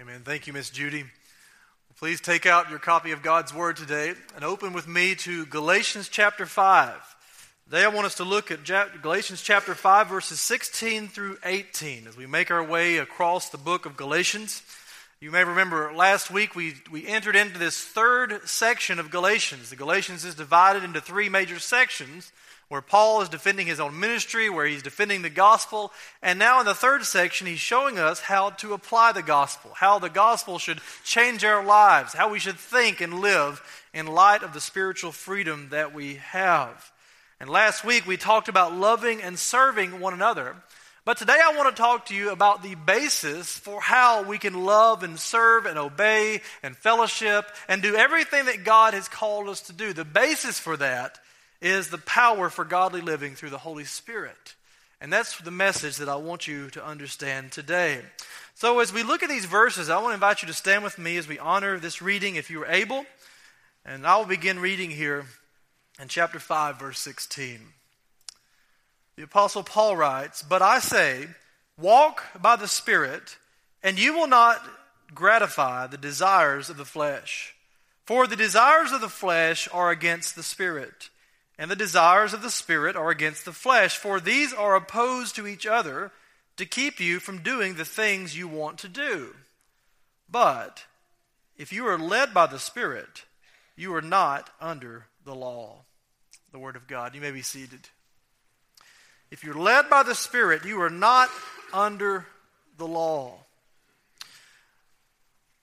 Amen. 0.00 0.22
Thank 0.24 0.48
you, 0.48 0.52
Miss 0.52 0.70
Judy. 0.70 1.04
Please 1.98 2.20
take 2.20 2.46
out 2.46 2.68
your 2.68 2.80
copy 2.80 3.12
of 3.12 3.22
God's 3.22 3.54
Word 3.54 3.76
today 3.76 4.14
and 4.34 4.44
open 4.44 4.72
with 4.72 4.88
me 4.88 5.14
to 5.14 5.46
Galatians 5.46 6.08
chapter 6.08 6.46
5. 6.46 7.16
Today 7.66 7.84
I 7.84 7.88
want 7.88 8.04
us 8.04 8.16
to 8.16 8.24
look 8.24 8.50
at 8.50 8.64
Galatians 9.02 9.40
chapter 9.40 9.72
5, 9.72 10.08
verses 10.08 10.40
16 10.40 11.06
through 11.06 11.38
18 11.44 12.08
as 12.08 12.16
we 12.16 12.26
make 12.26 12.50
our 12.50 12.64
way 12.64 12.96
across 12.96 13.50
the 13.50 13.56
book 13.56 13.86
of 13.86 13.96
Galatians. 13.96 14.64
You 15.20 15.30
may 15.30 15.44
remember 15.44 15.92
last 15.94 16.28
week 16.28 16.56
we, 16.56 16.74
we 16.90 17.06
entered 17.06 17.36
into 17.36 17.60
this 17.60 17.80
third 17.80 18.48
section 18.48 18.98
of 18.98 19.12
Galatians. 19.12 19.70
The 19.70 19.76
Galatians 19.76 20.24
is 20.24 20.34
divided 20.34 20.82
into 20.82 21.00
three 21.00 21.28
major 21.28 21.60
sections 21.60 22.32
where 22.68 22.80
Paul 22.80 23.20
is 23.20 23.28
defending 23.28 23.66
his 23.66 23.80
own 23.80 23.98
ministry, 23.98 24.48
where 24.48 24.66
he's 24.66 24.82
defending 24.82 25.22
the 25.22 25.30
gospel. 25.30 25.92
And 26.22 26.38
now 26.38 26.60
in 26.60 26.66
the 26.66 26.74
third 26.74 27.04
section, 27.04 27.46
he's 27.46 27.58
showing 27.58 27.98
us 27.98 28.20
how 28.20 28.50
to 28.50 28.72
apply 28.72 29.12
the 29.12 29.22
gospel, 29.22 29.72
how 29.74 29.98
the 29.98 30.08
gospel 30.08 30.58
should 30.58 30.80
change 31.04 31.44
our 31.44 31.64
lives, 31.64 32.14
how 32.14 32.30
we 32.30 32.38
should 32.38 32.58
think 32.58 33.00
and 33.00 33.20
live 33.20 33.62
in 33.92 34.06
light 34.06 34.42
of 34.42 34.52
the 34.52 34.60
spiritual 34.60 35.12
freedom 35.12 35.68
that 35.70 35.94
we 35.94 36.14
have. 36.14 36.92
And 37.40 37.50
last 37.50 37.84
week 37.84 38.06
we 38.06 38.16
talked 38.16 38.48
about 38.48 38.74
loving 38.74 39.20
and 39.20 39.38
serving 39.38 40.00
one 40.00 40.14
another. 40.14 40.56
But 41.04 41.18
today 41.18 41.36
I 41.38 41.54
want 41.54 41.74
to 41.74 41.82
talk 41.82 42.06
to 42.06 42.14
you 42.14 42.30
about 42.30 42.62
the 42.62 42.76
basis 42.76 43.58
for 43.58 43.78
how 43.78 44.22
we 44.22 44.38
can 44.38 44.64
love 44.64 45.02
and 45.02 45.18
serve 45.18 45.66
and 45.66 45.78
obey 45.78 46.40
and 46.62 46.74
fellowship 46.74 47.44
and 47.68 47.82
do 47.82 47.94
everything 47.94 48.46
that 48.46 48.64
God 48.64 48.94
has 48.94 49.06
called 49.06 49.48
us 49.50 49.60
to 49.62 49.74
do. 49.74 49.92
The 49.92 50.06
basis 50.06 50.58
for 50.58 50.78
that 50.78 51.18
is 51.64 51.88
the 51.88 51.98
power 51.98 52.50
for 52.50 52.62
godly 52.62 53.00
living 53.00 53.34
through 53.34 53.48
the 53.48 53.56
Holy 53.56 53.84
Spirit. 53.84 54.54
And 55.00 55.10
that's 55.10 55.38
the 55.38 55.50
message 55.50 55.96
that 55.96 56.10
I 56.10 56.16
want 56.16 56.46
you 56.46 56.68
to 56.70 56.84
understand 56.84 57.52
today. 57.52 58.02
So, 58.54 58.80
as 58.80 58.92
we 58.92 59.02
look 59.02 59.22
at 59.22 59.30
these 59.30 59.46
verses, 59.46 59.88
I 59.88 59.96
want 59.96 60.10
to 60.10 60.14
invite 60.14 60.42
you 60.42 60.48
to 60.48 60.54
stand 60.54 60.84
with 60.84 60.98
me 60.98 61.16
as 61.16 61.26
we 61.26 61.38
honor 61.38 61.78
this 61.78 62.02
reading 62.02 62.36
if 62.36 62.50
you 62.50 62.62
are 62.62 62.66
able. 62.66 63.06
And 63.84 64.06
I 64.06 64.18
will 64.18 64.26
begin 64.26 64.58
reading 64.58 64.90
here 64.90 65.24
in 66.00 66.08
chapter 66.08 66.38
5, 66.38 66.78
verse 66.78 66.98
16. 66.98 67.60
The 69.16 69.22
Apostle 69.22 69.62
Paul 69.62 69.96
writes, 69.96 70.42
But 70.42 70.60
I 70.60 70.80
say, 70.80 71.28
walk 71.78 72.24
by 72.40 72.56
the 72.56 72.68
Spirit, 72.68 73.38
and 73.82 73.98
you 73.98 74.12
will 74.12 74.28
not 74.28 74.62
gratify 75.14 75.86
the 75.86 75.96
desires 75.96 76.68
of 76.68 76.76
the 76.76 76.84
flesh. 76.84 77.54
For 78.04 78.26
the 78.26 78.36
desires 78.36 78.92
of 78.92 79.00
the 79.00 79.08
flesh 79.08 79.66
are 79.72 79.90
against 79.90 80.36
the 80.36 80.42
Spirit 80.42 81.08
and 81.58 81.70
the 81.70 81.76
desires 81.76 82.32
of 82.32 82.42
the 82.42 82.50
Spirit 82.50 82.96
are 82.96 83.10
against 83.10 83.44
the 83.44 83.52
flesh, 83.52 83.96
for 83.96 84.20
these 84.20 84.52
are 84.52 84.74
opposed 84.74 85.36
to 85.36 85.46
each 85.46 85.66
other 85.66 86.10
to 86.56 86.66
keep 86.66 87.00
you 87.00 87.20
from 87.20 87.42
doing 87.42 87.74
the 87.74 87.84
things 87.84 88.36
you 88.36 88.48
want 88.48 88.78
to 88.78 88.88
do. 88.88 89.34
But 90.28 90.84
if 91.56 91.72
you 91.72 91.86
are 91.86 91.98
led 91.98 92.34
by 92.34 92.46
the 92.46 92.58
Spirit, 92.58 93.24
you 93.76 93.94
are 93.94 94.02
not 94.02 94.50
under 94.60 95.06
the 95.24 95.34
law. 95.34 95.82
The 96.52 96.58
Word 96.58 96.76
of 96.76 96.86
God. 96.86 97.14
You 97.14 97.20
may 97.20 97.32
be 97.32 97.42
seated. 97.42 97.88
If 99.30 99.42
you're 99.42 99.54
led 99.54 99.90
by 99.90 100.02
the 100.02 100.14
Spirit, 100.14 100.64
you 100.64 100.80
are 100.80 100.90
not 100.90 101.28
under 101.72 102.26
the 102.76 102.86
law. 102.86 103.38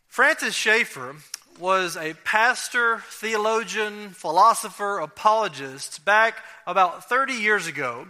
Francis 0.07 0.53
Schaeffer 0.53 1.15
was 1.61 1.95
a 1.95 2.15
pastor, 2.25 3.03
theologian, 3.07 4.09
philosopher, 4.09 4.97
apologist 4.97 6.03
back 6.03 6.43
about 6.65 7.07
30 7.07 7.33
years 7.33 7.67
ago. 7.67 8.07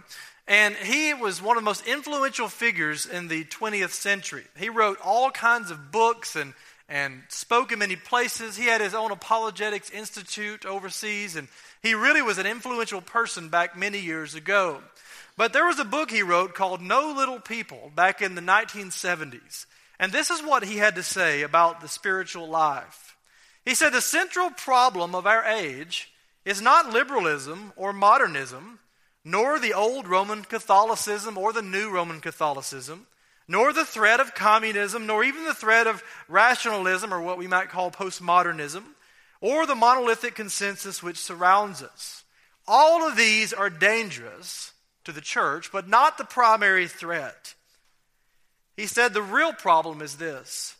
And 0.48 0.74
he 0.74 1.12
was 1.12 1.42
one 1.42 1.58
of 1.58 1.62
the 1.62 1.66
most 1.66 1.86
influential 1.86 2.48
figures 2.48 3.04
in 3.04 3.28
the 3.28 3.44
20th 3.44 3.90
century. 3.90 4.44
He 4.56 4.70
wrote 4.70 4.98
all 5.04 5.30
kinds 5.30 5.70
of 5.70 5.92
books 5.92 6.34
and, 6.34 6.54
and 6.88 7.22
spoke 7.28 7.70
in 7.72 7.78
many 7.78 7.94
places. 7.94 8.56
He 8.56 8.64
had 8.64 8.80
his 8.80 8.94
own 8.94 9.12
apologetics 9.12 9.90
institute 9.90 10.64
overseas, 10.64 11.36
and 11.36 11.46
he 11.82 11.94
really 11.94 12.22
was 12.22 12.38
an 12.38 12.46
influential 12.46 13.02
person 13.02 13.50
back 13.50 13.76
many 13.76 14.00
years 14.00 14.34
ago. 14.34 14.80
But 15.36 15.52
there 15.52 15.66
was 15.66 15.78
a 15.78 15.84
book 15.84 16.10
he 16.10 16.22
wrote 16.22 16.54
called 16.54 16.80
No 16.80 17.12
Little 17.14 17.40
People 17.40 17.92
back 17.94 18.22
in 18.22 18.34
the 18.34 18.42
1970s. 18.42 19.66
And 20.00 20.10
this 20.10 20.30
is 20.30 20.42
what 20.42 20.64
he 20.64 20.78
had 20.78 20.96
to 20.96 21.02
say 21.02 21.42
about 21.42 21.80
the 21.80 21.88
spiritual 21.88 22.48
life. 22.48 23.11
He 23.64 23.74
said 23.74 23.90
the 23.90 24.00
central 24.00 24.50
problem 24.50 25.14
of 25.14 25.26
our 25.26 25.44
age 25.44 26.12
is 26.44 26.60
not 26.60 26.92
liberalism 26.92 27.72
or 27.76 27.92
modernism, 27.92 28.80
nor 29.24 29.58
the 29.58 29.74
old 29.74 30.08
Roman 30.08 30.42
Catholicism 30.42 31.38
or 31.38 31.52
the 31.52 31.62
new 31.62 31.90
Roman 31.90 32.20
Catholicism, 32.20 33.06
nor 33.46 33.72
the 33.72 33.84
threat 33.84 34.18
of 34.18 34.34
communism, 34.34 35.06
nor 35.06 35.22
even 35.22 35.44
the 35.44 35.54
threat 35.54 35.86
of 35.86 36.02
rationalism 36.28 37.14
or 37.14 37.20
what 37.20 37.38
we 37.38 37.46
might 37.46 37.68
call 37.68 37.90
postmodernism, 37.90 38.82
or 39.40 39.66
the 39.66 39.74
monolithic 39.74 40.34
consensus 40.34 41.02
which 41.02 41.16
surrounds 41.16 41.82
us. 41.82 42.24
All 42.66 43.06
of 43.06 43.16
these 43.16 43.52
are 43.52 43.70
dangerous 43.70 44.72
to 45.04 45.12
the 45.12 45.20
church, 45.20 45.70
but 45.72 45.88
not 45.88 46.18
the 46.18 46.24
primary 46.24 46.88
threat. 46.88 47.54
He 48.76 48.86
said 48.86 49.12
the 49.12 49.22
real 49.22 49.52
problem 49.52 50.00
is 50.00 50.16
this 50.16 50.76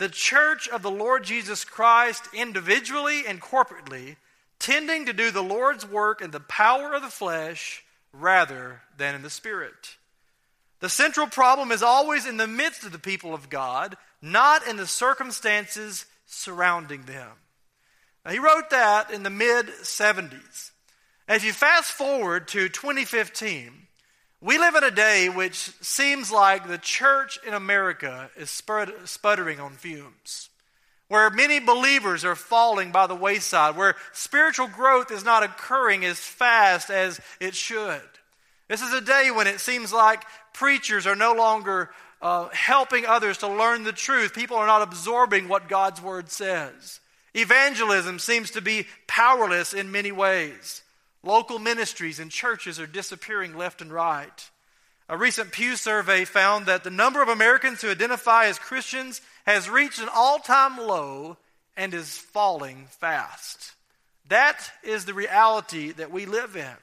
the 0.00 0.08
church 0.08 0.66
of 0.66 0.80
the 0.80 0.90
Lord 0.90 1.24
Jesus 1.24 1.62
Christ 1.62 2.24
individually 2.32 3.24
and 3.28 3.38
corporately, 3.38 4.16
tending 4.58 5.04
to 5.04 5.12
do 5.12 5.30
the 5.30 5.42
Lord's 5.42 5.86
work 5.86 6.22
in 6.22 6.30
the 6.30 6.40
power 6.40 6.94
of 6.94 7.02
the 7.02 7.08
flesh 7.08 7.84
rather 8.10 8.80
than 8.96 9.14
in 9.14 9.20
the 9.20 9.28
spirit. 9.28 9.98
The 10.78 10.88
central 10.88 11.26
problem 11.26 11.70
is 11.70 11.82
always 11.82 12.26
in 12.26 12.38
the 12.38 12.46
midst 12.46 12.82
of 12.84 12.92
the 12.92 12.98
people 12.98 13.34
of 13.34 13.50
God, 13.50 13.98
not 14.22 14.66
in 14.66 14.78
the 14.78 14.86
circumstances 14.86 16.06
surrounding 16.24 17.02
them. 17.02 17.32
Now, 18.24 18.30
he 18.30 18.38
wrote 18.38 18.70
that 18.70 19.10
in 19.10 19.22
the 19.22 19.28
mid 19.28 19.66
70s. 19.66 20.70
If 21.28 21.44
you 21.44 21.52
fast 21.52 21.92
forward 21.92 22.48
to 22.48 22.70
2015, 22.70 23.86
we 24.40 24.58
live 24.58 24.74
in 24.74 24.84
a 24.84 24.90
day 24.90 25.28
which 25.28 25.56
seems 25.82 26.32
like 26.32 26.66
the 26.66 26.78
church 26.78 27.38
in 27.46 27.52
America 27.52 28.30
is 28.36 28.50
sputtering 28.50 29.60
on 29.60 29.72
fumes, 29.72 30.48
where 31.08 31.28
many 31.30 31.60
believers 31.60 32.24
are 32.24 32.34
falling 32.34 32.90
by 32.90 33.06
the 33.06 33.14
wayside, 33.14 33.76
where 33.76 33.96
spiritual 34.12 34.68
growth 34.68 35.10
is 35.10 35.24
not 35.24 35.42
occurring 35.42 36.04
as 36.04 36.18
fast 36.18 36.88
as 36.90 37.20
it 37.38 37.54
should. 37.54 38.00
This 38.68 38.82
is 38.82 38.94
a 38.94 39.00
day 39.00 39.30
when 39.34 39.46
it 39.46 39.60
seems 39.60 39.92
like 39.92 40.24
preachers 40.54 41.06
are 41.06 41.16
no 41.16 41.34
longer 41.34 41.90
uh, 42.22 42.48
helping 42.50 43.04
others 43.04 43.38
to 43.38 43.48
learn 43.48 43.82
the 43.84 43.92
truth. 43.92 44.34
People 44.34 44.56
are 44.56 44.66
not 44.66 44.82
absorbing 44.82 45.48
what 45.48 45.68
God's 45.68 46.00
word 46.00 46.30
says. 46.30 47.00
Evangelism 47.34 48.18
seems 48.18 48.52
to 48.52 48.60
be 48.60 48.86
powerless 49.06 49.74
in 49.74 49.92
many 49.92 50.12
ways. 50.12 50.82
Local 51.22 51.58
ministries 51.58 52.18
and 52.18 52.30
churches 52.30 52.80
are 52.80 52.86
disappearing 52.86 53.56
left 53.56 53.82
and 53.82 53.92
right. 53.92 54.50
A 55.08 55.16
recent 55.16 55.52
Pew 55.52 55.76
survey 55.76 56.24
found 56.24 56.66
that 56.66 56.84
the 56.84 56.90
number 56.90 57.20
of 57.20 57.28
Americans 57.28 57.82
who 57.82 57.90
identify 57.90 58.46
as 58.46 58.58
Christians 58.58 59.20
has 59.44 59.68
reached 59.68 60.00
an 60.00 60.08
all 60.14 60.38
time 60.38 60.78
low 60.78 61.36
and 61.76 61.92
is 61.92 62.16
falling 62.16 62.86
fast. 62.90 63.72
That 64.28 64.70
is 64.84 65.04
the 65.04 65.14
reality 65.14 65.92
that 65.92 66.12
we 66.12 66.26
live 66.26 66.56
in. 66.56 66.76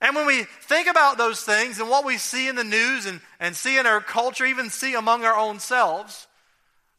And 0.00 0.16
when 0.16 0.26
we 0.26 0.42
think 0.62 0.88
about 0.88 1.16
those 1.16 1.42
things 1.42 1.78
and 1.78 1.88
what 1.88 2.04
we 2.04 2.18
see 2.18 2.48
in 2.48 2.56
the 2.56 2.64
news 2.64 3.06
and, 3.06 3.20
and 3.38 3.54
see 3.54 3.78
in 3.78 3.86
our 3.86 4.00
culture, 4.00 4.44
even 4.44 4.68
see 4.68 4.94
among 4.94 5.24
our 5.24 5.36
own 5.36 5.60
selves, 5.60 6.26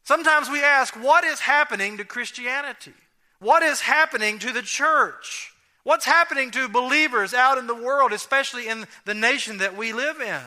sometimes 0.04 0.48
we 0.48 0.62
ask, 0.62 0.94
what 0.94 1.22
is 1.22 1.40
happening 1.40 1.98
to 1.98 2.04
Christianity? 2.04 2.94
What 3.40 3.62
is 3.62 3.82
happening 3.82 4.38
to 4.38 4.52
the 4.52 4.62
church? 4.62 5.53
What's 5.84 6.06
happening 6.06 6.50
to 6.52 6.68
believers 6.68 7.34
out 7.34 7.58
in 7.58 7.66
the 7.66 7.74
world, 7.74 8.12
especially 8.12 8.68
in 8.68 8.86
the 9.04 9.14
nation 9.14 9.58
that 9.58 9.76
we 9.76 9.92
live 9.92 10.20
in? 10.20 10.40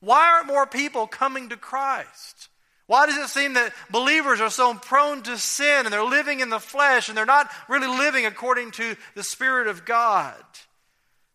Why 0.00 0.32
aren't 0.32 0.48
more 0.48 0.66
people 0.66 1.06
coming 1.06 1.50
to 1.50 1.56
Christ? 1.56 2.48
Why 2.86 3.06
does 3.06 3.16
it 3.16 3.28
seem 3.28 3.54
that 3.54 3.72
believers 3.90 4.40
are 4.40 4.50
so 4.50 4.74
prone 4.74 5.22
to 5.22 5.38
sin 5.38 5.84
and 5.84 5.92
they're 5.92 6.02
living 6.02 6.40
in 6.40 6.50
the 6.50 6.58
flesh 6.58 7.08
and 7.08 7.16
they're 7.16 7.24
not 7.24 7.50
really 7.68 7.86
living 7.86 8.26
according 8.26 8.72
to 8.72 8.96
the 9.14 9.22
Spirit 9.22 9.68
of 9.68 9.84
God? 9.84 10.42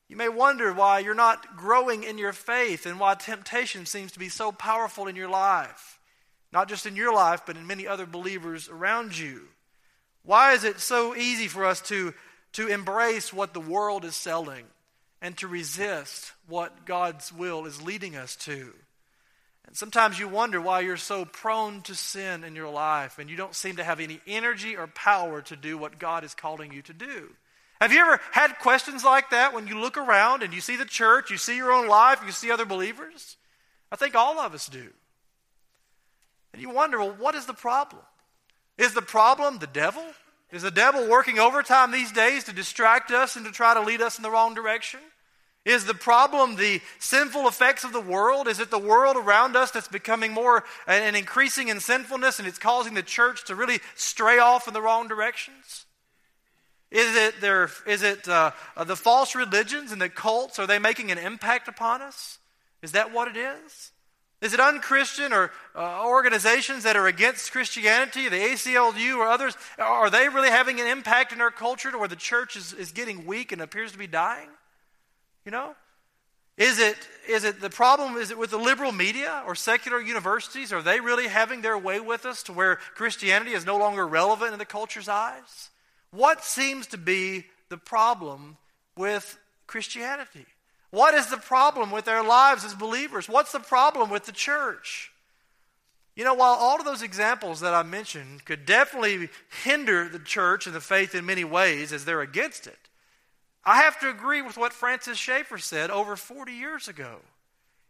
You 0.07 0.15
may 0.15 0.29
wonder 0.29 0.73
why 0.73 0.99
you're 0.99 1.13
not 1.13 1.55
growing 1.55 2.03
in 2.03 2.17
your 2.17 2.33
faith 2.33 2.85
and 2.85 2.99
why 2.99 3.15
temptation 3.15 3.85
seems 3.85 4.11
to 4.13 4.19
be 4.19 4.29
so 4.29 4.51
powerful 4.51 5.07
in 5.07 5.15
your 5.15 5.29
life. 5.29 5.99
Not 6.51 6.69
just 6.69 6.85
in 6.85 6.95
your 6.95 7.13
life, 7.13 7.43
but 7.45 7.57
in 7.57 7.67
many 7.67 7.87
other 7.87 8.05
believers 8.05 8.69
around 8.69 9.17
you. 9.17 9.47
Why 10.23 10.53
is 10.53 10.63
it 10.63 10.79
so 10.79 11.15
easy 11.15 11.47
for 11.47 11.65
us 11.65 11.81
to 11.83 12.13
to 12.53 12.67
embrace 12.67 13.31
what 13.31 13.53
the 13.53 13.59
world 13.59 14.05
is 14.05 14.15
selling 14.15 14.65
and 15.21 15.37
to 15.37 15.47
resist 15.47 16.31
what 16.47 16.85
God's 16.85 17.31
will 17.31 17.65
is 17.65 17.81
leading 17.81 18.15
us 18.15 18.35
to. 18.37 18.73
And 19.65 19.75
sometimes 19.75 20.17
you 20.17 20.29
wonder 20.29 20.61
why 20.61 20.79
you're 20.79 20.95
so 20.95 21.25
prone 21.25 21.81
to 21.83 21.95
sin 21.95 22.43
in 22.43 22.55
your 22.55 22.69
life 22.69 23.19
and 23.19 23.29
you 23.29 23.35
don't 23.35 23.55
seem 23.55 23.75
to 23.75 23.83
have 23.83 23.99
any 23.99 24.21
energy 24.25 24.77
or 24.77 24.87
power 24.87 25.41
to 25.43 25.55
do 25.55 25.77
what 25.77 25.99
God 25.99 26.23
is 26.23 26.33
calling 26.33 26.71
you 26.71 26.81
to 26.83 26.93
do. 26.93 27.29
Have 27.81 27.91
you 27.91 27.99
ever 27.99 28.19
had 28.31 28.57
questions 28.59 29.03
like 29.03 29.29
that 29.31 29.53
when 29.53 29.67
you 29.67 29.79
look 29.79 29.97
around 29.97 30.41
and 30.41 30.53
you 30.53 30.61
see 30.61 30.77
the 30.77 30.85
church, 30.85 31.29
you 31.29 31.37
see 31.37 31.57
your 31.57 31.71
own 31.71 31.87
life, 31.87 32.21
you 32.25 32.31
see 32.31 32.49
other 32.49 32.65
believers? 32.65 33.37
I 33.91 33.97
think 33.97 34.15
all 34.15 34.39
of 34.39 34.53
us 34.53 34.67
do. 34.67 34.89
And 36.53 36.61
you 36.61 36.69
wonder, 36.69 36.97
well, 36.97 37.15
what 37.19 37.35
is 37.35 37.45
the 37.45 37.53
problem? 37.53 38.01
Is 38.77 38.93
the 38.93 39.01
problem 39.01 39.59
the 39.59 39.67
devil? 39.67 40.03
Is 40.51 40.61
the 40.61 40.71
devil 40.71 41.07
working 41.09 41.39
overtime 41.39 41.91
these 41.91 42.11
days 42.11 42.45
to 42.45 42.53
distract 42.53 43.11
us 43.11 43.35
and 43.35 43.45
to 43.45 43.51
try 43.51 43.73
to 43.73 43.81
lead 43.81 44.01
us 44.01 44.17
in 44.17 44.23
the 44.23 44.31
wrong 44.31 44.53
direction? 44.53 45.01
Is 45.65 45.83
the 45.83 45.93
problem 45.93 46.55
the 46.55 46.79
sinful 46.99 47.45
effects 47.49 47.83
of 47.83 47.91
the 47.91 47.99
world? 47.99 48.47
Is 48.47 48.61
it 48.61 48.71
the 48.71 48.79
world 48.79 49.17
around 49.17 49.57
us 49.57 49.71
that's 49.71 49.89
becoming 49.89 50.31
more 50.31 50.63
and 50.87 51.13
increasing 51.13 51.67
in 51.67 51.81
sinfulness 51.81 52.39
and 52.39 52.47
it's 52.47 52.57
causing 52.57 52.93
the 52.93 53.03
church 53.03 53.43
to 53.45 53.55
really 53.55 53.79
stray 53.95 54.39
off 54.39 54.69
in 54.69 54.73
the 54.73 54.81
wrong 54.81 55.09
directions? 55.09 55.85
Is 56.89 57.17
it, 57.17 57.41
their, 57.41 57.69
is 57.85 58.01
it 58.01 58.29
uh, 58.29 58.51
the 58.85 58.95
false 58.95 59.35
religions 59.35 59.91
and 59.91 60.01
the 60.01 60.07
cults? 60.07 60.57
Are 60.57 60.67
they 60.67 60.79
making 60.79 61.11
an 61.11 61.17
impact 61.17 61.67
upon 61.67 62.01
us? 62.01 62.39
Is 62.81 62.93
that 62.93 63.11
what 63.11 63.27
it 63.27 63.35
is? 63.35 63.91
Is 64.39 64.53
it 64.53 64.59
unchristian 64.59 65.33
or 65.33 65.51
uh, 65.75 66.05
organizations 66.05 66.83
that 66.83 66.95
are 66.95 67.07
against 67.07 67.51
Christianity, 67.51 68.29
the 68.29 68.37
ACLU 68.37 69.17
or 69.17 69.27
others? 69.27 69.55
Are 69.79 70.11
they 70.11 70.29
really 70.29 70.49
having 70.49 70.79
an 70.79 70.85
impact 70.85 71.33
in 71.33 71.41
our 71.41 71.49
culture 71.49 71.91
to 71.91 71.97
where 71.97 72.07
the 72.07 72.15
church 72.15 72.55
is, 72.55 72.71
is 72.73 72.91
getting 72.91 73.25
weak 73.25 73.51
and 73.51 73.61
appears 73.61 73.93
to 73.93 73.97
be 73.97 74.05
dying? 74.05 74.49
You 75.43 75.51
know? 75.51 75.75
Is 76.55 76.79
it, 76.79 76.97
is 77.27 77.43
it 77.43 77.61
the 77.61 77.69
problem? 77.69 78.15
Is 78.15 78.29
it 78.29 78.37
with 78.37 78.51
the 78.51 78.57
liberal 78.57 78.91
media 78.91 79.43
or 79.47 79.55
secular 79.55 79.99
universities? 79.99 80.71
Are 80.71 80.81
they 80.81 80.99
really 80.99 81.27
having 81.27 81.61
their 81.61 81.77
way 81.77 81.99
with 81.99 82.25
us 82.25 82.43
to 82.43 82.53
where 82.53 82.77
Christianity 82.95 83.51
is 83.51 83.65
no 83.65 83.77
longer 83.77 84.07
relevant 84.07 84.53
in 84.53 84.59
the 84.59 84.65
culture's 84.65 85.07
eyes? 85.07 85.69
What 86.11 86.43
seems 86.43 86.87
to 86.87 86.97
be 86.97 87.45
the 87.69 87.77
problem 87.77 88.57
with 88.95 89.37
Christianity? 89.65 90.45
What 90.89 91.13
is 91.13 91.27
the 91.27 91.37
problem 91.37 91.91
with 91.91 92.05
their 92.05 92.23
lives 92.23 92.63
as 92.63 92.73
believers? 92.73 93.27
What's 93.27 93.51
the 93.51 93.59
problem 93.59 94.09
with 94.09 94.25
the 94.25 94.31
church? 94.31 95.11
You 96.15 96.23
know, 96.23 96.33
while 96.33 96.55
all 96.55 96.79
of 96.79 96.85
those 96.85 97.03
examples 97.03 97.59
that 97.59 97.73
I 97.73 97.83
mentioned 97.83 98.45
could 98.45 98.65
definitely 98.65 99.29
hinder 99.63 100.09
the 100.09 100.19
church 100.19 100.65
and 100.65 100.75
the 100.75 100.81
faith 100.81 101.13
in 101.13 101.25
many 101.25 101.43
ways 101.43 101.93
as 101.93 102.05
they're 102.05 102.21
against 102.21 102.65
it, 102.65 102.79
I 103.63 103.81
have 103.81 103.99
to 103.99 104.09
agree 104.09 104.41
with 104.41 104.57
what 104.57 104.73
Francis 104.73 105.17
Schaeffer 105.17 105.57
said 105.57 105.91
over 105.91 106.15
40 106.15 106.53
years 106.53 106.87
ago. 106.87 107.17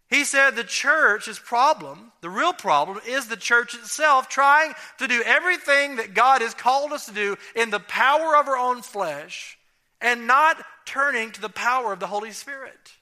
He 0.10 0.24
said 0.24 0.56
the 0.56 0.64
church's 0.64 1.38
problem, 1.38 2.12
the 2.22 2.30
real 2.30 2.54
problem, 2.54 3.00
is 3.06 3.28
the 3.28 3.38
church 3.38 3.76
itself 3.76 4.28
trying 4.28 4.74
to 5.00 5.08
do 5.08 5.22
everything 5.26 5.98
that 5.98 6.14
God 6.14 6.42
has 6.42 6.54
called 6.54 6.94
us 6.94 7.06
to 7.06 7.14
do 7.14 7.38
in 7.56 7.70
the 7.70 7.80
power 7.80 8.36
of 8.36 8.48
our 8.48 8.58
own 8.58 8.82
flesh 8.82 9.57
and 10.02 10.28
not 10.28 10.64
turning 10.86 11.32
to 11.32 11.42
the 11.42 11.50
power 11.50 11.94
of 11.94 12.00
the 12.00 12.08
Holy 12.08 12.32
Spirit. 12.32 12.94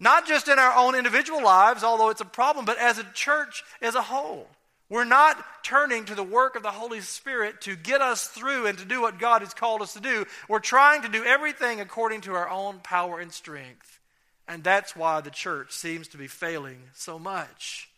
Not 0.00 0.26
just 0.26 0.48
in 0.48 0.58
our 0.58 0.74
own 0.76 0.94
individual 0.94 1.42
lives, 1.42 1.84
although 1.84 2.08
it's 2.08 2.20
a 2.20 2.24
problem, 2.24 2.64
but 2.64 2.78
as 2.78 2.98
a 2.98 3.06
church 3.14 3.62
as 3.80 3.94
a 3.94 4.02
whole. 4.02 4.48
We're 4.88 5.04
not 5.04 5.42
turning 5.62 6.04
to 6.06 6.14
the 6.14 6.22
work 6.22 6.54
of 6.54 6.62
the 6.62 6.70
Holy 6.70 7.00
Spirit 7.00 7.62
to 7.62 7.76
get 7.76 8.02
us 8.02 8.26
through 8.26 8.66
and 8.66 8.76
to 8.78 8.84
do 8.84 9.00
what 9.00 9.18
God 9.18 9.40
has 9.40 9.54
called 9.54 9.80
us 9.80 9.94
to 9.94 10.00
do. 10.00 10.26
We're 10.48 10.58
trying 10.58 11.02
to 11.02 11.08
do 11.08 11.24
everything 11.24 11.80
according 11.80 12.22
to 12.22 12.34
our 12.34 12.48
own 12.50 12.80
power 12.80 13.18
and 13.18 13.32
strength. 13.32 14.00
And 14.46 14.62
that's 14.62 14.94
why 14.94 15.22
the 15.22 15.30
church 15.30 15.72
seems 15.72 16.08
to 16.08 16.18
be 16.18 16.26
failing 16.26 16.78
so 16.92 17.18
much. 17.18 17.88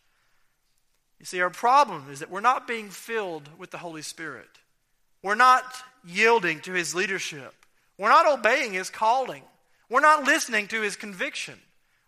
You 1.19 1.25
see, 1.25 1.41
our 1.41 1.49
problem 1.49 2.05
is 2.11 2.19
that 2.19 2.29
we're 2.29 2.39
not 2.39 2.67
being 2.67 2.89
filled 2.89 3.49
with 3.57 3.71
the 3.71 3.77
Holy 3.77 4.01
Spirit. 4.01 4.47
We're 5.21 5.35
not 5.35 5.65
yielding 6.05 6.59
to 6.61 6.71
His 6.71 6.93
leadership. 6.93 7.53
We're 7.97 8.09
not 8.09 8.27
obeying 8.27 8.73
His 8.73 8.89
calling. 8.89 9.43
We're 9.89 10.01
not 10.01 10.23
listening 10.23 10.67
to 10.67 10.81
His 10.81 10.95
conviction. 10.95 11.55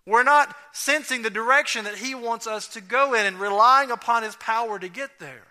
We're 0.06 0.24
not 0.24 0.56
sensing 0.72 1.22
the 1.22 1.30
direction 1.30 1.86
that 1.86 1.96
He 1.98 2.16
wants 2.16 2.48
us 2.48 2.68
to 2.70 2.82
go 2.82 3.14
in 3.14 3.26
and 3.26 3.40
relying 3.40 3.92
upon 3.92 4.24
His 4.24 4.36
power 4.38 4.80
to 4.80 4.90
get 4.90 5.20
there. 5.20 5.44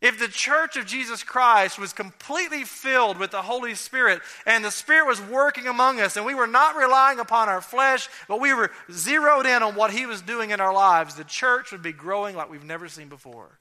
If 0.00 0.18
the 0.18 0.28
church 0.28 0.76
of 0.76 0.86
Jesus 0.86 1.22
Christ 1.22 1.78
was 1.78 1.92
completely 1.92 2.64
filled 2.64 3.18
with 3.18 3.32
the 3.32 3.42
Holy 3.42 3.74
Spirit 3.74 4.22
and 4.46 4.64
the 4.64 4.70
Spirit 4.70 5.06
was 5.06 5.20
working 5.20 5.66
among 5.66 6.00
us 6.00 6.16
and 6.16 6.24
we 6.24 6.34
were 6.34 6.46
not 6.46 6.76
relying 6.76 7.18
upon 7.18 7.50
our 7.50 7.60
flesh, 7.60 8.08
but 8.26 8.40
we 8.40 8.54
were 8.54 8.70
zeroed 8.90 9.44
in 9.44 9.62
on 9.62 9.74
what 9.74 9.90
He 9.90 10.06
was 10.06 10.22
doing 10.22 10.50
in 10.50 10.60
our 10.60 10.72
lives, 10.72 11.16
the 11.16 11.24
church 11.24 11.70
would 11.70 11.82
be 11.82 11.92
growing 11.92 12.34
like 12.34 12.50
we've 12.50 12.64
never 12.64 12.88
seen 12.88 13.08
before. 13.08 13.58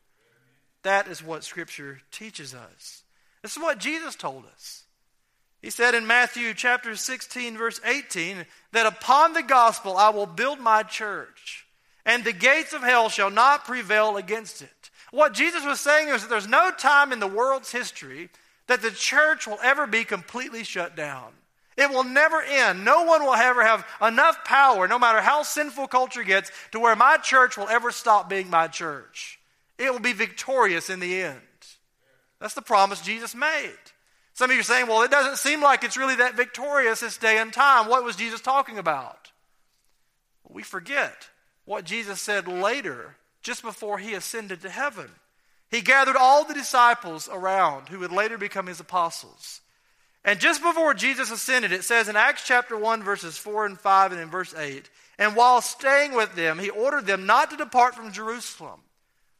That 0.84 1.08
is 1.08 1.22
what 1.22 1.44
Scripture 1.44 2.00
teaches 2.10 2.54
us. 2.54 3.04
This 3.42 3.58
is 3.58 3.62
what 3.62 3.80
Jesus 3.80 4.16
told 4.16 4.46
us. 4.46 4.86
He 5.62 5.70
said 5.70 5.94
in 5.94 6.08
Matthew 6.08 6.54
chapter 6.54 6.96
16, 6.96 7.58
verse 7.58 7.82
18, 7.84 8.46
that 8.72 8.86
upon 8.86 9.34
the 9.34 9.44
gospel 9.44 9.98
I 9.98 10.10
will 10.10 10.26
build 10.26 10.60
my 10.60 10.84
church, 10.84 11.68
and 12.06 12.24
the 12.24 12.32
gates 12.32 12.74
of 12.74 12.82
hell 12.82 13.10
shall 13.10 13.30
not 13.30 13.66
prevail 13.66 14.16
against 14.16 14.62
it. 14.62 14.90
What 15.12 15.34
Jesus 15.34 15.66
was 15.66 15.80
saying 15.80 16.10
is 16.10 16.22
that 16.22 16.30
there's 16.30 16.48
no 16.48 16.72
time 16.72 17.12
in 17.12 17.20
the 17.20 17.28
world's 17.28 17.72
history 17.72 18.30
that 18.68 18.82
the 18.82 18.92
church 18.92 19.48
will 19.48 19.60
ever 19.64 19.88
be 19.88 20.04
completely 20.04 20.64
shut 20.64 20.96
down. 20.96 21.34
It 21.76 21.90
will 21.90 22.04
never 22.04 22.42
end. 22.42 22.86
No 22.86 23.04
one 23.04 23.24
will 23.24 23.34
ever 23.34 23.64
have 23.64 23.88
enough 24.02 24.44
power, 24.44 24.88
no 24.88 25.00
matter 25.00 25.22
how 25.22 25.44
sinful 25.44 25.88
culture 25.88 26.24
gets, 26.24 26.52
to 26.72 26.80
where 26.80 26.96
my 26.96 27.18
church 27.18 27.58
will 27.58 27.70
ever 27.70 27.92
stop 27.92 28.30
being 28.30 28.50
my 28.50 28.68
church. 28.68 29.40
It 29.78 29.92
will 29.92 30.00
be 30.00 30.14
victorious 30.14 30.90
in 30.90 31.00
the 31.00 31.22
end. 31.22 31.40
That's 32.40 32.54
the 32.54 32.62
promise 32.62 33.02
Jesus 33.02 33.34
made. 33.34 33.78
Some 34.40 34.52
of 34.52 34.56
you 34.56 34.62
are 34.62 34.64
saying, 34.64 34.88
well, 34.88 35.02
it 35.02 35.12
doesn't 35.12 35.36
seem 35.36 35.62
like 35.62 35.84
it's 35.84 35.98
really 35.98 36.16
that 36.16 36.38
victorious 36.38 37.02
this 37.02 37.18
day 37.18 37.40
and 37.40 37.52
time. 37.52 37.90
What 37.90 38.06
was 38.06 38.16
Jesus 38.16 38.40
talking 38.40 38.78
about? 38.78 39.34
We 40.48 40.64
forget 40.64 41.28
what 41.66 41.84
Jesus 41.84 42.22
said 42.22 42.48
later, 42.48 43.18
just 43.42 43.64
before 43.64 43.98
he 43.98 44.14
ascended 44.14 44.62
to 44.62 44.70
heaven. 44.70 45.10
He 45.70 45.82
gathered 45.82 46.16
all 46.16 46.46
the 46.46 46.54
disciples 46.54 47.28
around 47.30 47.90
who 47.90 48.00
would 48.00 48.14
later 48.14 48.38
become 48.38 48.68
his 48.68 48.80
apostles. 48.80 49.60
And 50.24 50.40
just 50.40 50.64
before 50.64 50.94
Jesus 50.94 51.30
ascended, 51.32 51.74
it 51.74 51.84
says 51.84 52.08
in 52.08 52.16
Acts 52.16 52.46
chapter 52.46 52.78
1, 52.78 53.04
verses 53.04 53.38
4 53.38 53.66
and 53.66 53.78
5, 53.78 54.14
and 54.14 54.22
in 54.22 54.30
verse 54.30 54.56
8, 54.56 54.90
and 55.18 55.36
while 55.36 55.60
staying 55.60 56.14
with 56.14 56.34
them, 56.38 56.60
he 56.60 56.70
ordered 56.70 57.08
them 57.08 57.26
not 57.26 57.52
to 57.52 57.58
depart 57.58 57.94
from 57.94 58.14
Jerusalem, 58.14 58.80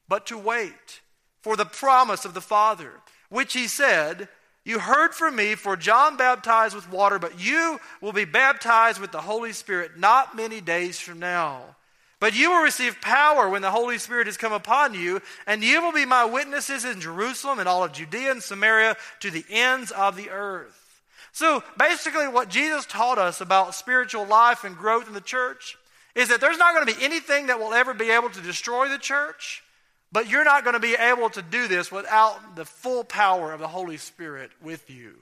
but 0.10 0.26
to 0.26 0.38
wait 0.38 1.00
for 1.42 1.56
the 1.56 1.64
promise 1.64 2.26
of 2.26 2.34
the 2.34 2.42
Father, 2.42 2.92
which 3.30 3.54
he 3.54 3.66
said, 3.66 4.28
you 4.70 4.80
heard 4.80 5.16
from 5.16 5.36
me, 5.36 5.56
for 5.56 5.76
John 5.76 6.16
baptized 6.16 6.76
with 6.76 6.92
water, 6.92 7.18
but 7.18 7.44
you 7.44 7.80
will 8.02 8.14
be 8.14 8.26
baptized 8.26 9.02
with 9.02 9.12
the 9.12 9.22
Holy 9.22 9.52
Spirit 9.52 9.98
not 9.98 10.36
many 10.36 10.62
days 10.62 11.00
from 11.00 11.20
now. 11.20 11.76
But 12.20 12.36
you 12.36 12.52
will 12.52 12.62
receive 12.62 13.02
power 13.02 13.50
when 13.50 13.62
the 13.62 13.72
Holy 13.72 13.98
Spirit 13.98 14.28
has 14.28 14.38
come 14.38 14.54
upon 14.54 14.94
you, 14.94 15.22
and 15.48 15.64
you 15.64 15.82
will 15.82 15.94
be 15.94 16.06
my 16.06 16.24
witnesses 16.26 16.86
in 16.86 17.02
Jerusalem 17.02 17.60
and 17.60 17.68
all 17.68 17.84
of 17.84 17.94
Judea 17.94 18.32
and 18.32 18.44
Samaria 18.44 18.96
to 19.22 19.32
the 19.32 19.46
ends 19.50 19.92
of 19.92 20.16
the 20.16 20.30
earth. 20.30 21.02
So 21.32 21.64
basically, 21.78 22.28
what 22.28 22.50
Jesus 22.50 22.86
taught 22.86 23.18
us 23.18 23.42
about 23.42 23.74
spiritual 23.74 24.26
life 24.26 24.64
and 24.64 24.78
growth 24.78 25.08
in 25.08 25.14
the 25.14 25.22
church 25.22 25.78
is 26.14 26.30
that 26.30 26.42
there's 26.42 26.58
not 26.58 26.76
going 26.76 26.86
to 26.86 26.96
be 26.96 27.06
anything 27.06 27.48
that 27.48 27.60
will 27.60 27.74
ever 27.74 27.94
be 27.94 28.12
able 28.12 28.30
to 28.30 28.42
destroy 28.42 28.90
the 28.90 28.98
church. 28.98 29.64
But 30.12 30.28
you're 30.28 30.44
not 30.44 30.64
going 30.64 30.74
to 30.74 30.80
be 30.80 30.96
able 30.96 31.30
to 31.32 31.42
do 31.42 31.68
this 31.68 31.92
without 31.92 32.56
the 32.56 32.66
full 32.66 33.04
power 33.04 33.52
of 33.52 33.60
the 33.60 33.68
Holy 33.68 33.98
Spirit 33.98 34.52
with 34.62 34.90
you. 34.90 35.16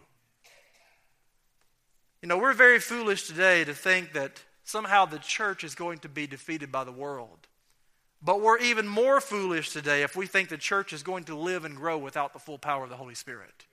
You 2.21 2.29
know, 2.29 2.37
we're 2.37 2.53
very 2.53 2.79
foolish 2.79 3.27
today 3.27 3.63
to 3.65 3.73
think 3.73 4.13
that 4.13 4.41
somehow 4.63 5.05
the 5.05 5.19
church 5.19 5.63
is 5.63 5.75
going 5.75 5.99
to 5.99 6.09
be 6.09 6.25
defeated 6.25 6.71
by 6.71 6.83
the 6.83 6.91
world. 6.91 7.47
But 8.21 8.41
we're 8.41 8.57
even 8.59 8.87
more 8.87 9.21
foolish 9.21 9.71
today 9.71 10.03
if 10.03 10.15
we 10.15 10.25
think 10.25 10.49
the 10.49 10.57
church 10.57 10.93
is 10.93 11.03
going 11.03 11.25
to 11.25 11.35
live 11.35 11.65
and 11.65 11.75
grow 11.75 11.97
without 11.97 12.33
the 12.33 12.39
full 12.39 12.57
power 12.57 12.83
of 12.83 12.89
the 12.89 12.95
Holy 12.95 13.13
Spirit. 13.13 13.65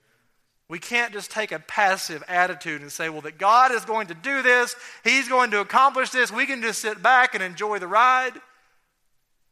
We 0.68 0.78
can't 0.78 1.12
just 1.12 1.30
take 1.30 1.52
a 1.52 1.58
passive 1.58 2.22
attitude 2.26 2.80
and 2.80 2.90
say, 2.90 3.08
well, 3.08 3.20
that 3.22 3.38
God 3.38 3.70
is 3.72 3.84
going 3.84 4.08
to 4.08 4.14
do 4.14 4.42
this, 4.42 4.74
He's 5.02 5.28
going 5.28 5.50
to 5.52 5.60
accomplish 5.60 6.10
this, 6.10 6.32
we 6.32 6.46
can 6.46 6.62
just 6.62 6.80
sit 6.80 7.02
back 7.02 7.34
and 7.34 7.42
enjoy 7.42 7.78
the 7.78 7.88
ride. 7.88 8.32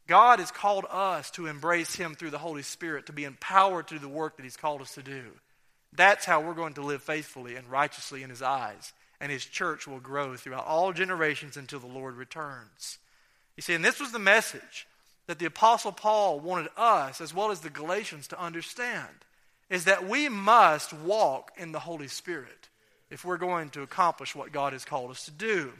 God 0.06 0.40
has 0.40 0.50
called 0.50 0.85
us 0.90 1.30
to 1.32 1.47
embrace 1.47 1.94
Him 1.94 2.14
through 2.14 2.30
the 2.30 2.38
Holy 2.38 2.62
Spirit, 2.62 3.06
to 3.06 3.12
be 3.12 3.25
empowered 3.25 3.88
to 3.88 3.94
do 3.94 4.00
the 4.00 4.09
work 4.09 4.37
that 4.37 4.42
He's 4.42 4.56
called 4.56 4.80
us 4.80 4.94
to 4.94 5.02
do. 5.02 5.25
That's 5.92 6.25
how 6.25 6.40
we're 6.40 6.54
going 6.54 6.75
to 6.75 6.82
live 6.82 7.02
faithfully 7.02 7.56
and 7.56 7.71
righteously 7.71 8.23
in 8.23 8.30
His 8.30 8.42
eyes. 8.42 8.92
And 9.21 9.30
His 9.30 9.44
church 9.44 9.87
will 9.87 10.00
grow 10.00 10.37
throughout 10.37 10.66
all 10.66 10.92
generations 10.92 11.56
until 11.56 11.78
the 11.78 11.87
Lord 11.87 12.16
returns. 12.16 12.99
You 13.56 13.62
see, 13.62 13.75
and 13.75 13.85
this 13.85 14.00
was 14.00 14.12
the 14.12 14.18
message 14.18 14.87
that 15.26 15.38
the 15.38 15.47
Apostle 15.47 15.92
Paul 15.92 16.40
wanted 16.40 16.71
us, 16.76 17.21
as 17.21 17.32
well 17.32 17.50
as 17.50 17.61
the 17.61 17.71
Galatians, 17.71 18.28
to 18.28 18.40
understand 18.40 19.09
is 19.73 19.85
that 19.85 20.06
we 20.06 20.28
must 20.28 20.92
walk 20.92 21.50
in 21.56 21.73
the 21.73 21.78
Holy 21.78 22.06
Spirit 22.06 22.68
if 23.11 23.25
we're 23.25 23.38
going 23.38 23.71
to 23.71 23.80
accomplish 23.80 24.35
what 24.35 24.52
God 24.52 24.75
has 24.75 24.85
called 24.85 25.11
us 25.11 25.25
to 25.25 25.30
do. 25.30 25.73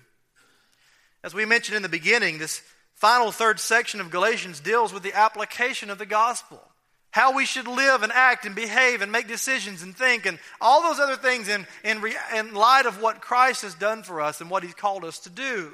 As 1.23 1.35
we 1.35 1.45
mentioned 1.45 1.77
in 1.77 1.83
the 1.83 1.91
beginning, 1.91 2.39
this 2.39 2.63
final 2.95 3.33
third 3.33 3.59
section 3.61 4.01
of 4.01 4.11
Galatians 4.11 4.61
deals 4.61 4.93
with 4.93 5.03
the 5.03 5.15
application 5.15 5.91
of 5.91 5.99
the 5.99 6.07
gospel. 6.07 6.63
How 7.11 7.37
we 7.37 7.45
should 7.45 7.67
live 7.67 8.03
and 8.03 8.13
act 8.13 8.47
and 8.47 8.55
behave 8.55 9.03
and 9.03 9.13
make 9.13 9.29
decisions 9.29 9.83
and 9.83 9.95
think 9.95 10.25
and 10.25 10.39
all 10.61 10.83
those 10.83 10.99
other 10.99 11.17
things 11.17 11.49
in, 11.49 11.67
in, 11.85 12.03
in 12.35 12.55
light 12.55 12.87
of 12.87 13.03
what 13.03 13.21
Christ 13.21 13.63
has 13.63 13.75
done 13.75 14.03
for 14.03 14.21
us 14.21 14.41
and 14.41 14.49
what 14.49 14.63
He's 14.63 14.75
called 14.75 15.05
us 15.05 15.19
to 15.21 15.31
do. 15.31 15.73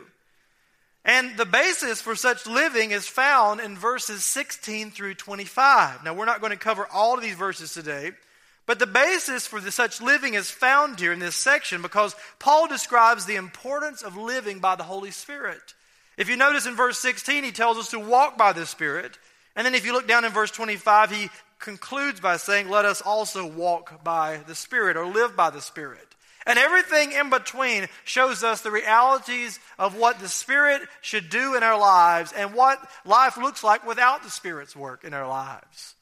And 1.04 1.36
the 1.36 1.46
basis 1.46 2.02
for 2.02 2.16
such 2.16 2.46
living 2.46 2.90
is 2.90 3.06
found 3.06 3.60
in 3.60 3.76
verses 3.76 4.24
16 4.24 4.90
through 4.90 5.14
25. 5.14 6.04
Now, 6.04 6.12
we're 6.12 6.24
not 6.24 6.40
going 6.40 6.52
to 6.52 6.58
cover 6.58 6.86
all 6.92 7.14
of 7.14 7.22
these 7.22 7.36
verses 7.36 7.72
today, 7.72 8.10
but 8.66 8.78
the 8.78 8.86
basis 8.86 9.46
for 9.46 9.60
the, 9.60 9.70
such 9.70 10.02
living 10.02 10.34
is 10.34 10.50
found 10.50 11.00
here 11.00 11.12
in 11.12 11.18
this 11.18 11.36
section 11.36 11.82
because 11.82 12.14
Paul 12.38 12.68
describes 12.68 13.24
the 13.24 13.36
importance 13.36 14.02
of 14.02 14.16
living 14.16 14.58
by 14.58 14.76
the 14.76 14.82
Holy 14.82 15.10
Spirit. 15.10 15.74
If 16.18 16.28
you 16.28 16.36
notice 16.36 16.66
in 16.66 16.74
verse 16.74 16.98
16, 16.98 17.44
he 17.44 17.52
tells 17.52 17.78
us 17.78 17.90
to 17.92 18.00
walk 18.00 18.36
by 18.36 18.52
the 18.52 18.66
Spirit. 18.66 19.18
And 19.54 19.64
then 19.64 19.76
if 19.76 19.86
you 19.86 19.92
look 19.92 20.08
down 20.08 20.24
in 20.24 20.32
verse 20.32 20.50
25, 20.50 21.12
he 21.12 21.30
concludes 21.60 22.18
by 22.20 22.36
saying, 22.36 22.68
Let 22.68 22.84
us 22.84 23.00
also 23.00 23.46
walk 23.46 24.02
by 24.02 24.40
the 24.48 24.56
Spirit 24.56 24.96
or 24.96 25.06
live 25.06 25.36
by 25.36 25.50
the 25.50 25.60
Spirit. 25.60 26.16
And 26.44 26.58
everything 26.58 27.12
in 27.12 27.30
between 27.30 27.86
shows 28.04 28.42
us 28.42 28.62
the 28.62 28.70
realities 28.72 29.60
of 29.78 29.96
what 29.96 30.18
the 30.18 30.28
Spirit 30.28 30.82
should 31.02 31.28
do 31.28 31.54
in 31.54 31.62
our 31.62 31.78
lives 31.78 32.32
and 32.32 32.52
what 32.52 32.80
life 33.04 33.36
looks 33.36 33.62
like 33.62 33.86
without 33.86 34.24
the 34.24 34.30
Spirit's 34.30 34.74
work 34.74 35.04
in 35.04 35.14
our 35.14 35.28
lives. 35.28 35.94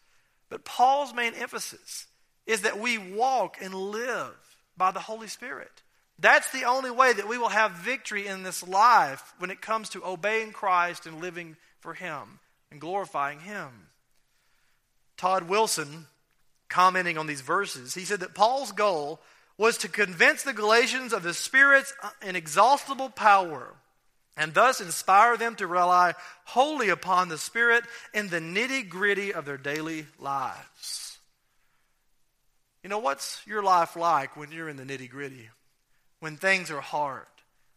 But 0.48 0.64
Paul's 0.64 1.12
main 1.12 1.34
emphasis 1.34 2.06
is 2.46 2.62
that 2.62 2.78
we 2.78 2.96
walk 2.96 3.56
and 3.60 3.74
live 3.74 4.34
by 4.76 4.92
the 4.92 5.00
Holy 5.00 5.26
Spirit. 5.26 5.82
That's 6.18 6.50
the 6.50 6.64
only 6.64 6.90
way 6.90 7.12
that 7.12 7.28
we 7.28 7.38
will 7.38 7.48
have 7.48 7.72
victory 7.72 8.26
in 8.26 8.42
this 8.42 8.66
life 8.66 9.34
when 9.38 9.50
it 9.50 9.60
comes 9.60 9.90
to 9.90 10.04
obeying 10.04 10.52
Christ 10.52 11.06
and 11.06 11.20
living 11.20 11.56
for 11.80 11.92
Him 11.92 12.40
and 12.70 12.80
glorifying 12.80 13.40
Him. 13.40 13.88
Todd 15.16 15.44
Wilson, 15.44 16.06
commenting 16.68 17.18
on 17.18 17.26
these 17.26 17.42
verses, 17.42 17.94
he 17.94 18.04
said 18.04 18.20
that 18.20 18.34
Paul's 18.34 18.72
goal 18.72 19.20
was 19.58 19.78
to 19.78 19.88
convince 19.88 20.42
the 20.42 20.52
Galatians 20.52 21.12
of 21.12 21.22
the 21.22 21.34
Spirit's 21.34 21.94
inexhaustible 22.22 23.10
power 23.10 23.74
and 24.36 24.52
thus 24.52 24.80
inspire 24.80 25.36
them 25.36 25.54
to 25.56 25.66
rely 25.66 26.14
wholly 26.44 26.90
upon 26.90 27.28
the 27.28 27.38
Spirit 27.38 27.84
in 28.12 28.28
the 28.28 28.40
nitty 28.40 28.88
gritty 28.88 29.32
of 29.32 29.46
their 29.46 29.56
daily 29.56 30.06
lives. 30.18 31.18
You 32.82 32.90
know, 32.90 32.98
what's 32.98 33.42
your 33.46 33.62
life 33.62 33.96
like 33.96 34.36
when 34.36 34.52
you're 34.52 34.68
in 34.68 34.76
the 34.76 34.84
nitty 34.84 35.10
gritty? 35.10 35.48
When 36.20 36.36
things 36.36 36.70
are 36.70 36.80
hard? 36.80 37.26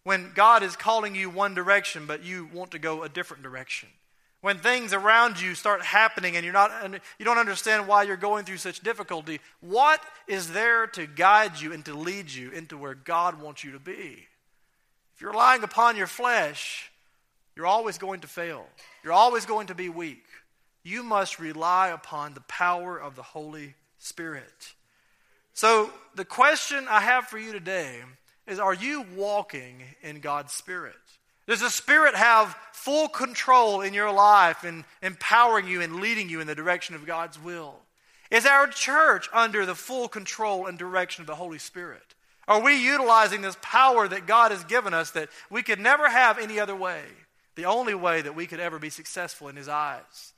When 0.03 0.31
God 0.33 0.63
is 0.63 0.75
calling 0.75 1.15
you 1.15 1.29
one 1.29 1.53
direction, 1.53 2.05
but 2.05 2.23
you 2.23 2.49
want 2.53 2.71
to 2.71 2.79
go 2.79 3.03
a 3.03 3.09
different 3.09 3.43
direction? 3.43 3.89
When 4.41 4.57
things 4.57 4.93
around 4.93 5.41
you 5.41 5.53
start 5.53 5.81
happening 5.83 6.37
and 6.37 6.45
you're 6.45 6.53
not, 6.53 6.71
you 7.17 7.25
don't 7.25 7.37
understand 7.37 7.87
why 7.87 8.03
you're 8.03 8.15
going 8.15 8.45
through 8.45 8.57
such 8.57 8.79
difficulty, 8.79 9.41
what 9.59 10.01
is 10.27 10.51
there 10.51 10.87
to 10.87 11.05
guide 11.05 11.59
you 11.59 11.73
and 11.73 11.83
to 11.85 11.93
lead 11.93 12.31
you 12.31 12.49
into 12.51 12.77
where 12.77 12.95
God 12.95 13.41
wants 13.41 13.65
you 13.65 13.73
to 13.73 13.79
be? 13.79 14.27
If 15.15 15.21
you're 15.21 15.31
relying 15.31 15.63
upon 15.63 15.97
your 15.97 16.07
flesh, 16.07 16.89
you're 17.57 17.65
always 17.65 17.97
going 17.97 18.21
to 18.21 18.27
fail. 18.27 18.65
You're 19.03 19.11
always 19.11 19.45
going 19.45 19.67
to 19.67 19.75
be 19.75 19.89
weak. 19.89 20.23
You 20.83 21.03
must 21.03 21.39
rely 21.39 21.89
upon 21.89 22.33
the 22.33 22.41
power 22.41 22.97
of 22.97 23.17
the 23.17 23.23
Holy 23.23 23.75
Spirit. 23.97 24.73
So, 25.53 25.91
the 26.15 26.23
question 26.23 26.87
I 26.89 27.01
have 27.01 27.25
for 27.25 27.37
you 27.37 27.51
today 27.51 27.99
is 28.49 28.59
Are 28.59 28.73
you 28.73 29.05
walking 29.15 29.83
in 30.01 30.19
God's 30.19 30.53
Spirit? 30.53 30.95
Does 31.47 31.61
the 31.61 31.69
Spirit 31.69 32.15
have 32.15 32.55
full 32.73 33.07
control 33.07 33.81
in 33.81 33.93
your 33.93 34.11
life 34.11 34.63
and 34.63 34.83
empowering 35.01 35.67
you 35.67 35.81
and 35.81 35.95
leading 35.95 36.29
you 36.29 36.41
in 36.41 36.47
the 36.47 36.55
direction 36.55 36.95
of 36.95 37.05
God's 37.05 37.41
will? 37.41 37.75
Is 38.29 38.45
our 38.45 38.67
church 38.67 39.27
under 39.33 39.65
the 39.65 39.73
full 39.73 40.07
control 40.07 40.67
and 40.67 40.77
direction 40.77 41.23
of 41.23 41.27
the 41.27 41.35
Holy 41.35 41.57
Spirit? 41.57 42.03
Are 42.47 42.61
we 42.61 42.83
utilizing 42.83 43.41
this 43.41 43.57
power 43.61 44.07
that 44.07 44.27
God 44.27 44.51
has 44.51 44.63
given 44.63 44.93
us 44.93 45.11
that 45.11 45.29
we 45.49 45.63
could 45.63 45.79
never 45.79 46.09
have 46.09 46.37
any 46.37 46.59
other 46.59 46.75
way? 46.75 47.03
The 47.55 47.65
only 47.65 47.93
way 47.93 48.21
that 48.21 48.35
we 48.35 48.47
could 48.47 48.59
ever 48.59 48.79
be 48.79 48.89
successful 48.89 49.47
in 49.47 49.55
His 49.55 49.67
eyes? 49.67 50.33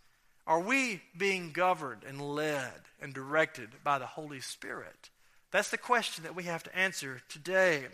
Are 0.47 0.59
we 0.59 1.01
being 1.17 1.51
governed 1.51 2.03
and 2.07 2.21
led 2.21 2.73
and 3.01 3.13
directed 3.13 3.69
by 3.83 3.99
the 3.99 4.05
Holy 4.05 4.41
Spirit? 4.41 5.09
That's 5.51 5.69
the 5.69 5.77
question 5.77 6.23
that 6.23 6.35
we 6.35 6.43
have 6.43 6.63
to 6.63 6.75
answer 6.75 7.21
today. 7.29 7.85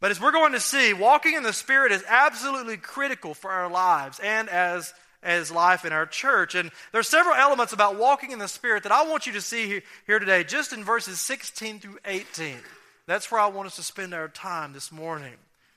But 0.00 0.10
as 0.10 0.20
we're 0.20 0.32
going 0.32 0.52
to 0.52 0.60
see, 0.60 0.92
walking 0.92 1.34
in 1.34 1.42
the 1.42 1.52
Spirit 1.52 1.92
is 1.92 2.04
absolutely 2.06 2.76
critical 2.76 3.34
for 3.34 3.50
our 3.50 3.70
lives 3.70 4.20
and 4.22 4.48
as, 4.48 4.92
as 5.22 5.50
life 5.50 5.84
in 5.84 5.92
our 5.92 6.06
church. 6.06 6.54
And 6.54 6.70
there's 6.92 7.08
several 7.08 7.34
elements 7.34 7.72
about 7.72 7.98
walking 7.98 8.30
in 8.30 8.38
the 8.38 8.48
Spirit 8.48 8.82
that 8.82 8.92
I 8.92 9.08
want 9.08 9.26
you 9.26 9.32
to 9.32 9.40
see 9.40 9.66
here, 9.66 9.82
here 10.06 10.18
today, 10.18 10.44
just 10.44 10.72
in 10.72 10.84
verses 10.84 11.18
16 11.20 11.80
through 11.80 11.98
18. 12.04 12.56
That's 13.06 13.30
where 13.30 13.40
I 13.40 13.46
want 13.46 13.68
us 13.68 13.76
to 13.76 13.82
spend 13.82 14.12
our 14.12 14.28
time 14.28 14.72
this 14.72 14.92
morning. 14.92 15.34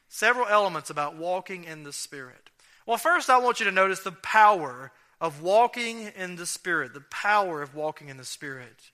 Several 0.09 0.47
elements 0.47 0.89
about 0.89 1.15
walking 1.15 1.63
in 1.63 1.83
the 1.83 1.93
Spirit. 1.93 2.49
Well, 2.85 2.97
first, 2.97 3.29
I 3.29 3.38
want 3.38 3.59
you 3.59 3.67
to 3.67 3.71
notice 3.71 3.99
the 3.99 4.11
power 4.11 4.91
of 5.21 5.41
walking 5.41 6.11
in 6.15 6.35
the 6.35 6.45
Spirit, 6.45 6.93
the 6.93 7.01
power 7.01 7.61
of 7.61 7.75
walking 7.75 8.09
in 8.09 8.17
the 8.17 8.25
Spirit. 8.25 8.91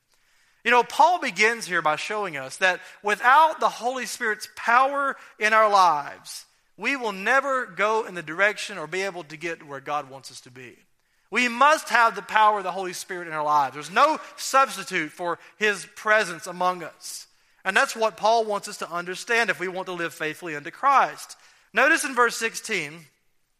You 0.65 0.71
know, 0.71 0.83
Paul 0.83 1.19
begins 1.19 1.67
here 1.67 1.83
by 1.83 1.95
showing 1.95 2.37
us 2.37 2.57
that 2.57 2.81
without 3.03 3.59
the 3.59 3.69
Holy 3.69 4.07
Spirit's 4.07 4.49
power 4.55 5.15
in 5.37 5.53
our 5.53 5.69
lives, 5.69 6.45
we 6.75 6.95
will 6.95 7.11
never 7.11 7.67
go 7.67 8.05
in 8.05 8.15
the 8.15 8.23
direction 8.23 8.79
or 8.79 8.87
be 8.87 9.03
able 9.03 9.23
to 9.25 9.37
get 9.37 9.59
to 9.59 9.65
where 9.65 9.79
God 9.79 10.09
wants 10.09 10.31
us 10.31 10.41
to 10.41 10.51
be. 10.51 10.75
We 11.29 11.47
must 11.47 11.89
have 11.89 12.15
the 12.15 12.23
power 12.23 12.57
of 12.57 12.63
the 12.63 12.71
Holy 12.71 12.93
Spirit 12.93 13.27
in 13.27 13.33
our 13.33 13.43
lives. 13.43 13.75
There's 13.75 13.91
no 13.91 14.19
substitute 14.37 15.11
for 15.11 15.37
His 15.57 15.85
presence 15.95 16.47
among 16.47 16.83
us. 16.83 17.27
And 17.63 17.77
that's 17.77 17.95
what 17.95 18.17
Paul 18.17 18.43
wants 18.45 18.67
us 18.67 18.77
to 18.77 18.91
understand 18.91 19.51
if 19.51 19.59
we 19.59 19.67
want 19.67 19.85
to 19.85 19.93
live 19.93 20.15
faithfully 20.15 20.55
unto 20.55 20.71
Christ. 20.71 21.37
Notice 21.73 22.03
in 22.05 22.15
verse 22.15 22.37
16, 22.37 23.05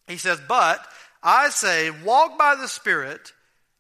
he 0.07 0.17
says, 0.17 0.41
But 0.47 0.83
I 1.21 1.49
say, 1.49 1.91
walk 1.91 2.37
by 2.37 2.55
the 2.55 2.67
Spirit, 2.67 3.31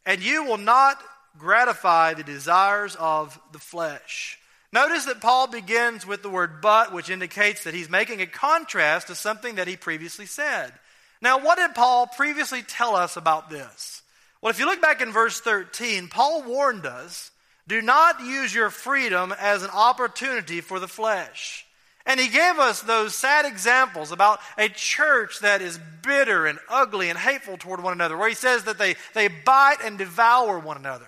and 0.05 0.21
you 0.21 0.43
will 0.43 0.57
not 0.57 1.01
gratify 1.37 2.13
the 2.13 2.23
desires 2.23 2.95
of 2.99 3.39
the 3.51 3.59
flesh. 3.59 4.39
Notice 4.71 5.05
that 5.05 5.21
Paul 5.21 5.47
begins 5.47 6.05
with 6.05 6.21
the 6.21 6.29
word 6.29 6.61
but, 6.61 6.91
which 6.91 7.09
indicates 7.09 7.63
that 7.63 7.73
he's 7.73 7.89
making 7.89 8.21
a 8.21 8.27
contrast 8.27 9.07
to 9.07 9.15
something 9.15 9.55
that 9.55 9.67
he 9.67 9.77
previously 9.77 10.25
said. 10.25 10.73
Now, 11.21 11.39
what 11.39 11.57
did 11.57 11.75
Paul 11.75 12.07
previously 12.07 12.61
tell 12.61 12.95
us 12.95 13.15
about 13.15 13.49
this? 13.49 14.01
Well, 14.41 14.51
if 14.51 14.59
you 14.59 14.65
look 14.65 14.81
back 14.81 15.01
in 15.01 15.11
verse 15.11 15.39
13, 15.39 16.09
Paul 16.09 16.43
warned 16.43 16.85
us 16.85 17.31
do 17.67 17.81
not 17.81 18.21
use 18.21 18.53
your 18.53 18.69
freedom 18.69 19.33
as 19.39 19.63
an 19.63 19.71
opportunity 19.71 20.61
for 20.61 20.79
the 20.79 20.87
flesh. 20.87 21.65
And 22.05 22.19
he 22.19 22.27
gave 22.27 22.59
us 22.59 22.81
those 22.81 23.15
sad 23.15 23.45
examples 23.45 24.11
about 24.11 24.39
a 24.57 24.69
church 24.69 25.39
that 25.39 25.63
is 25.63 25.79
bitter 26.03 26.45
and 26.45 26.59
ugly 26.69 27.09
and 27.09 27.17
hateful 27.17 27.57
toward 27.57 27.81
one 27.81 27.93
another, 27.93 28.15
where 28.15 28.29
he 28.29 28.35
says 28.35 28.65
that 28.65 28.77
they, 28.77 28.95
they 29.15 29.27
bite 29.27 29.77
and 29.83 29.97
devour 29.97 30.59
one 30.59 30.77
another. 30.77 31.07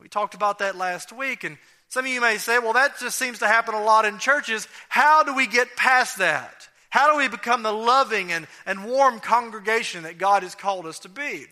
We 0.00 0.08
talked 0.08 0.34
about 0.34 0.58
that 0.60 0.76
last 0.76 1.12
week, 1.12 1.44
and 1.44 1.58
some 1.88 2.04
of 2.04 2.10
you 2.10 2.20
may 2.20 2.38
say, 2.38 2.58
well, 2.58 2.72
that 2.72 2.98
just 2.98 3.18
seems 3.18 3.40
to 3.40 3.46
happen 3.46 3.74
a 3.74 3.82
lot 3.82 4.04
in 4.04 4.18
churches. 4.18 4.66
How 4.88 5.22
do 5.22 5.34
we 5.34 5.46
get 5.46 5.76
past 5.76 6.18
that? 6.18 6.68
How 6.88 7.12
do 7.12 7.18
we 7.18 7.28
become 7.28 7.62
the 7.62 7.72
loving 7.72 8.32
and, 8.32 8.46
and 8.66 8.84
warm 8.84 9.20
congregation 9.20 10.04
that 10.04 10.18
God 10.18 10.42
has 10.42 10.54
called 10.54 10.86
us 10.86 11.00
to 11.00 11.08
be? 11.08 11.46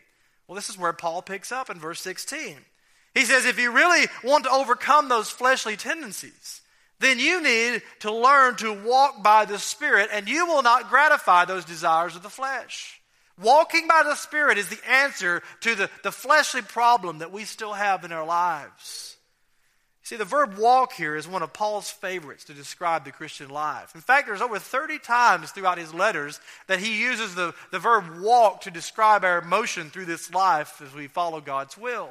Well, 0.46 0.56
this 0.56 0.70
is 0.70 0.78
where 0.78 0.92
Paul 0.92 1.22
picks 1.22 1.52
up 1.52 1.70
in 1.70 1.78
verse 1.78 2.00
16. 2.00 2.56
He 3.14 3.24
says, 3.24 3.46
if 3.46 3.58
you 3.58 3.72
really 3.72 4.06
want 4.24 4.44
to 4.44 4.50
overcome 4.50 5.08
those 5.08 5.30
fleshly 5.30 5.76
tendencies, 5.76 6.60
then 7.00 7.18
you 7.18 7.42
need 7.42 7.82
to 8.00 8.12
learn 8.12 8.56
to 8.56 8.72
walk 8.72 9.22
by 9.22 9.44
the 9.44 9.58
Spirit, 9.58 10.08
and 10.12 10.28
you 10.28 10.46
will 10.46 10.62
not 10.62 10.88
gratify 10.88 11.44
those 11.44 11.64
desires 11.64 12.16
of 12.16 12.22
the 12.22 12.28
flesh. 12.28 12.97
Walking 13.40 13.86
by 13.86 14.02
the 14.04 14.16
Spirit 14.16 14.58
is 14.58 14.68
the 14.68 14.80
answer 14.88 15.42
to 15.60 15.74
the, 15.74 15.90
the 16.02 16.12
fleshly 16.12 16.62
problem 16.62 17.18
that 17.18 17.32
we 17.32 17.44
still 17.44 17.72
have 17.72 18.04
in 18.04 18.12
our 18.12 18.26
lives. 18.26 19.16
See, 20.02 20.16
the 20.16 20.24
verb 20.24 20.56
walk 20.56 20.94
here 20.94 21.14
is 21.16 21.28
one 21.28 21.42
of 21.42 21.52
Paul's 21.52 21.90
favorites 21.90 22.44
to 22.44 22.54
describe 22.54 23.04
the 23.04 23.12
Christian 23.12 23.50
life. 23.50 23.94
In 23.94 24.00
fact, 24.00 24.26
there's 24.26 24.40
over 24.40 24.58
30 24.58 24.98
times 25.00 25.50
throughout 25.50 25.76
his 25.76 25.92
letters 25.92 26.40
that 26.66 26.78
he 26.78 27.02
uses 27.02 27.34
the, 27.34 27.54
the 27.72 27.78
verb 27.78 28.18
walk 28.20 28.62
to 28.62 28.70
describe 28.70 29.22
our 29.22 29.42
motion 29.42 29.90
through 29.90 30.06
this 30.06 30.32
life 30.32 30.80
as 30.80 30.94
we 30.94 31.08
follow 31.08 31.42
God's 31.42 31.76
will. 31.76 32.08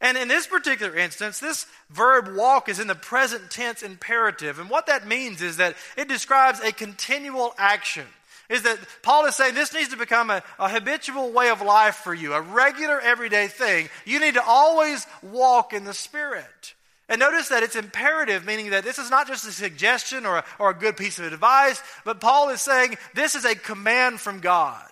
And 0.00 0.16
in 0.16 0.28
this 0.28 0.46
particular 0.46 0.96
instance, 0.96 1.38
this 1.38 1.66
verb 1.90 2.34
walk 2.34 2.68
is 2.68 2.80
in 2.80 2.86
the 2.86 2.94
present 2.94 3.50
tense 3.50 3.82
imperative. 3.82 4.58
And 4.58 4.70
what 4.70 4.86
that 4.86 5.06
means 5.06 5.42
is 5.42 5.58
that 5.58 5.76
it 5.98 6.08
describes 6.08 6.60
a 6.60 6.72
continual 6.72 7.52
action 7.58 8.06
is 8.48 8.62
that 8.62 8.78
Paul 9.02 9.26
is 9.26 9.36
saying 9.36 9.54
this 9.54 9.74
needs 9.74 9.90
to 9.90 9.96
become 9.96 10.30
a, 10.30 10.42
a, 10.58 10.68
habitual 10.68 11.32
way 11.32 11.50
of 11.50 11.60
life 11.60 11.96
for 11.96 12.14
you, 12.14 12.32
a 12.32 12.40
regular, 12.40 12.98
everyday 13.00 13.46
thing. 13.46 13.88
You 14.06 14.20
need 14.20 14.34
to 14.34 14.42
always 14.42 15.06
walk 15.22 15.72
in 15.74 15.84
the 15.84 15.92
Spirit. 15.92 16.74
And 17.10 17.20
notice 17.20 17.48
that 17.48 17.62
it's 17.62 17.76
imperative, 17.76 18.44
meaning 18.46 18.70
that 18.70 18.84
this 18.84 18.98
is 18.98 19.10
not 19.10 19.26
just 19.26 19.46
a 19.46 19.52
suggestion 19.52 20.26
or 20.26 20.38
a, 20.38 20.44
or 20.58 20.70
a 20.70 20.74
good 20.74 20.96
piece 20.96 21.18
of 21.18 21.30
advice, 21.30 21.82
but 22.04 22.20
Paul 22.20 22.50
is 22.50 22.60
saying 22.60 22.96
this 23.14 23.34
is 23.34 23.44
a 23.44 23.54
command 23.54 24.20
from 24.20 24.40
God. 24.40 24.90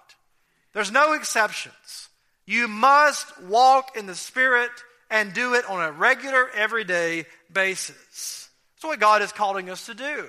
There's 0.73 0.93
no 0.93 1.15
exceptions. 1.15 2.09
You 2.47 2.69
must 2.69 3.43
walk 3.43 3.97
in 3.97 4.07
the 4.07 4.15
Spirit 4.15 4.71
and 5.11 5.33
do 5.33 5.55
it 5.55 5.69
on 5.69 5.83
a 5.83 5.93
regular, 5.93 6.51
everyday 6.51 7.27
basis. 7.53 8.49
That's 8.75 8.85
what 8.85 9.01
God 9.01 9.23
is 9.23 9.33
calling 9.33 9.71
us 9.71 9.87
to 9.87 9.95
do. 9.95 10.29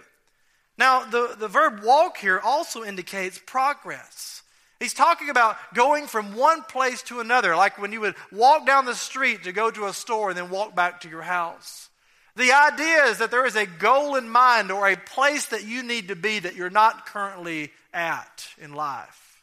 Now, 0.77 1.05
the, 1.05 1.35
the 1.37 1.47
verb 1.47 1.81
walk 1.83 2.17
here 2.17 2.39
also 2.39 2.83
indicates 2.83 3.39
progress. 3.43 4.43
He's 4.79 4.93
talking 4.93 5.29
about 5.29 5.57
going 5.73 6.05
from 6.05 6.35
one 6.35 6.61
place 6.61 7.01
to 7.03 7.19
another, 7.19 7.55
like 7.55 7.79
when 7.79 7.91
you 7.91 8.01
would 8.01 8.15
walk 8.31 8.67
down 8.67 8.85
the 8.85 8.93
street 8.93 9.43
to 9.43 9.51
go 9.51 9.71
to 9.71 9.87
a 9.87 9.93
store 9.93 10.29
and 10.29 10.37
then 10.37 10.51
walk 10.51 10.75
back 10.75 11.01
to 11.01 11.09
your 11.09 11.23
house. 11.23 11.89
The 12.35 12.51
idea 12.51 13.05
is 13.05 13.17
that 13.17 13.31
there 13.31 13.47
is 13.47 13.55
a 13.55 13.65
goal 13.65 14.15
in 14.15 14.29
mind 14.29 14.71
or 14.71 14.87
a 14.87 14.95
place 14.95 15.47
that 15.47 15.65
you 15.65 15.81
need 15.81 16.09
to 16.09 16.15
be 16.15 16.37
that 16.37 16.55
you're 16.55 16.69
not 16.69 17.07
currently 17.07 17.71
at 17.91 18.49
in 18.59 18.73
life. 18.75 19.41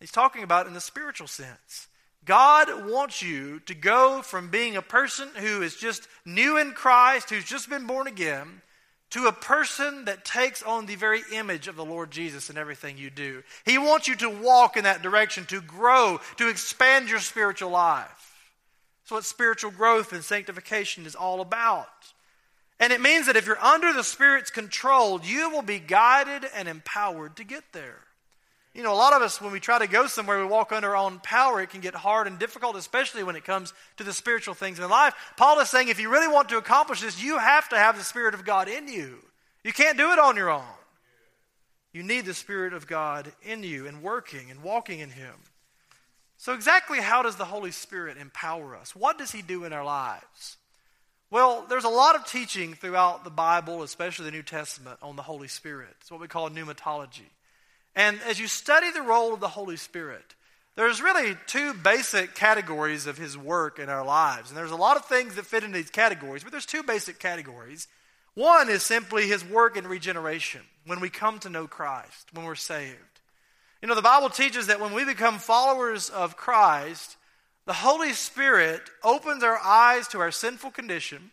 He's 0.00 0.10
talking 0.10 0.42
about 0.42 0.66
in 0.66 0.74
the 0.74 0.80
spiritual 0.80 1.28
sense. 1.28 1.86
God 2.24 2.90
wants 2.90 3.22
you 3.22 3.60
to 3.60 3.74
go 3.74 4.22
from 4.22 4.50
being 4.50 4.76
a 4.76 4.82
person 4.82 5.28
who 5.36 5.62
is 5.62 5.76
just 5.76 6.08
new 6.24 6.56
in 6.56 6.72
Christ, 6.72 7.30
who's 7.30 7.44
just 7.44 7.70
been 7.70 7.86
born 7.86 8.08
again, 8.08 8.62
to 9.10 9.26
a 9.26 9.32
person 9.32 10.04
that 10.04 10.24
takes 10.24 10.62
on 10.62 10.86
the 10.86 10.94
very 10.94 11.22
image 11.32 11.68
of 11.68 11.76
the 11.76 11.84
Lord 11.84 12.10
Jesus 12.10 12.48
in 12.48 12.56
everything 12.56 12.96
you 12.96 13.10
do. 13.10 13.42
He 13.64 13.76
wants 13.76 14.06
you 14.06 14.16
to 14.16 14.30
walk 14.30 14.76
in 14.76 14.84
that 14.84 15.02
direction, 15.02 15.46
to 15.46 15.60
grow, 15.60 16.20
to 16.36 16.48
expand 16.48 17.08
your 17.08 17.18
spiritual 17.18 17.70
life. 17.70 18.50
That's 19.02 19.10
what 19.10 19.24
spiritual 19.24 19.72
growth 19.72 20.12
and 20.12 20.22
sanctification 20.22 21.06
is 21.06 21.16
all 21.16 21.40
about. 21.40 21.88
And 22.78 22.92
it 22.92 23.00
means 23.00 23.26
that 23.26 23.36
if 23.36 23.46
you're 23.46 23.62
under 23.62 23.92
the 23.92 24.04
Spirit's 24.04 24.50
control, 24.50 25.20
you 25.22 25.50
will 25.50 25.62
be 25.62 25.80
guided 25.80 26.48
and 26.54 26.68
empowered 26.68 27.36
to 27.36 27.44
get 27.44 27.64
there. 27.72 27.98
You 28.72 28.84
know, 28.84 28.92
a 28.92 28.94
lot 28.94 29.14
of 29.14 29.22
us, 29.22 29.40
when 29.40 29.52
we 29.52 29.58
try 29.58 29.80
to 29.80 29.88
go 29.88 30.06
somewhere, 30.06 30.38
we 30.38 30.44
walk 30.44 30.70
under 30.70 30.90
our 30.90 30.96
own 30.96 31.18
power. 31.18 31.60
It 31.60 31.70
can 31.70 31.80
get 31.80 31.94
hard 31.94 32.28
and 32.28 32.38
difficult, 32.38 32.76
especially 32.76 33.24
when 33.24 33.34
it 33.34 33.44
comes 33.44 33.72
to 33.96 34.04
the 34.04 34.12
spiritual 34.12 34.54
things 34.54 34.78
in 34.78 34.88
life. 34.88 35.14
Paul 35.36 35.58
is 35.58 35.68
saying 35.68 35.88
if 35.88 35.98
you 35.98 36.08
really 36.08 36.32
want 36.32 36.48
to 36.50 36.56
accomplish 36.56 37.00
this, 37.00 37.22
you 37.22 37.38
have 37.38 37.68
to 37.70 37.76
have 37.76 37.98
the 37.98 38.04
Spirit 38.04 38.34
of 38.34 38.44
God 38.44 38.68
in 38.68 38.86
you. 38.86 39.18
You 39.64 39.72
can't 39.72 39.98
do 39.98 40.12
it 40.12 40.20
on 40.20 40.36
your 40.36 40.50
own. 40.50 40.62
You 41.92 42.04
need 42.04 42.24
the 42.24 42.34
Spirit 42.34 42.72
of 42.72 42.86
God 42.86 43.32
in 43.42 43.64
you 43.64 43.88
and 43.88 44.02
working 44.02 44.50
and 44.50 44.62
walking 44.62 45.00
in 45.00 45.10
Him. 45.10 45.34
So, 46.36 46.54
exactly 46.54 47.00
how 47.00 47.22
does 47.22 47.36
the 47.36 47.44
Holy 47.44 47.72
Spirit 47.72 48.16
empower 48.16 48.76
us? 48.76 48.94
What 48.94 49.18
does 49.18 49.32
He 49.32 49.42
do 49.42 49.64
in 49.64 49.72
our 49.72 49.84
lives? 49.84 50.56
Well, 51.30 51.66
there's 51.68 51.84
a 51.84 51.88
lot 51.88 52.14
of 52.14 52.26
teaching 52.26 52.74
throughout 52.74 53.24
the 53.24 53.30
Bible, 53.30 53.82
especially 53.82 54.26
the 54.26 54.30
New 54.30 54.42
Testament, 54.42 54.98
on 55.02 55.16
the 55.16 55.22
Holy 55.22 55.48
Spirit. 55.48 55.90
It's 56.00 56.10
what 56.10 56.20
we 56.20 56.28
call 56.28 56.48
pneumatology. 56.50 57.28
And 57.94 58.20
as 58.26 58.38
you 58.38 58.46
study 58.46 58.90
the 58.90 59.02
role 59.02 59.34
of 59.34 59.40
the 59.40 59.48
Holy 59.48 59.76
Spirit, 59.76 60.34
there's 60.76 61.02
really 61.02 61.36
two 61.46 61.74
basic 61.74 62.34
categories 62.34 63.06
of 63.06 63.18
his 63.18 63.36
work 63.36 63.78
in 63.78 63.88
our 63.88 64.04
lives. 64.04 64.50
And 64.50 64.56
there's 64.56 64.70
a 64.70 64.76
lot 64.76 64.96
of 64.96 65.04
things 65.04 65.34
that 65.34 65.46
fit 65.46 65.64
into 65.64 65.76
these 65.76 65.90
categories, 65.90 66.42
but 66.42 66.52
there's 66.52 66.66
two 66.66 66.82
basic 66.82 67.18
categories. 67.18 67.88
One 68.34 68.70
is 68.70 68.82
simply 68.82 69.26
his 69.26 69.44
work 69.44 69.76
in 69.76 69.86
regeneration, 69.86 70.62
when 70.86 71.00
we 71.00 71.10
come 71.10 71.38
to 71.40 71.50
know 71.50 71.66
Christ, 71.66 72.28
when 72.32 72.46
we're 72.46 72.54
saved. 72.54 72.96
You 73.82 73.88
know, 73.88 73.94
the 73.94 74.02
Bible 74.02 74.30
teaches 74.30 74.68
that 74.68 74.80
when 74.80 74.92
we 74.92 75.04
become 75.04 75.38
followers 75.38 76.10
of 76.10 76.36
Christ, 76.36 77.16
the 77.66 77.72
Holy 77.72 78.12
Spirit 78.12 78.82
opens 79.02 79.42
our 79.42 79.58
eyes 79.58 80.06
to 80.08 80.20
our 80.20 80.30
sinful 80.30 80.70
condition. 80.70 81.30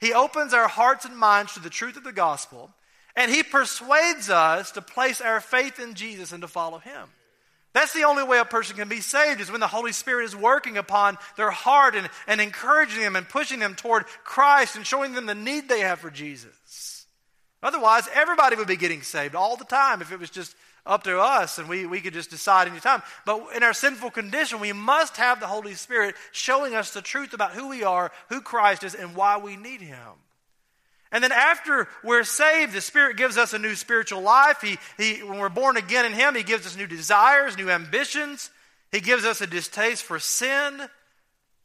He 0.00 0.12
opens 0.12 0.52
our 0.54 0.68
hearts 0.68 1.04
and 1.04 1.16
minds 1.16 1.54
to 1.54 1.60
the 1.60 1.70
truth 1.70 1.96
of 1.96 2.04
the 2.04 2.12
gospel. 2.12 2.70
And 3.16 3.30
he 3.30 3.42
persuades 3.42 4.30
us 4.30 4.72
to 4.72 4.82
place 4.82 5.20
our 5.20 5.40
faith 5.40 5.78
in 5.78 5.94
Jesus 5.94 6.32
and 6.32 6.42
to 6.42 6.48
follow 6.48 6.78
him. 6.78 7.08
That's 7.72 7.92
the 7.92 8.04
only 8.04 8.24
way 8.24 8.38
a 8.38 8.44
person 8.44 8.76
can 8.76 8.88
be 8.88 9.00
saved 9.00 9.40
is 9.40 9.50
when 9.50 9.60
the 9.60 9.66
Holy 9.68 9.92
Spirit 9.92 10.24
is 10.24 10.34
working 10.34 10.76
upon 10.76 11.18
their 11.36 11.50
heart 11.50 11.94
and, 11.94 12.08
and 12.26 12.40
encouraging 12.40 13.00
them 13.00 13.14
and 13.14 13.28
pushing 13.28 13.60
them 13.60 13.76
toward 13.76 14.06
Christ 14.24 14.74
and 14.74 14.84
showing 14.84 15.12
them 15.12 15.26
the 15.26 15.36
need 15.36 15.68
they 15.68 15.80
have 15.80 16.00
for 16.00 16.10
Jesus. 16.10 17.06
Otherwise, 17.62 18.08
everybody 18.12 18.56
would 18.56 18.66
be 18.66 18.76
getting 18.76 19.02
saved 19.02 19.34
all 19.34 19.56
the 19.56 19.64
time 19.64 20.02
if 20.02 20.10
it 20.10 20.18
was 20.18 20.30
just 20.30 20.56
up 20.86 21.04
to 21.04 21.20
us 21.20 21.58
and 21.58 21.68
we, 21.68 21.86
we 21.86 22.00
could 22.00 22.14
just 22.14 22.30
decide 22.30 22.66
any 22.66 22.80
time. 22.80 23.02
But 23.24 23.54
in 23.54 23.62
our 23.62 23.74
sinful 23.74 24.10
condition, 24.10 24.58
we 24.58 24.72
must 24.72 25.16
have 25.18 25.38
the 25.38 25.46
Holy 25.46 25.74
Spirit 25.74 26.16
showing 26.32 26.74
us 26.74 26.92
the 26.92 27.02
truth 27.02 27.34
about 27.34 27.52
who 27.52 27.68
we 27.68 27.84
are, 27.84 28.10
who 28.30 28.40
Christ 28.40 28.82
is, 28.82 28.94
and 28.94 29.14
why 29.14 29.38
we 29.38 29.56
need 29.56 29.80
Him. 29.80 30.14
And 31.12 31.24
then 31.24 31.32
after 31.32 31.88
we're 32.04 32.24
saved, 32.24 32.72
the 32.72 32.80
Spirit 32.80 33.16
gives 33.16 33.36
us 33.36 33.52
a 33.52 33.58
new 33.58 33.74
spiritual 33.74 34.20
life. 34.20 34.60
He, 34.60 34.78
he, 34.96 35.22
when 35.22 35.38
we're 35.38 35.48
born 35.48 35.76
again 35.76 36.04
in 36.04 36.12
Him, 36.12 36.34
He 36.34 36.42
gives 36.42 36.66
us 36.66 36.76
new 36.76 36.86
desires, 36.86 37.56
new 37.56 37.70
ambitions. 37.70 38.50
He 38.92 39.00
gives 39.00 39.24
us 39.24 39.40
a 39.40 39.46
distaste 39.46 40.04
for 40.04 40.18
sin. 40.18 40.80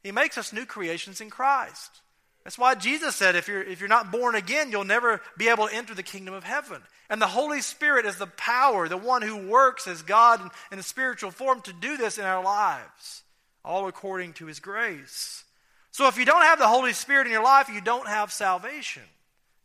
He 0.03 0.11
makes 0.11 0.37
us 0.37 0.53
new 0.53 0.65
creations 0.65 1.21
in 1.21 1.29
Christ. 1.29 2.01
That's 2.43 2.59
why 2.59 2.75
Jesus 2.75 3.15
said, 3.15 3.35
if 3.35 3.47
you're, 3.47 3.63
if 3.63 3.79
you're 3.79 3.89
not 3.89 4.11
born 4.11 4.35
again, 4.35 4.71
you'll 4.71 4.83
never 4.83 5.19
be 5.35 5.49
able 5.49 5.67
to 5.67 5.73
enter 5.73 5.95
the 5.95 6.03
kingdom 6.03 6.35
of 6.35 6.43
heaven. 6.43 6.81
And 7.09 7.19
the 7.19 7.27
Holy 7.27 7.61
Spirit 7.61 8.05
is 8.05 8.17
the 8.17 8.27
power, 8.27 8.87
the 8.87 8.97
one 8.97 9.23
who 9.23 9.47
works 9.47 9.87
as 9.87 10.03
God 10.03 10.41
in, 10.41 10.49
in 10.71 10.77
the 10.77 10.83
spiritual 10.83 11.31
form 11.31 11.61
to 11.61 11.73
do 11.73 11.97
this 11.97 12.19
in 12.19 12.25
our 12.25 12.43
lives, 12.43 13.23
all 13.63 13.87
according 13.87 14.33
to 14.33 14.45
His 14.45 14.59
grace. 14.59 15.43
So 15.89 16.07
if 16.07 16.17
you 16.17 16.25
don't 16.25 16.43
have 16.43 16.59
the 16.59 16.67
Holy 16.67 16.93
Spirit 16.93 17.25
in 17.25 17.33
your 17.33 17.43
life, 17.43 17.69
you 17.69 17.81
don't 17.81 18.07
have 18.07 18.31
salvation. 18.31 19.03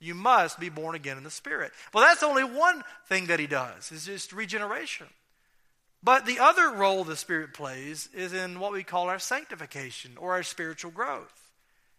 You 0.01 0.15
must 0.15 0.59
be 0.59 0.71
born 0.71 0.95
again 0.95 1.19
in 1.19 1.25
the 1.25 1.31
Spirit. 1.31 1.73
Well, 1.93 2.05
that's 2.05 2.23
only 2.23 2.43
one 2.43 2.83
thing 3.07 3.27
that 3.27 3.39
he 3.39 3.47
does, 3.47 3.93
is 3.93 4.07
just 4.07 4.33
regeneration. 4.33 5.07
But 6.03 6.25
the 6.25 6.39
other 6.39 6.71
role 6.71 7.05
the 7.05 7.17
Spirit 7.17 7.53
plays 7.53 8.09
is 8.15 8.33
in 8.33 8.59
what 8.59 8.73
we 8.73 8.83
call 8.83 9.11
our 9.11 9.19
sanctification 9.19 10.13
or 10.17 10.33
our 10.33 10.43
spiritual 10.43 10.91
growth. 10.91 11.51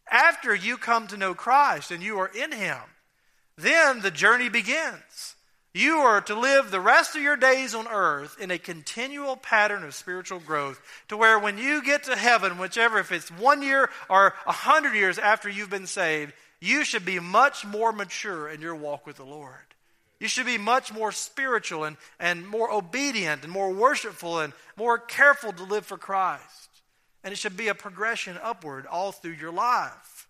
After 0.09 0.55
you 0.55 0.77
come 0.77 1.07
to 1.07 1.17
know 1.17 1.35
Christ 1.35 1.91
and 1.91 2.01
you 2.01 2.17
are 2.19 2.31
in 2.35 2.51
Him, 2.51 2.79
then 3.55 4.01
the 4.01 4.09
journey 4.11 4.49
begins. 4.49 5.35
You 5.73 5.99
are 5.99 6.19
to 6.21 6.37
live 6.37 6.69
the 6.69 6.81
rest 6.81 7.15
of 7.15 7.21
your 7.21 7.37
days 7.37 7.73
on 7.73 7.87
earth 7.87 8.37
in 8.41 8.51
a 8.51 8.57
continual 8.57 9.37
pattern 9.37 9.83
of 9.83 9.95
spiritual 9.95 10.39
growth 10.39 10.81
to 11.07 11.15
where 11.15 11.39
when 11.39 11.57
you 11.57 11.81
get 11.81 12.03
to 12.03 12.15
heaven, 12.15 12.57
whichever, 12.57 12.97
if 12.97 13.11
it's 13.11 13.31
one 13.31 13.61
year 13.61 13.89
or 14.09 14.33
a 14.45 14.51
hundred 14.51 14.95
years 14.95 15.17
after 15.17 15.47
you've 15.47 15.69
been 15.69 15.87
saved, 15.87 16.33
you 16.61 16.85
should 16.85 17.03
be 17.03 17.19
much 17.19 17.65
more 17.65 17.91
mature 17.91 18.47
in 18.47 18.61
your 18.61 18.75
walk 18.75 19.05
with 19.05 19.17
the 19.17 19.25
Lord. 19.25 19.55
You 20.19 20.27
should 20.27 20.45
be 20.45 20.59
much 20.59 20.93
more 20.93 21.11
spiritual 21.11 21.83
and, 21.83 21.97
and 22.19 22.47
more 22.47 22.71
obedient 22.71 23.43
and 23.43 23.51
more 23.51 23.73
worshipful 23.73 24.39
and 24.39 24.53
more 24.77 24.99
careful 24.99 25.51
to 25.51 25.63
live 25.63 25.83
for 25.87 25.97
Christ. 25.97 26.69
And 27.23 27.33
it 27.33 27.37
should 27.37 27.57
be 27.57 27.69
a 27.69 27.75
progression 27.75 28.37
upward 28.41 28.85
all 28.85 29.11
through 29.11 29.31
your 29.33 29.51
life. 29.51 30.27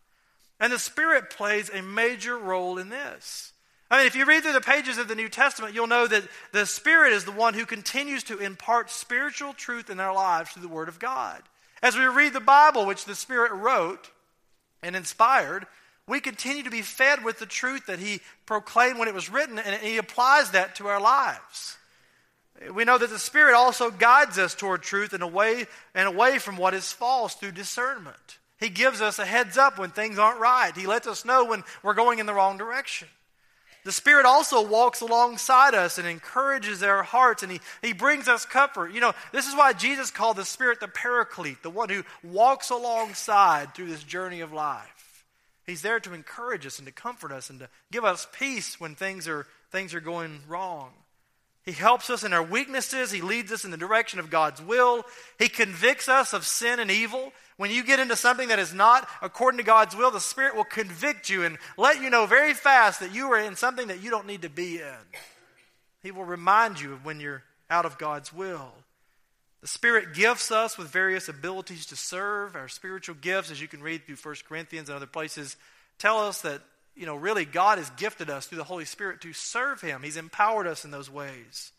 And 0.62 0.72
the 0.72 0.80
Spirit 0.80 1.30
plays 1.30 1.70
a 1.70 1.82
major 1.82 2.38
role 2.38 2.78
in 2.78 2.88
this. 2.88 3.52
I 3.90 3.98
mean, 3.98 4.08
if 4.08 4.16
you 4.16 4.24
read 4.24 4.44
through 4.44 4.54
the 4.54 4.62
pages 4.62 4.98
of 4.98 5.10
the 5.10 5.16
New 5.16 5.28
Testament, 5.28 5.76
you'll 5.76 5.88
know 5.88 6.08
that 6.08 6.24
the 6.54 6.66
Spirit 6.66 7.12
is 7.12 7.26
the 7.26 7.32
one 7.34 7.54
who 7.54 7.66
continues 7.66 8.24
to 8.24 8.38
impart 8.38 8.90
spiritual 8.90 9.52
truth 9.52 9.90
in 9.90 10.00
our 10.00 10.16
lives 10.16 10.52
through 10.52 10.62
the 10.62 10.70
Word 10.70 10.88
of 10.88 11.00
God. 11.00 11.42
As 11.84 11.98
we 11.98 12.06
read 12.06 12.32
the 12.32 12.40
Bible, 12.40 12.86
which 12.86 13.04
the 13.04 13.16
Spirit 13.16 13.52
wrote 13.52 14.10
and 14.82 14.96
inspired, 14.96 15.68
we 16.12 16.20
continue 16.20 16.62
to 16.62 16.70
be 16.70 16.82
fed 16.82 17.24
with 17.24 17.40
the 17.40 17.46
truth 17.46 17.86
that 17.86 17.98
he 17.98 18.20
proclaimed 18.46 19.00
when 19.00 19.08
it 19.08 19.14
was 19.14 19.30
written, 19.30 19.58
and 19.58 19.82
he 19.82 19.96
applies 19.96 20.52
that 20.52 20.76
to 20.76 20.88
our 20.88 21.00
lives. 21.00 21.78
We 22.74 22.84
know 22.84 22.98
that 22.98 23.10
the 23.10 23.18
Spirit 23.18 23.56
also 23.56 23.90
guides 23.90 24.38
us 24.38 24.54
toward 24.54 24.82
truth 24.82 25.14
and 25.14 25.24
away 25.24 25.68
and 25.96 26.10
away 26.10 26.38
from 26.38 26.58
what 26.58 26.74
is 26.74 26.92
false 26.92 27.36
through 27.36 27.54
discernment. 27.54 28.40
He 28.60 28.68
gives 28.68 29.00
us 29.00 29.20
a 29.20 29.26
heads 29.26 29.58
up 29.58 29.80
when 29.80 29.92
things 29.92 30.20
aren't 30.20 30.42
right. 30.42 30.76
He 30.76 30.86
lets 30.86 31.08
us 31.08 31.24
know 31.24 31.46
when 31.46 31.64
we're 31.82 31.94
going 31.94 32.20
in 32.20 32.26
the 32.26 32.34
wrong 32.34 32.58
direction. 32.58 33.08
The 33.86 33.94
Spirit 33.94 34.26
also 34.26 34.68
walks 34.68 35.00
alongside 35.00 35.76
us 35.76 35.98
and 35.98 36.06
encourages 36.06 36.84
our 36.84 37.04
hearts, 37.04 37.42
and 37.42 37.54
he, 37.54 37.62
he 37.82 37.94
brings 37.94 38.28
us 38.28 38.46
comfort. 38.46 38.92
You 38.92 39.00
know, 39.00 39.14
this 39.32 39.48
is 39.48 39.56
why 39.56 39.72
Jesus 39.72 40.12
called 40.12 40.36
the 40.36 40.44
Spirit 40.44 40.82
the 40.82 40.90
Paraclete, 40.90 41.64
the 41.64 41.70
one 41.70 41.88
who 41.88 42.04
walks 42.22 42.70
alongside 42.70 43.74
through 43.74 43.88
this 43.88 44.04
journey 44.04 44.42
of 44.42 44.52
life. 44.52 45.11
He's 45.66 45.82
there 45.82 46.00
to 46.00 46.14
encourage 46.14 46.66
us 46.66 46.80
and 46.80 46.88
to 46.88 46.94
comfort 46.94 47.32
us 47.32 47.50
and 47.50 47.60
to 47.60 47.70
give 47.92 48.04
us 48.04 48.28
peace 48.34 48.80
when 48.80 48.96
things 48.96 49.28
are, 49.28 49.46
things 49.72 49.94
are 49.94 50.02
going 50.02 50.42
wrong. 50.48 50.92
He 51.64 51.74
helps 51.74 52.10
us 52.10 52.24
in 52.24 52.34
our 52.34 52.44
weaknesses. 52.44 53.12
He 53.12 53.22
leads 53.22 53.52
us 53.52 53.64
in 53.64 53.72
the 53.72 53.78
direction 53.78 54.20
of 54.20 54.32
God's 54.32 54.62
will. 54.62 55.04
He 55.38 55.48
convicts 55.48 56.10
us 56.10 56.34
of 56.34 56.46
sin 56.46 56.80
and 56.80 56.90
evil. 56.90 57.32
When 57.58 57.70
you 57.70 57.84
get 57.84 58.00
into 58.00 58.16
something 58.16 58.48
that 58.48 58.58
is 58.58 58.74
not 58.74 59.08
according 59.22 59.60
to 59.60 59.64
God's 59.64 59.96
will, 59.96 60.10
the 60.10 60.20
Spirit 60.20 60.56
will 60.56 60.64
convict 60.64 61.30
you 61.30 61.44
and 61.44 61.60
let 61.78 62.02
you 62.02 62.10
know 62.10 62.26
very 62.26 62.56
fast 62.56 63.00
that 63.02 63.14
you 63.14 63.32
are 63.32 63.40
in 63.40 63.56
something 63.56 63.90
that 63.90 64.02
you 64.02 64.10
don't 64.10 64.26
need 64.26 64.42
to 64.42 64.50
be 64.50 64.78
in. 64.78 64.96
He 66.02 66.10
will 66.10 66.26
remind 66.26 66.82
you 66.82 66.94
of 66.94 67.06
when 67.06 67.20
you're 67.20 67.44
out 67.70 67.86
of 67.86 68.00
God's 68.00 68.34
will. 68.34 68.72
The 69.62 69.68
Spirit 69.68 70.14
gifts 70.16 70.52
us 70.52 70.78
with 70.78 70.88
various 70.90 71.30
abilities 71.30 71.86
to 71.88 71.96
serve. 71.96 72.56
Our 72.56 72.68
spiritual 72.68 73.16
gifts, 73.22 73.52
as 73.52 73.62
you 73.62 73.68
can 73.68 73.84
read 73.84 74.06
through 74.06 74.16
1 74.16 74.36
Corinthians 74.48 74.90
and 74.90 74.96
other 74.96 75.06
places, 75.06 75.56
tell 76.00 76.20
us 76.20 76.42
that, 76.42 76.62
you 76.96 77.06
know, 77.06 77.16
really 77.16 77.46
God 77.46 77.78
has 77.78 77.90
gifted 77.92 78.30
us 78.30 78.48
through 78.48 78.58
the 78.58 78.64
Holy 78.64 78.86
Spirit 78.86 79.22
to 79.22 79.34
serve 79.34 79.80
Him. 79.80 80.02
He's 80.02 80.18
empowered 80.18 80.66
us 80.66 80.84
in 80.84 80.92
those 80.92 81.12
ways. 81.12 81.72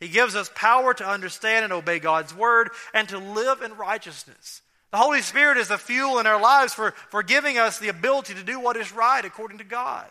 He 0.00 0.08
gives 0.08 0.34
us 0.34 0.50
power 0.56 0.92
to 0.94 1.08
understand 1.08 1.62
and 1.62 1.72
obey 1.72 2.00
God's 2.00 2.34
word 2.34 2.70
and 2.92 3.08
to 3.10 3.18
live 3.18 3.62
in 3.62 3.76
righteousness. 3.76 4.60
The 4.90 4.98
Holy 4.98 5.22
Spirit 5.22 5.58
is 5.58 5.68
the 5.68 5.78
fuel 5.78 6.18
in 6.18 6.26
our 6.26 6.40
lives 6.40 6.74
for, 6.74 6.90
for 7.08 7.22
giving 7.22 7.56
us 7.56 7.78
the 7.78 7.88
ability 7.88 8.34
to 8.34 8.42
do 8.42 8.58
what 8.58 8.76
is 8.76 8.92
right 8.92 9.24
according 9.24 9.58
to 9.58 9.64
God. 9.64 10.10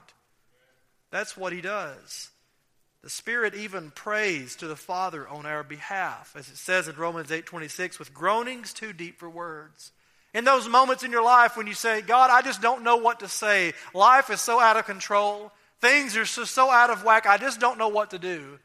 That's 1.11 1.35
what 1.35 1.51
He 1.51 1.59
does. 1.59 2.30
The 3.03 3.09
Spirit 3.09 3.55
even 3.55 3.89
prays 3.91 4.55
to 4.57 4.67
the 4.67 4.75
Father 4.75 5.27
on 5.27 5.45
our 5.45 5.63
behalf, 5.63 6.35
as 6.35 6.49
it 6.49 6.57
says 6.57 6.87
in 6.87 6.95
Romans 6.95 7.31
8:26, 7.31 7.97
with 7.97 8.13
groanings 8.13 8.73
too 8.73 8.93
deep 8.93 9.17
for 9.17 9.29
words. 9.29 9.91
In 10.33 10.45
those 10.45 10.67
moments 10.67 11.03
in 11.03 11.11
your 11.11 11.23
life 11.23 11.57
when 11.57 11.67
you 11.67 11.73
say, 11.73 12.01
God, 12.01 12.29
I 12.29 12.41
just 12.41 12.61
don't 12.61 12.83
know 12.83 12.97
what 12.97 13.19
to 13.19 13.27
say. 13.27 13.73
Life 13.93 14.29
is 14.29 14.39
so 14.39 14.59
out 14.59 14.77
of 14.77 14.85
control. 14.85 15.51
Things 15.81 16.15
are 16.15 16.25
so, 16.25 16.45
so 16.45 16.69
out 16.69 16.89
of 16.89 17.03
whack. 17.03 17.25
I 17.25 17.37
just 17.37 17.59
don't 17.59 17.79
know 17.79 17.89
what 17.89 18.11
to 18.11 18.19
do. 18.19 18.59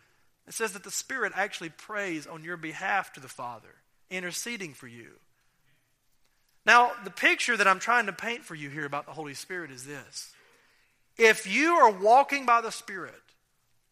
It 0.47 0.55
says 0.55 0.73
that 0.73 0.85
the 0.85 0.91
Spirit 0.91 1.33
actually 1.35 1.71
prays 1.71 2.27
on 2.27 2.45
your 2.45 2.57
behalf 2.57 3.13
to 3.15 3.21
the 3.21 3.29
Father, 3.29 3.75
interceding 4.11 4.75
for 4.75 4.87
you. 4.87 5.13
Now, 6.65 6.93
the 7.05 7.11
picture 7.11 7.57
that 7.57 7.67
I'm 7.67 7.81
trying 7.81 8.07
to 8.07 8.13
paint 8.13 8.45
for 8.45 8.55
you 8.55 8.69
here 8.69 8.85
about 8.85 9.07
the 9.07 9.13
Holy 9.13 9.35
Spirit 9.35 9.71
is 9.71 9.87
this. 9.87 10.35
If 11.17 11.53
you 11.53 11.75
are 11.75 11.91
walking 11.91 12.45
by 12.45 12.61
the 12.61 12.71
Spirit 12.71 13.15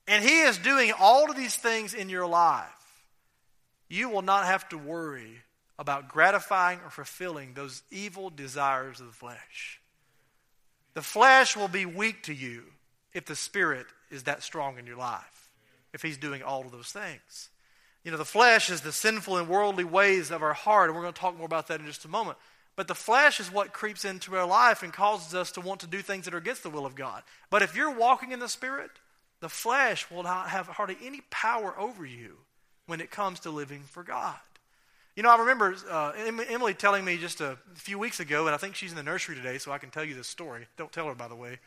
and 0.06 0.24
He 0.24 0.40
is 0.40 0.58
doing 0.58 0.92
all 0.98 1.30
of 1.30 1.36
these 1.36 1.56
things 1.56 1.94
in 1.94 2.08
your 2.08 2.26
life, 2.26 2.68
you 3.88 4.08
will 4.08 4.22
not 4.22 4.44
have 4.44 4.68
to 4.70 4.78
worry 4.78 5.42
about 5.78 6.08
gratifying 6.08 6.80
or 6.84 6.90
fulfilling 6.90 7.54
those 7.54 7.82
evil 7.90 8.30
desires 8.30 9.00
of 9.00 9.06
the 9.06 9.12
flesh. 9.12 9.80
The 10.94 11.02
flesh 11.02 11.56
will 11.56 11.68
be 11.68 11.86
weak 11.86 12.22
to 12.24 12.34
you 12.34 12.62
if 13.12 13.24
the 13.26 13.36
Spirit 13.36 13.86
is 14.10 14.24
that 14.24 14.42
strong 14.42 14.78
in 14.78 14.86
your 14.86 14.96
life, 14.96 15.50
if 15.92 16.02
He's 16.02 16.16
doing 16.16 16.42
all 16.42 16.62
of 16.62 16.72
those 16.72 16.92
things. 16.92 17.50
You 18.04 18.10
know, 18.10 18.18
the 18.18 18.24
flesh 18.24 18.70
is 18.70 18.82
the 18.82 18.92
sinful 18.92 19.38
and 19.38 19.48
worldly 19.48 19.84
ways 19.84 20.30
of 20.30 20.42
our 20.42 20.52
heart, 20.52 20.90
and 20.90 20.96
we're 20.96 21.02
going 21.02 21.14
to 21.14 21.20
talk 21.20 21.36
more 21.36 21.46
about 21.46 21.68
that 21.68 21.80
in 21.80 21.86
just 21.86 22.04
a 22.04 22.08
moment. 22.08 22.36
But 22.76 22.88
the 22.88 22.94
flesh 22.94 23.40
is 23.40 23.52
what 23.52 23.72
creeps 23.72 24.04
into 24.04 24.36
our 24.36 24.46
life 24.46 24.82
and 24.82 24.92
causes 24.92 25.34
us 25.34 25.52
to 25.52 25.60
want 25.60 25.80
to 25.80 25.86
do 25.86 26.02
things 26.02 26.24
that 26.24 26.34
are 26.34 26.38
against 26.38 26.62
the 26.62 26.70
will 26.70 26.86
of 26.86 26.94
God. 26.94 27.22
But 27.48 27.62
if 27.62 27.76
you're 27.76 27.94
walking 27.94 28.32
in 28.32 28.40
the 28.40 28.48
Spirit, 28.48 28.90
the 29.40 29.48
flesh 29.48 30.10
will 30.10 30.22
not 30.22 30.48
have 30.48 30.66
hardly 30.66 30.96
any 31.02 31.22
power 31.30 31.74
over 31.78 32.04
you 32.04 32.38
when 32.86 33.00
it 33.00 33.10
comes 33.10 33.40
to 33.40 33.50
living 33.50 33.82
for 33.82 34.02
God. 34.02 34.36
You 35.16 35.22
know, 35.22 35.30
I 35.30 35.38
remember 35.38 35.76
uh, 35.88 36.12
Emily 36.48 36.74
telling 36.74 37.04
me 37.04 37.18
just 37.18 37.40
a 37.40 37.56
few 37.74 37.98
weeks 37.98 38.18
ago, 38.18 38.46
and 38.46 38.54
I 38.54 38.58
think 38.58 38.74
she's 38.74 38.90
in 38.90 38.96
the 38.96 39.02
nursery 39.02 39.36
today, 39.36 39.58
so 39.58 39.70
I 39.70 39.78
can 39.78 39.90
tell 39.90 40.04
you 40.04 40.14
this 40.14 40.26
story. 40.26 40.66
Don't 40.76 40.90
tell 40.90 41.06
her, 41.06 41.14
by 41.14 41.28
the 41.28 41.36
way. 41.36 41.58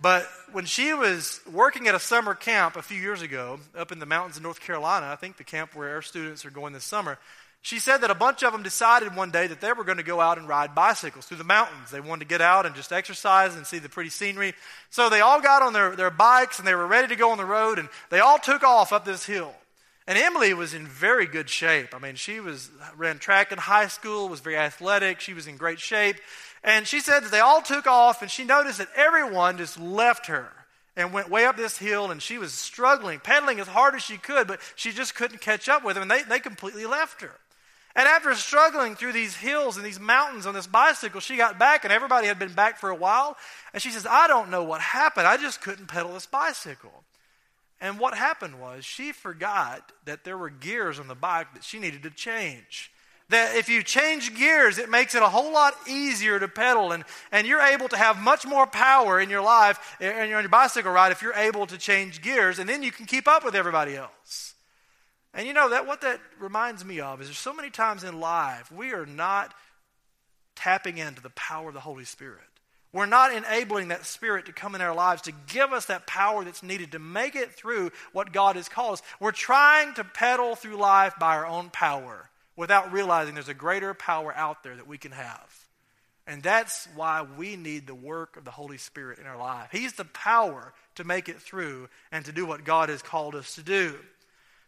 But 0.00 0.28
when 0.52 0.66
she 0.66 0.92
was 0.92 1.40
working 1.50 1.88
at 1.88 1.94
a 1.94 2.00
summer 2.00 2.34
camp 2.34 2.76
a 2.76 2.82
few 2.82 3.00
years 3.00 3.22
ago 3.22 3.60
up 3.76 3.92
in 3.92 3.98
the 3.98 4.06
mountains 4.06 4.36
of 4.36 4.42
North 4.42 4.60
Carolina, 4.60 5.06
I 5.06 5.16
think 5.16 5.36
the 5.36 5.44
camp 5.44 5.74
where 5.74 5.94
our 5.94 6.02
students 6.02 6.44
are 6.44 6.50
going 6.50 6.72
this 6.72 6.84
summer, 6.84 7.18
she 7.66 7.80
said 7.80 8.02
that 8.02 8.12
a 8.12 8.14
bunch 8.14 8.44
of 8.44 8.52
them 8.52 8.62
decided 8.62 9.16
one 9.16 9.32
day 9.32 9.48
that 9.48 9.60
they 9.60 9.72
were 9.72 9.82
going 9.82 9.96
to 9.96 10.04
go 10.04 10.20
out 10.20 10.38
and 10.38 10.46
ride 10.46 10.72
bicycles 10.72 11.26
through 11.26 11.38
the 11.38 11.42
mountains. 11.42 11.90
They 11.90 11.98
wanted 11.98 12.20
to 12.20 12.28
get 12.28 12.40
out 12.40 12.64
and 12.64 12.76
just 12.76 12.92
exercise 12.92 13.56
and 13.56 13.66
see 13.66 13.80
the 13.80 13.88
pretty 13.88 14.10
scenery. 14.10 14.54
So 14.90 15.10
they 15.10 15.20
all 15.20 15.40
got 15.40 15.62
on 15.62 15.72
their, 15.72 15.96
their 15.96 16.12
bikes 16.12 16.60
and 16.60 16.68
they 16.68 16.76
were 16.76 16.86
ready 16.86 17.08
to 17.08 17.16
go 17.16 17.32
on 17.32 17.38
the 17.38 17.44
road 17.44 17.80
and 17.80 17.88
they 18.08 18.20
all 18.20 18.38
took 18.38 18.62
off 18.62 18.92
up 18.92 19.04
this 19.04 19.26
hill. 19.26 19.52
And 20.06 20.16
Emily 20.16 20.54
was 20.54 20.74
in 20.74 20.86
very 20.86 21.26
good 21.26 21.50
shape. 21.50 21.92
I 21.92 21.98
mean, 21.98 22.14
she 22.14 22.38
was 22.38 22.70
ran 22.96 23.18
track 23.18 23.50
in 23.50 23.58
high 23.58 23.88
school, 23.88 24.28
was 24.28 24.38
very 24.38 24.56
athletic, 24.56 25.18
she 25.18 25.34
was 25.34 25.48
in 25.48 25.56
great 25.56 25.80
shape. 25.80 26.18
And 26.62 26.86
she 26.86 27.00
said 27.00 27.24
that 27.24 27.32
they 27.32 27.40
all 27.40 27.62
took 27.62 27.88
off 27.88 28.22
and 28.22 28.30
she 28.30 28.44
noticed 28.44 28.78
that 28.78 28.90
everyone 28.94 29.58
just 29.58 29.76
left 29.76 30.26
her 30.28 30.52
and 30.94 31.12
went 31.12 31.30
way 31.30 31.46
up 31.46 31.56
this 31.56 31.78
hill 31.78 32.12
and 32.12 32.22
she 32.22 32.38
was 32.38 32.52
struggling, 32.52 33.18
pedaling 33.18 33.58
as 33.58 33.66
hard 33.66 33.96
as 33.96 34.02
she 34.02 34.18
could, 34.18 34.46
but 34.46 34.60
she 34.76 34.92
just 34.92 35.16
couldn't 35.16 35.40
catch 35.40 35.68
up 35.68 35.82
with 35.82 35.96
them 35.96 36.02
and 36.02 36.10
they, 36.12 36.22
they 36.22 36.38
completely 36.38 36.86
left 36.86 37.22
her. 37.22 37.32
And 37.96 38.06
after 38.06 38.34
struggling 38.34 38.94
through 38.94 39.14
these 39.14 39.34
hills 39.34 39.78
and 39.78 39.84
these 39.84 39.98
mountains 39.98 40.44
on 40.44 40.52
this 40.52 40.66
bicycle, 40.66 41.18
she 41.18 41.38
got 41.38 41.58
back, 41.58 41.82
and 41.82 41.92
everybody 41.92 42.26
had 42.26 42.38
been 42.38 42.52
back 42.52 42.78
for 42.78 42.90
a 42.90 42.94
while. 42.94 43.38
And 43.72 43.82
she 43.82 43.90
says, 43.90 44.06
I 44.08 44.26
don't 44.28 44.50
know 44.50 44.62
what 44.62 44.82
happened. 44.82 45.26
I 45.26 45.38
just 45.38 45.62
couldn't 45.62 45.86
pedal 45.86 46.12
this 46.12 46.26
bicycle. 46.26 47.04
And 47.80 47.98
what 47.98 48.14
happened 48.14 48.60
was 48.60 48.84
she 48.84 49.12
forgot 49.12 49.92
that 50.04 50.24
there 50.24 50.36
were 50.36 50.50
gears 50.50 51.00
on 51.00 51.08
the 51.08 51.14
bike 51.14 51.54
that 51.54 51.64
she 51.64 51.78
needed 51.78 52.02
to 52.02 52.10
change. 52.10 52.92
That 53.30 53.56
if 53.56 53.70
you 53.70 53.82
change 53.82 54.36
gears, 54.36 54.76
it 54.76 54.90
makes 54.90 55.14
it 55.14 55.22
a 55.22 55.28
whole 55.28 55.52
lot 55.52 55.74
easier 55.88 56.38
to 56.38 56.48
pedal, 56.48 56.92
and, 56.92 57.02
and 57.32 57.46
you're 57.46 57.62
able 57.62 57.88
to 57.88 57.96
have 57.96 58.18
much 58.18 58.46
more 58.46 58.66
power 58.66 59.18
in 59.18 59.30
your 59.30 59.42
life 59.42 59.96
and 60.00 60.34
on 60.34 60.42
your 60.42 60.48
bicycle 60.48 60.92
ride 60.92 61.12
if 61.12 61.22
you're 61.22 61.32
able 61.32 61.66
to 61.66 61.78
change 61.78 62.20
gears, 62.20 62.58
and 62.58 62.68
then 62.68 62.82
you 62.82 62.92
can 62.92 63.06
keep 63.06 63.26
up 63.26 63.42
with 63.42 63.54
everybody 63.54 63.96
else. 63.96 64.54
And 65.36 65.46
you 65.46 65.52
know 65.52 65.68
that 65.68 65.86
what 65.86 66.00
that 66.00 66.18
reminds 66.40 66.82
me 66.82 66.98
of 67.00 67.20
is 67.20 67.28
there's 67.28 67.38
so 67.38 67.52
many 67.52 67.68
times 67.68 68.02
in 68.02 68.18
life 68.18 68.72
we 68.72 68.92
are 68.92 69.04
not 69.04 69.52
tapping 70.56 70.96
into 70.96 71.20
the 71.22 71.30
power 71.30 71.68
of 71.68 71.74
the 71.74 71.80
Holy 71.80 72.06
Spirit. 72.06 72.40
We're 72.90 73.04
not 73.04 73.34
enabling 73.34 73.88
that 73.88 74.06
Spirit 74.06 74.46
to 74.46 74.54
come 74.54 74.74
in 74.74 74.80
our 74.80 74.94
lives 74.94 75.22
to 75.22 75.32
give 75.48 75.74
us 75.74 75.86
that 75.86 76.06
power 76.06 76.42
that's 76.42 76.62
needed 76.62 76.92
to 76.92 76.98
make 76.98 77.36
it 77.36 77.52
through 77.52 77.90
what 78.14 78.32
God 78.32 78.56
has 78.56 78.70
called 78.70 78.94
us. 78.94 79.02
We're 79.20 79.32
trying 79.32 79.92
to 79.94 80.04
pedal 80.04 80.56
through 80.56 80.78
life 80.78 81.12
by 81.20 81.36
our 81.36 81.46
own 81.46 81.68
power 81.68 82.30
without 82.56 82.90
realizing 82.90 83.34
there's 83.34 83.50
a 83.50 83.54
greater 83.54 83.92
power 83.92 84.34
out 84.34 84.62
there 84.62 84.76
that 84.76 84.88
we 84.88 84.96
can 84.96 85.12
have. 85.12 85.66
And 86.26 86.42
that's 86.42 86.88
why 86.96 87.26
we 87.36 87.56
need 87.56 87.86
the 87.86 87.94
work 87.94 88.38
of 88.38 88.46
the 88.46 88.50
Holy 88.50 88.78
Spirit 88.78 89.18
in 89.18 89.26
our 89.26 89.36
life. 89.36 89.68
He's 89.70 89.92
the 89.92 90.06
power 90.06 90.72
to 90.94 91.04
make 91.04 91.28
it 91.28 91.42
through 91.42 91.90
and 92.10 92.24
to 92.24 92.32
do 92.32 92.46
what 92.46 92.64
God 92.64 92.88
has 92.88 93.02
called 93.02 93.34
us 93.34 93.56
to 93.56 93.62
do. 93.62 93.96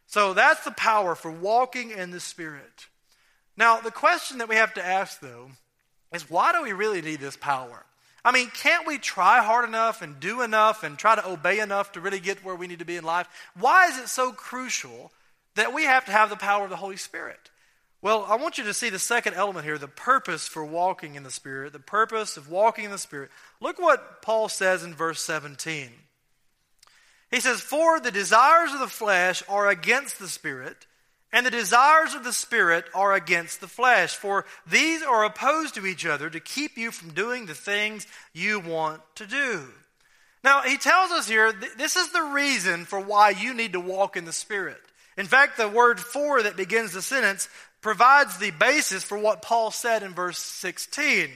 So 0.09 0.33
that's 0.33 0.64
the 0.64 0.71
power 0.71 1.14
for 1.14 1.31
walking 1.31 1.90
in 1.90 2.11
the 2.11 2.18
Spirit. 2.18 2.87
Now, 3.59 3.81
the 3.81 3.90
question 3.90 4.38
that 4.38 4.49
we 4.49 4.57
have 4.57 4.73
to 4.75 4.85
ask, 4.85 5.21
though, 5.21 5.51
is 6.12 6.31
why 6.31 6.53
do 6.53 6.62
we 6.62 6.73
really 6.73 7.03
need 7.03 7.21
this 7.21 7.37
power? 7.37 7.85
I 8.25 8.33
mean, 8.33 8.49
can't 8.49 8.87
we 8.87 8.97
try 8.97 9.42
hard 9.42 9.68
enough 9.68 10.01
and 10.01 10.18
do 10.18 10.40
enough 10.40 10.83
and 10.83 10.99
try 10.99 11.14
to 11.14 11.29
obey 11.29 11.61
enough 11.61 11.92
to 11.92 12.01
really 12.01 12.21
get 12.21 12.42
where 12.42 12.55
we 12.55 12.66
need 12.66 12.79
to 12.79 12.87
be 12.87 12.97
in 12.97 13.05
life? 13.05 13.29
Why 13.59 13.88
is 13.88 13.99
it 13.99 14.09
so 14.09 14.33
crucial 14.33 15.12
that 15.57 15.75
we 15.75 15.85
have 15.85 16.07
to 16.07 16.12
have 16.12 16.31
the 16.31 16.37
power 16.37 16.64
of 16.64 16.71
the 16.71 16.77
Holy 16.77 16.97
Spirit? 16.97 17.51
Well, 18.01 18.25
I 18.27 18.37
want 18.37 18.57
you 18.57 18.64
to 18.64 18.75
see 18.75 18.88
the 18.88 18.99
second 18.99 19.35
element 19.35 19.66
here 19.66 19.77
the 19.77 19.88
purpose 19.88 20.49
for 20.49 20.64
walking 20.64 21.16
in 21.16 21.23
the 21.23 21.31
Spirit, 21.31 21.75
the 21.75 21.81
purpose 21.81 22.38
of 22.38 22.49
walking 22.49 22.85
in 22.87 22.90
the 22.90 22.99
Spirit. 22.99 23.31
Look 23.61 23.79
what 23.79 24.23
Paul 24.23 24.49
says 24.49 24.85
in 24.85 24.94
verse 24.94 25.21
17. 25.21 25.90
He 27.31 27.41
says, 27.41 27.61
For 27.61 28.01
the 28.01 28.11
desires 28.11 28.73
of 28.73 28.81
the 28.81 28.87
flesh 28.87 29.43
are 29.49 29.69
against 29.69 30.19
the 30.19 30.29
Spirit, 30.29 30.87
and 31.33 31.45
the 31.45 31.51
desires 31.51 32.14
of 32.14 32.25
the 32.25 32.33
Spirit 32.33 32.87
are 32.95 33.12
against 33.12 33.61
the 33.61 33.69
flesh. 33.69 34.14
For 34.14 34.47
these 34.67 35.03
are 35.03 35.25
opposed 35.25 35.75
to 35.75 35.87
each 35.87 36.07
other 36.07 36.31
to 36.31 36.41
keep 36.41 36.79
you 36.79 36.91
from 36.91 37.11
doing 37.11 37.47
the 37.47 37.55
things 37.55 38.07
you 38.33 38.61
want 38.61 39.03
to 39.17 39.27
do. 39.27 39.67
Now, 40.43 40.62
he 40.62 40.79
tells 40.79 41.11
us 41.11 41.29
here 41.29 41.53
this 41.77 41.97
is 41.97 42.12
the 42.12 42.23
reason 42.23 42.85
for 42.85 43.01
why 43.01 43.31
you 43.31 43.53
need 43.53 43.73
to 43.73 43.81
walk 43.81 44.17
in 44.17 44.25
the 44.25 44.33
Spirit. 44.33 44.81
In 45.19 45.27
fact, 45.27 45.57
the 45.57 45.69
word 45.69 46.01
for 46.01 46.43
that 46.43 46.57
begins 46.57 46.93
the 46.93 47.03
sentence 47.03 47.49
provides 47.81 48.38
the 48.38 48.53
basis 48.53 49.03
for 49.03 49.19
what 49.19 49.43
Paul 49.43 49.71
said 49.71 50.03
in 50.03 50.14
verse 50.14 50.38
16. 50.38 51.29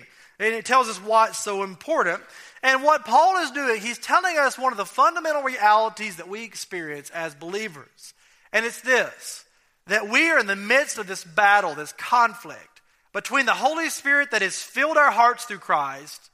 And 0.43 0.55
it 0.55 0.65
tells 0.65 0.89
us 0.89 0.99
why 0.99 1.29
it's 1.29 1.39
so 1.39 1.63
important. 1.63 2.21
And 2.65 2.83
what 2.83 3.05
Paul 3.05 3.37
is 3.39 3.53
doing, 3.53 3.81
he's 3.81 3.99
telling 3.99 4.37
us 4.39 4.59
one 4.59 4.73
of 4.73 4.77
the 4.77 4.85
fundamental 4.85 5.43
realities 5.43 6.17
that 6.17 6.29
we 6.29 6.43
experience 6.43 7.11
as 7.11 7.35
believers. 7.35 8.13
And 8.53 8.67
it's 8.67 8.81
this 8.81 9.45
that 9.87 10.09
we 10.09 10.31
are 10.31 10.39
in 10.39 10.47
the 10.47 10.57
midst 10.57 10.99
of 10.99 11.07
this 11.07 11.25
battle, 11.25 11.75
this 11.75 11.93
conflict 11.93 12.81
between 13.13 13.47
the 13.47 13.55
Holy 13.55 13.89
Spirit 13.89 14.31
that 14.31 14.43
has 14.43 14.63
filled 14.63 14.97
our 14.97 15.11
hearts 15.11 15.45
through 15.45 15.59
Christ 15.59 16.31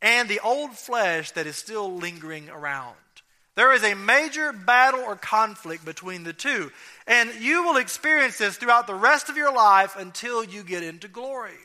and 0.00 0.28
the 0.28 0.40
old 0.40 0.72
flesh 0.72 1.30
that 1.32 1.46
is 1.46 1.56
still 1.56 1.94
lingering 1.96 2.48
around. 2.50 2.96
There 3.56 3.72
is 3.72 3.82
a 3.82 3.94
major 3.94 4.52
battle 4.52 5.00
or 5.00 5.16
conflict 5.16 5.84
between 5.84 6.22
the 6.22 6.32
two. 6.32 6.70
And 7.06 7.30
you 7.40 7.64
will 7.64 7.76
experience 7.76 8.38
this 8.38 8.56
throughout 8.56 8.86
the 8.86 8.94
rest 8.94 9.28
of 9.28 9.36
your 9.36 9.52
life 9.52 9.96
until 9.96 10.44
you 10.44 10.62
get 10.62 10.82
into 10.82 11.08
glory. 11.08 11.58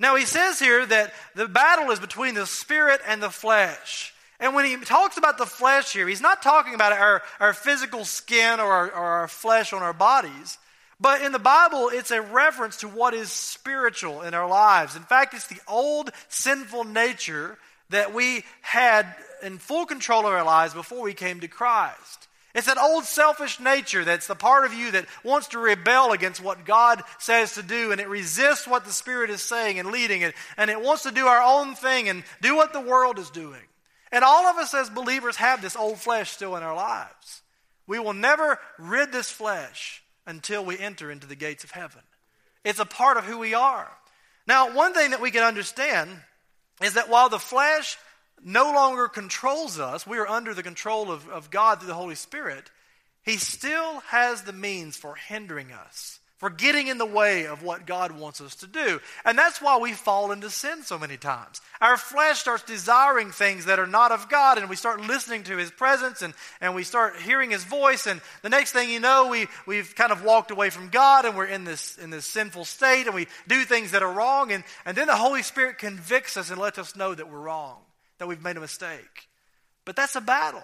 Now, 0.00 0.16
he 0.16 0.24
says 0.24 0.58
here 0.58 0.84
that 0.86 1.12
the 1.36 1.46
battle 1.46 1.90
is 1.90 2.00
between 2.00 2.34
the 2.34 2.46
spirit 2.46 3.00
and 3.06 3.22
the 3.22 3.30
flesh. 3.30 4.14
And 4.40 4.54
when 4.54 4.64
he 4.64 4.76
talks 4.78 5.18
about 5.18 5.36
the 5.36 5.44
flesh 5.44 5.92
here, 5.92 6.08
he's 6.08 6.22
not 6.22 6.42
talking 6.42 6.74
about 6.74 6.92
our, 6.92 7.22
our 7.38 7.52
physical 7.52 8.06
skin 8.06 8.58
or 8.58 8.72
our, 8.72 8.86
or 8.86 9.04
our 9.04 9.28
flesh 9.28 9.74
on 9.74 9.82
our 9.82 9.92
bodies. 9.92 10.56
But 10.98 11.20
in 11.20 11.32
the 11.32 11.38
Bible, 11.38 11.90
it's 11.92 12.10
a 12.10 12.22
reference 12.22 12.78
to 12.78 12.88
what 12.88 13.12
is 13.12 13.30
spiritual 13.30 14.22
in 14.22 14.32
our 14.32 14.48
lives. 14.48 14.96
In 14.96 15.02
fact, 15.02 15.34
it's 15.34 15.46
the 15.48 15.60
old 15.68 16.10
sinful 16.28 16.84
nature 16.84 17.58
that 17.90 18.14
we 18.14 18.44
had 18.62 19.06
in 19.42 19.58
full 19.58 19.84
control 19.84 20.20
of 20.20 20.32
our 20.32 20.44
lives 20.44 20.72
before 20.72 21.02
we 21.02 21.12
came 21.12 21.40
to 21.40 21.48
Christ. 21.48 22.28
It's 22.54 22.66
that 22.66 22.78
old 22.78 23.04
selfish 23.04 23.60
nature 23.60 24.04
that's 24.04 24.26
the 24.26 24.34
part 24.34 24.64
of 24.64 24.74
you 24.74 24.90
that 24.92 25.06
wants 25.22 25.48
to 25.48 25.58
rebel 25.58 26.12
against 26.12 26.42
what 26.42 26.64
God 26.64 27.02
says 27.18 27.54
to 27.54 27.62
do, 27.62 27.92
and 27.92 28.00
it 28.00 28.08
resists 28.08 28.66
what 28.66 28.84
the 28.84 28.92
Spirit 28.92 29.30
is 29.30 29.40
saying 29.40 29.78
and 29.78 29.92
leading 29.92 30.22
it, 30.22 30.34
and 30.56 30.70
it 30.70 30.80
wants 30.80 31.04
to 31.04 31.12
do 31.12 31.26
our 31.26 31.42
own 31.42 31.74
thing 31.74 32.08
and 32.08 32.24
do 32.42 32.56
what 32.56 32.72
the 32.72 32.80
world 32.80 33.18
is 33.18 33.30
doing. 33.30 33.62
And 34.10 34.24
all 34.24 34.46
of 34.46 34.56
us 34.56 34.74
as 34.74 34.90
believers 34.90 35.36
have 35.36 35.62
this 35.62 35.76
old 35.76 35.98
flesh 35.98 36.30
still 36.30 36.56
in 36.56 36.64
our 36.64 36.74
lives. 36.74 37.42
We 37.86 38.00
will 38.00 38.14
never 38.14 38.58
rid 38.78 39.12
this 39.12 39.30
flesh 39.30 40.02
until 40.26 40.64
we 40.64 40.78
enter 40.78 41.10
into 41.10 41.26
the 41.26 41.36
gates 41.36 41.62
of 41.62 41.70
heaven. 41.70 42.02
It's 42.64 42.80
a 42.80 42.84
part 42.84 43.16
of 43.16 43.24
who 43.24 43.38
we 43.38 43.54
are. 43.54 43.90
Now, 44.46 44.74
one 44.74 44.92
thing 44.92 45.12
that 45.12 45.20
we 45.20 45.30
can 45.30 45.44
understand 45.44 46.10
is 46.82 46.94
that 46.94 47.08
while 47.08 47.28
the 47.28 47.38
flesh 47.38 47.96
no 48.44 48.72
longer 48.72 49.08
controls 49.08 49.78
us, 49.78 50.06
we 50.06 50.18
are 50.18 50.28
under 50.28 50.54
the 50.54 50.62
control 50.62 51.10
of, 51.10 51.28
of 51.28 51.50
God 51.50 51.78
through 51.78 51.88
the 51.88 51.94
Holy 51.94 52.14
Spirit, 52.14 52.70
He 53.22 53.36
still 53.36 54.00
has 54.00 54.42
the 54.42 54.52
means 54.52 54.96
for 54.96 55.14
hindering 55.14 55.72
us 55.72 56.20
for 56.40 56.48
getting 56.48 56.86
in 56.86 56.96
the 56.96 57.04
way 57.04 57.46
of 57.46 57.62
what 57.62 57.86
God 57.86 58.12
wants 58.12 58.40
us 58.40 58.54
to 58.56 58.66
do. 58.66 58.98
And 59.26 59.36
that's 59.36 59.60
why 59.60 59.76
we 59.76 59.92
fall 59.92 60.32
into 60.32 60.48
sin 60.48 60.82
so 60.82 60.98
many 60.98 61.18
times. 61.18 61.60
Our 61.82 61.98
flesh 61.98 62.38
starts 62.38 62.62
desiring 62.62 63.30
things 63.30 63.66
that 63.66 63.78
are 63.78 63.86
not 63.86 64.10
of 64.10 64.30
God, 64.30 64.56
and 64.56 64.70
we 64.70 64.74
start 64.74 65.02
listening 65.02 65.42
to 65.44 65.58
His 65.58 65.70
presence 65.70 66.22
and, 66.22 66.32
and 66.62 66.74
we 66.74 66.82
start 66.82 67.16
hearing 67.16 67.50
His 67.50 67.64
voice. 67.64 68.06
And 68.06 68.22
the 68.40 68.48
next 68.48 68.72
thing 68.72 68.88
you 68.88 69.00
know, 69.00 69.28
we, 69.28 69.48
we've 69.66 69.94
kind 69.94 70.12
of 70.12 70.24
walked 70.24 70.50
away 70.50 70.70
from 70.70 70.88
God 70.88 71.26
and 71.26 71.36
we're 71.36 71.44
in 71.44 71.64
this, 71.64 71.98
in 71.98 72.08
this 72.08 72.26
sinful 72.26 72.64
state 72.64 73.04
and 73.04 73.14
we 73.14 73.26
do 73.46 73.64
things 73.64 73.90
that 73.90 74.02
are 74.02 74.12
wrong. 74.12 74.50
And, 74.50 74.64
and 74.86 74.96
then 74.96 75.08
the 75.08 75.16
Holy 75.16 75.42
Spirit 75.42 75.76
convicts 75.76 76.38
us 76.38 76.50
and 76.50 76.58
lets 76.58 76.78
us 76.78 76.96
know 76.96 77.14
that 77.14 77.30
we're 77.30 77.38
wrong, 77.38 77.76
that 78.20 78.28
we've 78.28 78.44
made 78.44 78.56
a 78.56 78.60
mistake. 78.60 79.28
But 79.84 79.96
that's 79.96 80.14
a 80.14 80.20
battle. 80.20 80.62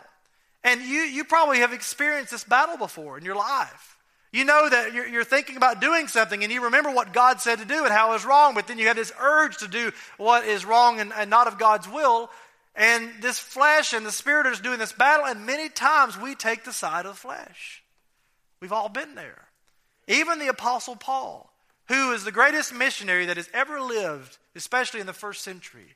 And 0.62 0.82
you, 0.82 1.00
you 1.00 1.24
probably 1.24 1.58
have 1.58 1.72
experienced 1.72 2.30
this 2.30 2.44
battle 2.44 2.76
before 2.76 3.18
in 3.18 3.24
your 3.24 3.34
life. 3.34 3.96
You 4.30 4.44
know 4.44 4.68
that 4.68 4.92
you're, 4.92 5.06
you're, 5.06 5.24
thinking 5.24 5.56
about 5.56 5.80
doing 5.80 6.08
something 6.08 6.42
and 6.42 6.52
you 6.52 6.64
remember 6.64 6.90
what 6.90 7.14
God 7.14 7.40
said 7.40 7.58
to 7.60 7.64
do 7.64 7.84
and 7.84 7.92
how 7.92 8.10
it 8.10 8.14
was 8.14 8.26
wrong, 8.26 8.54
but 8.54 8.66
then 8.66 8.78
you 8.78 8.88
have 8.88 8.96
this 8.96 9.12
urge 9.18 9.56
to 9.58 9.68
do 9.68 9.92
what 10.18 10.44
is 10.44 10.66
wrong 10.66 11.00
and, 11.00 11.12
and 11.14 11.30
not 11.30 11.46
of 11.46 11.58
God's 11.58 11.88
will. 11.88 12.28
And 12.74 13.10
this 13.22 13.38
flesh 13.38 13.94
and 13.94 14.04
the 14.04 14.12
spirit 14.12 14.46
is 14.46 14.60
doing 14.60 14.78
this 14.78 14.92
battle, 14.92 15.24
and 15.24 15.46
many 15.46 15.70
times 15.70 16.20
we 16.20 16.34
take 16.34 16.64
the 16.64 16.72
side 16.72 17.06
of 17.06 17.14
the 17.14 17.20
flesh. 17.20 17.82
We've 18.60 18.72
all 18.72 18.90
been 18.90 19.14
there. 19.14 19.46
Even 20.08 20.38
the 20.38 20.48
Apostle 20.48 20.96
Paul, 20.96 21.50
who 21.88 22.12
is 22.12 22.24
the 22.24 22.32
greatest 22.32 22.74
missionary 22.74 23.24
that 23.26 23.38
has 23.38 23.48
ever 23.54 23.80
lived, 23.80 24.36
especially 24.54 25.00
in 25.00 25.06
the 25.06 25.14
first 25.14 25.42
century, 25.42 25.94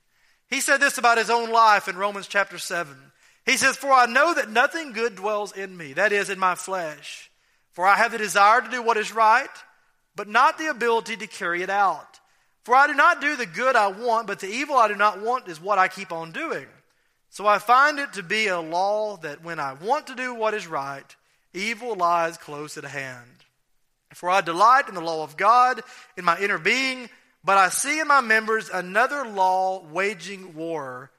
he 0.51 0.61
said 0.61 0.79
this 0.81 0.99
about 0.99 1.19
his 1.19 1.31
own 1.31 1.51
life 1.51 1.89
in 1.89 1.97
Romans 1.97 2.27
chapter 2.27 2.59
7. 2.59 2.95
He 3.47 3.57
says, 3.57 3.77
For 3.77 3.91
I 3.91 4.07
know 4.07 4.35
that 4.35 4.51
nothing 4.51 4.93
good 4.93 5.17
dwells 5.17 5.53
in 5.53 5.77
me, 5.77 5.95
that 5.95 6.13
is, 6.13 6.29
in 6.29 6.39
my 6.39 6.57
flesh. 6.57 7.31
For 7.73 7.87
I 7.87 7.97
have 7.97 8.13
the 8.13 8.19
desire 8.19 8.61
to 8.61 8.71
do 8.71 8.83
what 8.83 8.97
is 8.97 9.15
right, 9.15 9.49
but 10.17 10.29
not 10.29 10.59
the 10.59 10.67
ability 10.67 11.17
to 11.19 11.27
carry 11.27 11.63
it 11.63 11.71
out. 11.71 12.21
For 12.65 12.75
I 12.75 12.89
do 12.89 12.95
not 12.95 13.21
do 13.21 13.37
the 13.37 13.47
good 13.47 13.77
I 13.77 13.89
want, 13.89 14.27
but 14.27 14.41
the 14.41 14.51
evil 14.51 14.77
I 14.77 14.89
do 14.89 14.97
not 14.97 15.23
want 15.23 15.49
is 15.49 15.61
what 15.61 15.79
I 15.79 15.89
keep 15.89 16.13
on 16.13 16.33
doing. 16.33 16.67
So 17.31 17.47
I 17.47 17.59
find 17.59 17.99
it 17.99 18.13
to 18.15 18.23
be 18.23 18.49
a 18.49 18.61
law 18.61 19.17
that 19.19 19.43
when 19.45 19.61
I 19.61 19.75
want 19.75 20.09
to 20.09 20.17
do 20.17 20.35
what 20.35 20.53
is 20.53 20.67
right, 20.67 21.17
evil 21.55 21.95
lies 21.95 22.37
close 22.37 22.77
at 22.77 22.85
hand. 22.85 23.31
For 24.15 24.29
I 24.29 24.41
delight 24.41 24.89
in 24.89 24.95
the 24.95 25.01
law 25.01 25.23
of 25.23 25.37
God 25.37 25.81
in 26.17 26.25
my 26.25 26.39
inner 26.41 26.59
being, 26.59 27.09
but 27.45 27.59
I 27.59 27.69
see 27.69 28.01
in 28.01 28.09
my 28.09 28.21
members 28.21 28.69
another 28.69 29.27
law 29.27 29.83
waging 29.85 30.55
war 30.55 31.11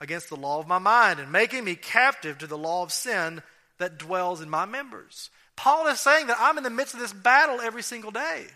against 0.00 0.28
the 0.28 0.36
law 0.36 0.58
of 0.58 0.68
my 0.68 0.78
mind 0.78 1.20
and 1.20 1.32
making 1.32 1.64
me 1.64 1.74
captive 1.74 2.38
to 2.38 2.46
the 2.46 2.58
law 2.58 2.82
of 2.82 2.92
sin 2.92 3.42
that 3.78 3.98
dwells 3.98 4.40
in 4.40 4.50
my 4.50 4.66
members. 4.66 5.30
Paul 5.56 5.86
is 5.86 6.00
saying 6.00 6.26
that 6.26 6.36
I'm 6.38 6.58
in 6.58 6.64
the 6.64 6.70
midst 6.70 6.94
of 6.94 7.00
this 7.00 7.12
battle 7.12 7.60
every 7.60 7.82
single 7.82 8.10
day. 8.10 8.46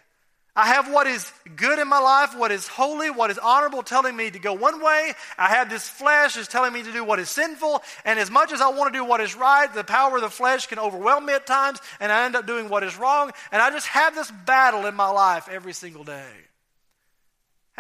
I 0.54 0.66
have 0.66 0.92
what 0.92 1.06
is 1.06 1.32
good 1.56 1.78
in 1.78 1.88
my 1.88 2.00
life, 2.00 2.36
what 2.36 2.50
is 2.50 2.66
holy, 2.66 3.08
what 3.08 3.30
is 3.30 3.38
honorable, 3.38 3.82
telling 3.82 4.16
me 4.16 4.30
to 4.30 4.38
go 4.38 4.52
one 4.52 4.82
way. 4.82 5.12
I 5.38 5.48
have 5.48 5.70
this 5.70 5.88
flesh 5.88 6.36
is 6.36 6.48
telling 6.48 6.72
me 6.72 6.82
to 6.82 6.92
do 6.92 7.04
what 7.04 7.20
is 7.20 7.30
sinful. 7.30 7.82
And 8.04 8.18
as 8.18 8.30
much 8.30 8.52
as 8.52 8.60
I 8.60 8.68
want 8.68 8.92
to 8.92 8.98
do 8.98 9.04
what 9.04 9.20
is 9.20 9.36
right, 9.36 9.72
the 9.72 9.84
power 9.84 10.16
of 10.16 10.22
the 10.22 10.28
flesh 10.28 10.66
can 10.66 10.78
overwhelm 10.78 11.24
me 11.24 11.34
at 11.34 11.46
times, 11.46 11.78
and 12.00 12.10
I 12.10 12.26
end 12.26 12.34
up 12.34 12.46
doing 12.46 12.68
what 12.68 12.82
is 12.82 12.98
wrong. 12.98 13.30
And 13.52 13.62
I 13.62 13.70
just 13.70 13.86
have 13.86 14.14
this 14.14 14.30
battle 14.44 14.86
in 14.86 14.94
my 14.94 15.08
life 15.08 15.48
every 15.48 15.72
single 15.72 16.04
day. 16.04 16.49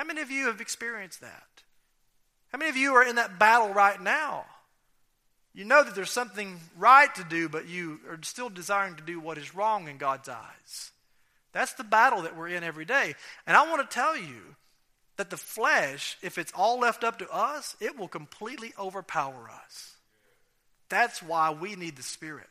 How 0.00 0.06
many 0.06 0.22
of 0.22 0.30
you 0.30 0.46
have 0.46 0.62
experienced 0.62 1.20
that? 1.20 1.62
How 2.50 2.58
many 2.58 2.70
of 2.70 2.76
you 2.78 2.94
are 2.94 3.06
in 3.06 3.16
that 3.16 3.38
battle 3.38 3.74
right 3.74 4.00
now? 4.00 4.46
You 5.52 5.66
know 5.66 5.84
that 5.84 5.94
there's 5.94 6.10
something 6.10 6.58
right 6.78 7.14
to 7.16 7.22
do, 7.22 7.50
but 7.50 7.68
you 7.68 8.00
are 8.08 8.18
still 8.22 8.48
desiring 8.48 8.94
to 8.94 9.02
do 9.02 9.20
what 9.20 9.36
is 9.36 9.54
wrong 9.54 9.88
in 9.88 9.98
God's 9.98 10.30
eyes. 10.30 10.92
That's 11.52 11.74
the 11.74 11.84
battle 11.84 12.22
that 12.22 12.34
we're 12.34 12.48
in 12.48 12.64
every 12.64 12.86
day. 12.86 13.14
And 13.46 13.54
I 13.54 13.68
want 13.68 13.90
to 13.90 13.94
tell 13.94 14.16
you 14.16 14.56
that 15.18 15.28
the 15.28 15.36
flesh, 15.36 16.16
if 16.22 16.38
it's 16.38 16.52
all 16.56 16.80
left 16.80 17.04
up 17.04 17.18
to 17.18 17.28
us, 17.28 17.76
it 17.78 17.98
will 17.98 18.08
completely 18.08 18.72
overpower 18.78 19.50
us. 19.66 19.96
That's 20.88 21.22
why 21.22 21.50
we 21.50 21.76
need 21.76 21.96
the 21.96 22.02
Spirit. 22.02 22.46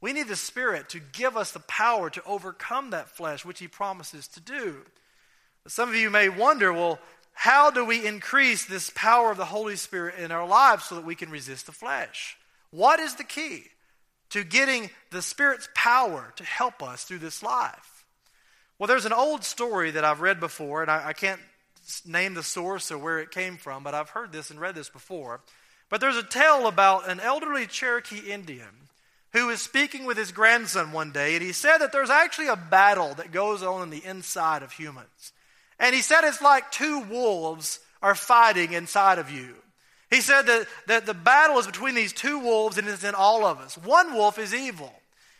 We 0.00 0.14
need 0.14 0.28
the 0.28 0.36
Spirit 0.36 0.88
to 0.88 1.00
give 1.00 1.36
us 1.36 1.52
the 1.52 1.60
power 1.60 2.08
to 2.08 2.24
overcome 2.24 2.88
that 2.92 3.10
flesh, 3.10 3.44
which 3.44 3.58
He 3.58 3.68
promises 3.68 4.26
to 4.28 4.40
do. 4.40 4.86
Some 5.68 5.90
of 5.90 5.94
you 5.94 6.10
may 6.10 6.28
wonder 6.28 6.72
well, 6.72 6.98
how 7.34 7.70
do 7.70 7.84
we 7.84 8.06
increase 8.06 8.64
this 8.64 8.90
power 8.94 9.30
of 9.30 9.36
the 9.36 9.44
Holy 9.44 9.76
Spirit 9.76 10.18
in 10.18 10.32
our 10.32 10.46
lives 10.46 10.86
so 10.86 10.96
that 10.96 11.04
we 11.04 11.14
can 11.14 11.30
resist 11.30 11.66
the 11.66 11.72
flesh? 11.72 12.36
What 12.70 12.98
is 13.00 13.14
the 13.14 13.24
key 13.24 13.64
to 14.30 14.44
getting 14.44 14.90
the 15.10 15.22
Spirit's 15.22 15.68
power 15.74 16.32
to 16.36 16.44
help 16.44 16.82
us 16.82 17.04
through 17.04 17.18
this 17.18 17.42
life? 17.42 18.04
Well, 18.78 18.88
there's 18.88 19.06
an 19.06 19.12
old 19.12 19.44
story 19.44 19.90
that 19.92 20.04
I've 20.04 20.20
read 20.20 20.40
before, 20.40 20.82
and 20.82 20.90
I, 20.90 21.08
I 21.08 21.12
can't 21.12 21.40
name 22.06 22.34
the 22.34 22.42
source 22.42 22.90
or 22.90 22.98
where 22.98 23.18
it 23.18 23.30
came 23.30 23.56
from, 23.56 23.82
but 23.82 23.94
I've 23.94 24.10
heard 24.10 24.32
this 24.32 24.50
and 24.50 24.60
read 24.60 24.74
this 24.74 24.88
before. 24.88 25.40
But 25.90 26.00
there's 26.00 26.16
a 26.16 26.22
tale 26.22 26.66
about 26.66 27.08
an 27.08 27.20
elderly 27.20 27.66
Cherokee 27.66 28.30
Indian 28.30 28.88
who 29.32 29.46
was 29.46 29.60
speaking 29.60 30.06
with 30.06 30.16
his 30.16 30.32
grandson 30.32 30.92
one 30.92 31.12
day, 31.12 31.34
and 31.34 31.42
he 31.42 31.52
said 31.52 31.78
that 31.78 31.92
there's 31.92 32.10
actually 32.10 32.48
a 32.48 32.56
battle 32.56 33.14
that 33.14 33.32
goes 33.32 33.62
on 33.62 33.82
in 33.82 33.90
the 33.90 34.04
inside 34.04 34.62
of 34.62 34.72
humans. 34.72 35.32
And 35.78 35.94
he 35.94 36.02
said 36.02 36.24
it's 36.24 36.42
like 36.42 36.70
two 36.70 37.00
wolves 37.00 37.80
are 38.02 38.14
fighting 38.14 38.72
inside 38.72 39.18
of 39.18 39.30
you. 39.30 39.54
He 40.10 40.20
said 40.20 40.42
that, 40.42 40.66
that 40.86 41.06
the 41.06 41.14
battle 41.14 41.58
is 41.58 41.66
between 41.66 41.94
these 41.94 42.12
two 42.12 42.38
wolves 42.38 42.78
and 42.78 42.88
it's 42.88 43.04
in 43.04 43.14
all 43.14 43.44
of 43.44 43.58
us. 43.58 43.76
One 43.76 44.14
wolf 44.14 44.38
is 44.38 44.54
evil. 44.54 44.92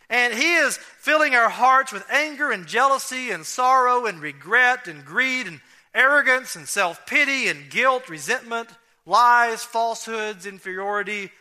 And 0.09 0.33
he 0.33 0.55
is 0.55 0.77
filling 0.77 1.35
our 1.35 1.49
hearts 1.49 1.91
with 1.91 2.09
anger 2.11 2.51
and 2.51 2.67
jealousy 2.67 3.29
and 3.29 3.45
sorrow 3.45 4.05
and 4.05 4.21
regret 4.21 4.87
and 4.87 5.05
greed 5.05 5.47
and 5.47 5.61
arrogance 5.93 6.55
and 6.55 6.67
self 6.67 7.05
pity 7.05 7.47
and 7.47 7.69
guilt, 7.69 8.09
resentment, 8.09 8.69
lies, 9.05 9.63
falsehoods, 9.63 10.45
inferiority, 10.45 11.31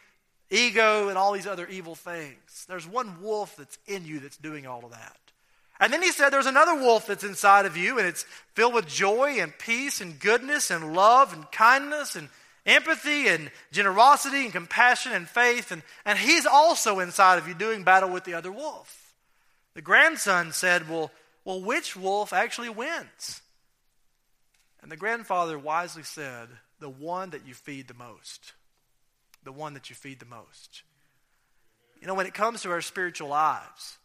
ego, 0.51 1.09
and 1.09 1.17
all 1.17 1.33
these 1.33 1.47
other 1.47 1.67
evil 1.67 1.95
things. 1.95 2.67
There's 2.69 2.87
one 2.87 3.23
wolf 3.23 3.57
that's 3.57 3.79
in 3.87 4.05
you 4.05 4.21
that's 4.21 4.37
doing 4.37 4.67
all 4.67 4.85
of 4.85 4.91
that. 4.91 5.17
And 5.81 5.93
then 5.93 6.03
he 6.03 6.11
said 6.11 6.31
there's 6.31 6.47
another 6.47 6.75
wolf 6.75 7.07
that's 7.07 7.25
inside 7.25 7.67
of 7.67 7.77
you, 7.77 7.99
and 7.99 8.07
it's 8.07 8.25
filled 8.55 8.75
with 8.75 8.89
joy 8.89 9.39
and 9.41 9.57
peace 9.59 10.01
and 10.01 10.19
goodness 10.19 10.71
and 10.71 10.95
love 10.95 11.33
and 11.33 11.51
kindness 11.53 12.17
and 12.17 12.29
empathy 12.67 13.29
and 13.29 13.51
generosity 13.71 14.45
and 14.45 14.53
compassion 14.53 15.13
and 15.13 15.29
faith. 15.29 15.71
And, 15.71 15.83
and 16.05 16.19
he's 16.19 16.47
also 16.47 16.99
inside 16.99 17.39
of 17.39 17.47
you 17.47 17.55
doing 17.55 17.85
battle 17.85 18.11
with 18.11 18.25
the 18.25 18.35
other 18.35 18.51
wolf. 18.51 19.15
The 19.75 19.83
grandson 19.83 20.53
said, 20.53 20.89
Well, 20.89 21.13
well, 21.45 21.63
which 21.63 21.97
wolf 21.97 22.33
actually 22.33 22.71
wins? 22.71 23.41
And 24.83 24.91
the 24.91 24.97
grandfather 24.97 25.59
wisely 25.59 26.03
said, 26.03 26.49
The 26.81 26.91
one 26.91 27.31
that 27.31 27.47
you 27.47 27.55
feed 27.55 27.89
the 27.89 27.95
most. 27.95 28.53
The 29.45 29.53
one 29.53 29.75
that 29.75 29.89
you 29.89 29.97
feed 29.97 30.19
the 30.19 30.27
most. 30.27 30.83
You 32.01 32.07
know, 32.07 32.15
when 32.15 32.27
it 32.27 32.35
comes 32.35 32.63
to 32.63 32.71
our 32.71 32.81
spiritual 32.81 33.29
lives, 33.29 33.99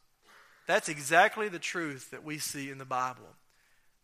that's 0.68 0.90
exactly 0.90 1.50
the 1.50 1.60
truth 1.60 2.12
that 2.12 2.24
we 2.24 2.38
see 2.38 2.70
in 2.70 2.78
the 2.78 2.86
Bible. 2.86 3.24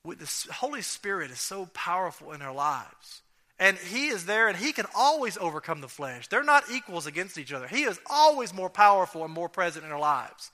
The 0.06 0.48
Holy 0.54 0.82
Spirit 0.82 1.32
is 1.32 1.40
so 1.40 1.68
powerful 1.74 2.32
in 2.32 2.42
our 2.42 2.54
lives. 2.54 3.22
And 3.60 3.78
He 3.78 4.08
is 4.08 4.26
there 4.26 4.48
and 4.48 4.58
He 4.58 4.72
can 4.72 4.86
always 4.96 5.38
overcome 5.38 5.82
the 5.82 5.88
flesh. 5.88 6.28
They're 6.28 6.44
not 6.44 6.72
equals 6.72 7.06
against 7.06 7.38
each 7.38 7.52
other. 7.52 7.68
He 7.68 7.84
is 7.84 8.00
always 8.10 8.54
more 8.54 8.70
powerful 8.70 9.26
and 9.26 9.34
more 9.34 9.50
present 9.50 9.86
in 9.86 9.92
our 9.92 10.00
lives. 10.00 10.52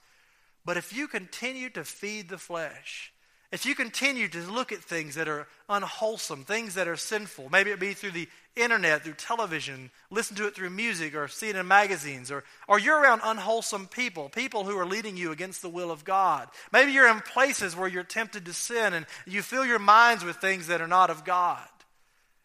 But 0.64 0.76
if 0.76 0.94
you 0.94 1.06
continue 1.06 1.70
to 1.70 1.84
feed 1.84 2.28
the 2.28 2.38
flesh, 2.38 3.12
if 3.52 3.64
you 3.64 3.74
continue 3.74 4.28
to 4.28 4.40
look 4.50 4.72
at 4.72 4.80
things 4.80 5.14
that 5.14 5.28
are 5.28 5.46
unwholesome, 5.68 6.44
things 6.44 6.74
that 6.74 6.88
are 6.88 6.96
sinful, 6.96 7.48
maybe 7.50 7.70
it 7.70 7.78
be 7.78 7.94
through 7.94 8.10
the 8.10 8.28
internet, 8.56 9.02
through 9.02 9.14
television, 9.14 9.90
listen 10.10 10.36
to 10.36 10.46
it 10.46 10.54
through 10.54 10.70
music, 10.70 11.14
or 11.14 11.28
see 11.28 11.50
it 11.50 11.56
in 11.56 11.68
magazines, 11.68 12.30
or, 12.30 12.42
or 12.66 12.80
you're 12.80 13.00
around 13.00 13.20
unwholesome 13.22 13.86
people, 13.86 14.28
people 14.28 14.64
who 14.64 14.76
are 14.76 14.86
leading 14.86 15.16
you 15.16 15.30
against 15.30 15.62
the 15.62 15.68
will 15.68 15.90
of 15.90 16.04
God. 16.04 16.48
Maybe 16.72 16.92
you're 16.92 17.08
in 17.08 17.20
places 17.20 17.76
where 17.76 17.88
you're 17.88 18.02
tempted 18.02 18.46
to 18.46 18.52
sin 18.52 18.94
and 18.94 19.06
you 19.26 19.42
fill 19.42 19.64
your 19.64 19.78
minds 19.78 20.24
with 20.24 20.36
things 20.36 20.66
that 20.66 20.80
are 20.80 20.88
not 20.88 21.10
of 21.10 21.24
God. 21.24 21.68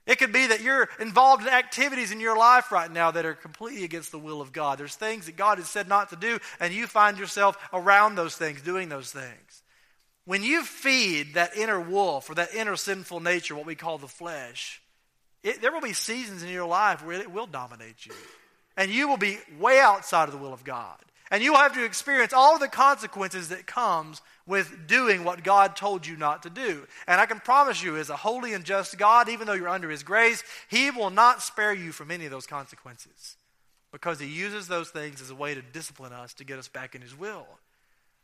It 0.05 0.17
could 0.17 0.33
be 0.33 0.47
that 0.47 0.61
you're 0.61 0.89
involved 0.99 1.43
in 1.43 1.49
activities 1.49 2.11
in 2.11 2.19
your 2.19 2.37
life 2.37 2.71
right 2.71 2.91
now 2.91 3.11
that 3.11 3.25
are 3.25 3.33
completely 3.33 3.83
against 3.83 4.11
the 4.11 4.19
will 4.19 4.41
of 4.41 4.51
God. 4.51 4.77
There's 4.77 4.95
things 4.95 5.27
that 5.27 5.37
God 5.37 5.57
has 5.57 5.69
said 5.69 5.87
not 5.87 6.09
to 6.09 6.15
do, 6.15 6.39
and 6.59 6.73
you 6.73 6.87
find 6.87 7.17
yourself 7.17 7.57
around 7.71 8.15
those 8.15 8.35
things, 8.35 8.61
doing 8.61 8.89
those 8.89 9.11
things. 9.11 9.60
When 10.31 10.43
you 10.43 10.63
feed 10.63 11.33
that 11.33 11.57
inner 11.57 11.81
wolf 11.81 12.29
or 12.29 12.35
that 12.35 12.55
inner 12.55 12.77
sinful 12.77 13.19
nature, 13.19 13.53
what 13.53 13.65
we 13.65 13.75
call 13.75 13.97
the 13.97 14.07
flesh, 14.07 14.81
it, 15.43 15.61
there 15.61 15.73
will 15.73 15.81
be 15.81 15.91
seasons 15.91 16.41
in 16.41 16.47
your 16.47 16.65
life 16.65 17.05
where 17.05 17.19
it 17.19 17.29
will 17.29 17.47
dominate 17.47 18.05
you. 18.05 18.13
And 18.77 18.89
you 18.89 19.09
will 19.09 19.17
be 19.17 19.39
way 19.59 19.81
outside 19.81 20.29
of 20.29 20.31
the 20.31 20.37
will 20.37 20.53
of 20.53 20.63
God. 20.63 20.95
And 21.31 21.43
you 21.43 21.51
will 21.51 21.59
have 21.59 21.73
to 21.73 21.83
experience 21.83 22.31
all 22.31 22.57
the 22.57 22.69
consequences 22.69 23.49
that 23.49 23.67
comes 23.67 24.21
with 24.47 24.87
doing 24.87 25.25
what 25.25 25.43
God 25.43 25.75
told 25.75 26.07
you 26.07 26.15
not 26.15 26.43
to 26.43 26.49
do. 26.49 26.87
And 27.07 27.19
I 27.19 27.25
can 27.25 27.41
promise 27.41 27.83
you, 27.83 27.97
as 27.97 28.09
a 28.09 28.15
holy 28.15 28.53
and 28.53 28.63
just 28.63 28.97
God, 28.97 29.27
even 29.27 29.47
though 29.47 29.53
you're 29.53 29.67
under 29.67 29.89
His 29.89 30.01
grace, 30.01 30.45
He 30.69 30.91
will 30.91 31.09
not 31.09 31.41
spare 31.41 31.73
you 31.73 31.91
from 31.91 32.09
any 32.09 32.23
of 32.23 32.31
those 32.31 32.47
consequences 32.47 33.35
because 33.91 34.21
He 34.21 34.27
uses 34.27 34.69
those 34.69 34.91
things 34.91 35.21
as 35.21 35.29
a 35.29 35.35
way 35.35 35.55
to 35.55 35.61
discipline 35.61 36.13
us 36.13 36.33
to 36.35 36.45
get 36.45 36.57
us 36.57 36.69
back 36.69 36.95
in 36.95 37.01
His 37.01 37.19
will. 37.19 37.47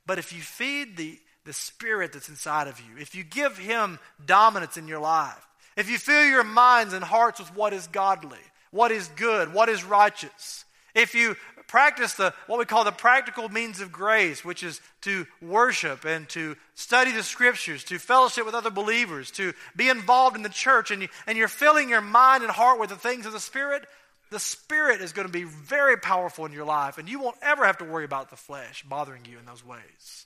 But 0.05 0.19
if 0.19 0.31
you 0.31 0.39
feed 0.39 0.95
the, 0.95 1.19
the 1.47 1.53
Spirit 1.53 2.13
that's 2.13 2.29
inside 2.29 2.67
of 2.67 2.79
you, 2.79 3.01
if 3.01 3.15
you 3.15 3.23
give 3.23 3.57
Him 3.57 3.97
dominance 4.23 4.77
in 4.77 4.87
your 4.87 4.99
life, 4.99 5.47
if 5.75 5.89
you 5.89 5.97
fill 5.97 6.25
your 6.25 6.43
minds 6.43 6.93
and 6.93 7.03
hearts 7.03 7.39
with 7.39 7.55
what 7.55 7.73
is 7.73 7.87
godly, 7.87 8.37
what 8.69 8.91
is 8.91 9.07
good, 9.15 9.53
what 9.53 9.69
is 9.69 9.83
righteous, 9.83 10.65
if 10.93 11.15
you 11.15 11.35
practice 11.67 12.13
the 12.13 12.33
what 12.47 12.59
we 12.59 12.65
call 12.65 12.83
the 12.83 12.91
practical 12.91 13.47
means 13.49 13.81
of 13.81 13.91
grace, 13.91 14.43
which 14.43 14.61
is 14.61 14.81
to 15.01 15.25
worship 15.41 16.05
and 16.05 16.27
to 16.29 16.55
study 16.75 17.11
the 17.11 17.23
scriptures, 17.23 17.83
to 17.85 17.97
fellowship 17.97 18.45
with 18.45 18.55
other 18.55 18.71
believers, 18.71 19.31
to 19.31 19.53
be 19.75 19.89
involved 19.89 20.35
in 20.35 20.43
the 20.43 20.49
church, 20.49 20.91
and, 20.91 21.03
you, 21.03 21.07
and 21.27 21.37
you're 21.37 21.47
filling 21.47 21.89
your 21.89 22.01
mind 22.01 22.43
and 22.43 22.51
heart 22.51 22.79
with 22.79 22.89
the 22.89 22.95
things 22.95 23.25
of 23.25 23.33
the 23.33 23.39
Spirit, 23.39 23.85
the 24.31 24.39
Spirit 24.39 25.01
is 25.01 25.13
going 25.13 25.27
to 25.27 25.31
be 25.31 25.43
very 25.43 25.97
powerful 25.97 26.45
in 26.45 26.51
your 26.51 26.65
life, 26.65 26.97
and 26.97 27.07
you 27.07 27.19
won't 27.19 27.37
ever 27.41 27.65
have 27.65 27.77
to 27.77 27.85
worry 27.85 28.03
about 28.03 28.29
the 28.29 28.35
flesh 28.35 28.83
bothering 28.83 29.23
you 29.25 29.37
in 29.39 29.45
those 29.45 29.65
ways. 29.65 30.25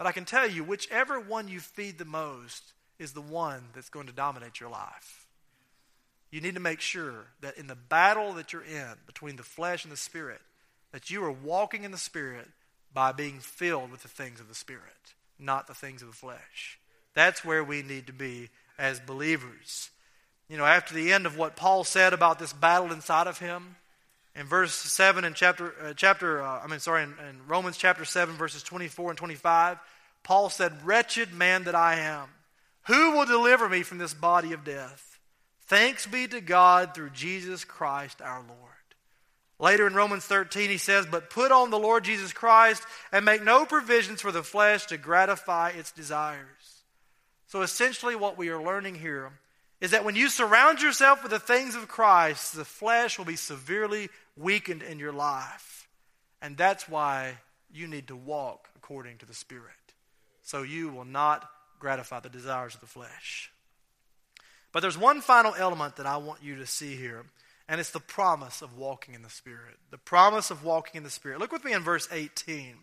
But 0.00 0.06
I 0.06 0.12
can 0.12 0.24
tell 0.24 0.48
you, 0.48 0.64
whichever 0.64 1.20
one 1.20 1.46
you 1.46 1.60
feed 1.60 1.98
the 1.98 2.06
most 2.06 2.72
is 2.98 3.12
the 3.12 3.20
one 3.20 3.64
that's 3.74 3.90
going 3.90 4.06
to 4.06 4.14
dominate 4.14 4.58
your 4.58 4.70
life 4.70 5.20
you 6.30 6.40
need 6.40 6.54
to 6.54 6.60
make 6.60 6.80
sure 6.80 7.26
that 7.40 7.56
in 7.56 7.66
the 7.66 7.74
battle 7.74 8.34
that 8.34 8.52
you're 8.52 8.62
in 8.62 8.94
between 9.06 9.36
the 9.36 9.42
flesh 9.42 9.84
and 9.84 9.92
the 9.92 9.96
spirit, 9.96 10.40
that 10.92 11.10
you 11.10 11.24
are 11.24 11.32
walking 11.32 11.84
in 11.84 11.90
the 11.90 11.98
Spirit 11.98 12.48
by 12.92 13.12
being 13.12 13.38
filled 13.38 13.90
with 13.90 14.02
the 14.02 14.08
things 14.08 14.40
of 14.40 14.48
the 14.48 14.54
Spirit, 14.54 15.14
not 15.38 15.66
the 15.66 15.74
things 15.74 16.02
of 16.02 16.08
the 16.08 16.14
flesh. 16.14 16.78
That's 17.14 17.44
where 17.44 17.62
we 17.62 17.82
need 17.82 18.06
to 18.06 18.12
be 18.12 18.50
as 18.78 19.00
believers. 19.00 19.90
You 20.48 20.56
know, 20.56 20.64
after 20.64 20.94
the 20.94 21.12
end 21.12 21.26
of 21.26 21.36
what 21.36 21.56
Paul 21.56 21.84
said 21.84 22.12
about 22.12 22.38
this 22.38 22.52
battle 22.52 22.92
inside 22.92 23.26
of 23.28 23.38
him, 23.38 23.76
in 24.34 24.46
verse 24.46 24.74
7 24.74 25.24
in 25.24 25.34
chapter, 25.34 25.74
uh, 25.82 25.92
chapter 25.94 26.42
uh, 26.42 26.60
I 26.62 26.66
mean, 26.66 26.80
sorry, 26.80 27.02
in, 27.02 27.14
in 27.28 27.46
Romans 27.46 27.76
chapter 27.76 28.04
7, 28.04 28.34
verses 28.36 28.62
24 28.62 29.10
and 29.10 29.18
25, 29.18 29.78
Paul 30.22 30.50
said, 30.50 30.84
Wretched 30.84 31.32
man 31.32 31.64
that 31.64 31.74
I 31.74 31.96
am, 31.96 32.28
who 32.86 33.12
will 33.12 33.26
deliver 33.26 33.68
me 33.68 33.82
from 33.82 33.98
this 33.98 34.14
body 34.14 34.52
of 34.52 34.64
death? 34.64 35.18
Thanks 35.66 36.06
be 36.06 36.26
to 36.28 36.40
God 36.40 36.94
through 36.94 37.10
Jesus 37.10 37.64
Christ 37.64 38.20
our 38.22 38.40
Lord. 38.40 38.70
Later 39.58 39.86
in 39.86 39.94
Romans 39.94 40.24
13, 40.24 40.70
he 40.70 40.78
says, 40.78 41.06
But 41.06 41.30
put 41.30 41.52
on 41.52 41.70
the 41.70 41.78
Lord 41.78 42.04
Jesus 42.04 42.32
Christ 42.32 42.82
and 43.12 43.24
make 43.24 43.44
no 43.44 43.66
provisions 43.66 44.20
for 44.20 44.32
the 44.32 44.42
flesh 44.42 44.86
to 44.86 44.96
gratify 44.96 45.70
its 45.70 45.92
desires. 45.92 46.82
So 47.46 47.62
essentially, 47.62 48.16
what 48.16 48.38
we 48.38 48.48
are 48.48 48.62
learning 48.62 48.94
here 48.94 49.32
is 49.80 49.92
that 49.92 50.04
when 50.04 50.16
you 50.16 50.28
surround 50.28 50.82
yourself 50.82 51.22
with 51.22 51.32
the 51.32 51.38
things 51.38 51.74
of 51.74 51.88
Christ, 51.88 52.54
the 52.54 52.64
flesh 52.64 53.18
will 53.18 53.24
be 53.24 53.36
severely 53.36 54.08
weakened 54.36 54.82
in 54.82 54.98
your 54.98 55.12
life. 55.12 55.88
And 56.42 56.56
that's 56.56 56.88
why 56.88 57.38
you 57.72 57.86
need 57.86 58.08
to 58.08 58.16
walk 58.16 58.68
according 58.76 59.18
to 59.18 59.26
the 59.26 59.34
Spirit. 59.34 59.64
So 60.42 60.62
you 60.62 60.90
will 60.90 61.04
not 61.04 61.48
gratify 61.78 62.20
the 62.20 62.28
desires 62.28 62.74
of 62.74 62.80
the 62.80 62.86
flesh. 62.86 63.50
But 64.72 64.80
there's 64.80 64.98
one 64.98 65.20
final 65.20 65.54
element 65.56 65.96
that 65.96 66.06
I 66.06 66.18
want 66.18 66.42
you 66.42 66.56
to 66.56 66.66
see 66.66 66.96
here 66.96 67.24
and 67.70 67.78
it's 67.78 67.90
the 67.90 68.00
promise 68.00 68.62
of 68.62 68.76
walking 68.76 69.14
in 69.14 69.22
the 69.22 69.30
Spirit. 69.30 69.76
The 69.92 69.96
promise 69.96 70.50
of 70.50 70.64
walking 70.64 70.98
in 70.98 71.04
the 71.04 71.08
Spirit. 71.08 71.38
Look 71.38 71.52
with 71.52 71.64
me 71.64 71.72
in 71.72 71.84
verse 71.84 72.08
18. 72.10 72.74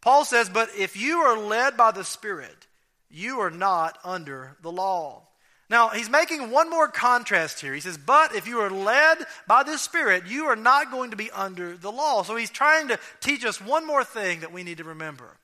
Paul 0.00 0.24
says, 0.24 0.48
But 0.48 0.70
if 0.78 0.96
you 0.96 1.18
are 1.18 1.36
led 1.36 1.76
by 1.76 1.90
the 1.90 2.04
Spirit, 2.04 2.66
you 3.10 3.40
are 3.40 3.50
not 3.50 3.98
under 4.02 4.56
the 4.62 4.72
law. 4.72 5.28
Now, 5.70 5.88
he's 5.88 6.10
making 6.10 6.50
one 6.50 6.68
more 6.68 6.88
contrast 6.88 7.60
here. 7.60 7.72
He 7.72 7.80
says, 7.80 7.96
But 7.96 8.34
if 8.34 8.46
you 8.46 8.60
are 8.60 8.70
led 8.70 9.18
by 9.46 9.62
the 9.62 9.78
Spirit, 9.78 10.26
you 10.26 10.44
are 10.44 10.56
not 10.56 10.90
going 10.90 11.10
to 11.10 11.16
be 11.16 11.30
under 11.30 11.76
the 11.76 11.90
law. 11.90 12.22
So 12.22 12.36
he's 12.36 12.50
trying 12.50 12.88
to 12.88 12.98
teach 13.20 13.44
us 13.44 13.60
one 13.60 13.86
more 13.86 14.04
thing 14.04 14.40
that 14.40 14.52
we 14.52 14.62
need 14.62 14.78
to 14.78 14.84
remember. 14.84 15.36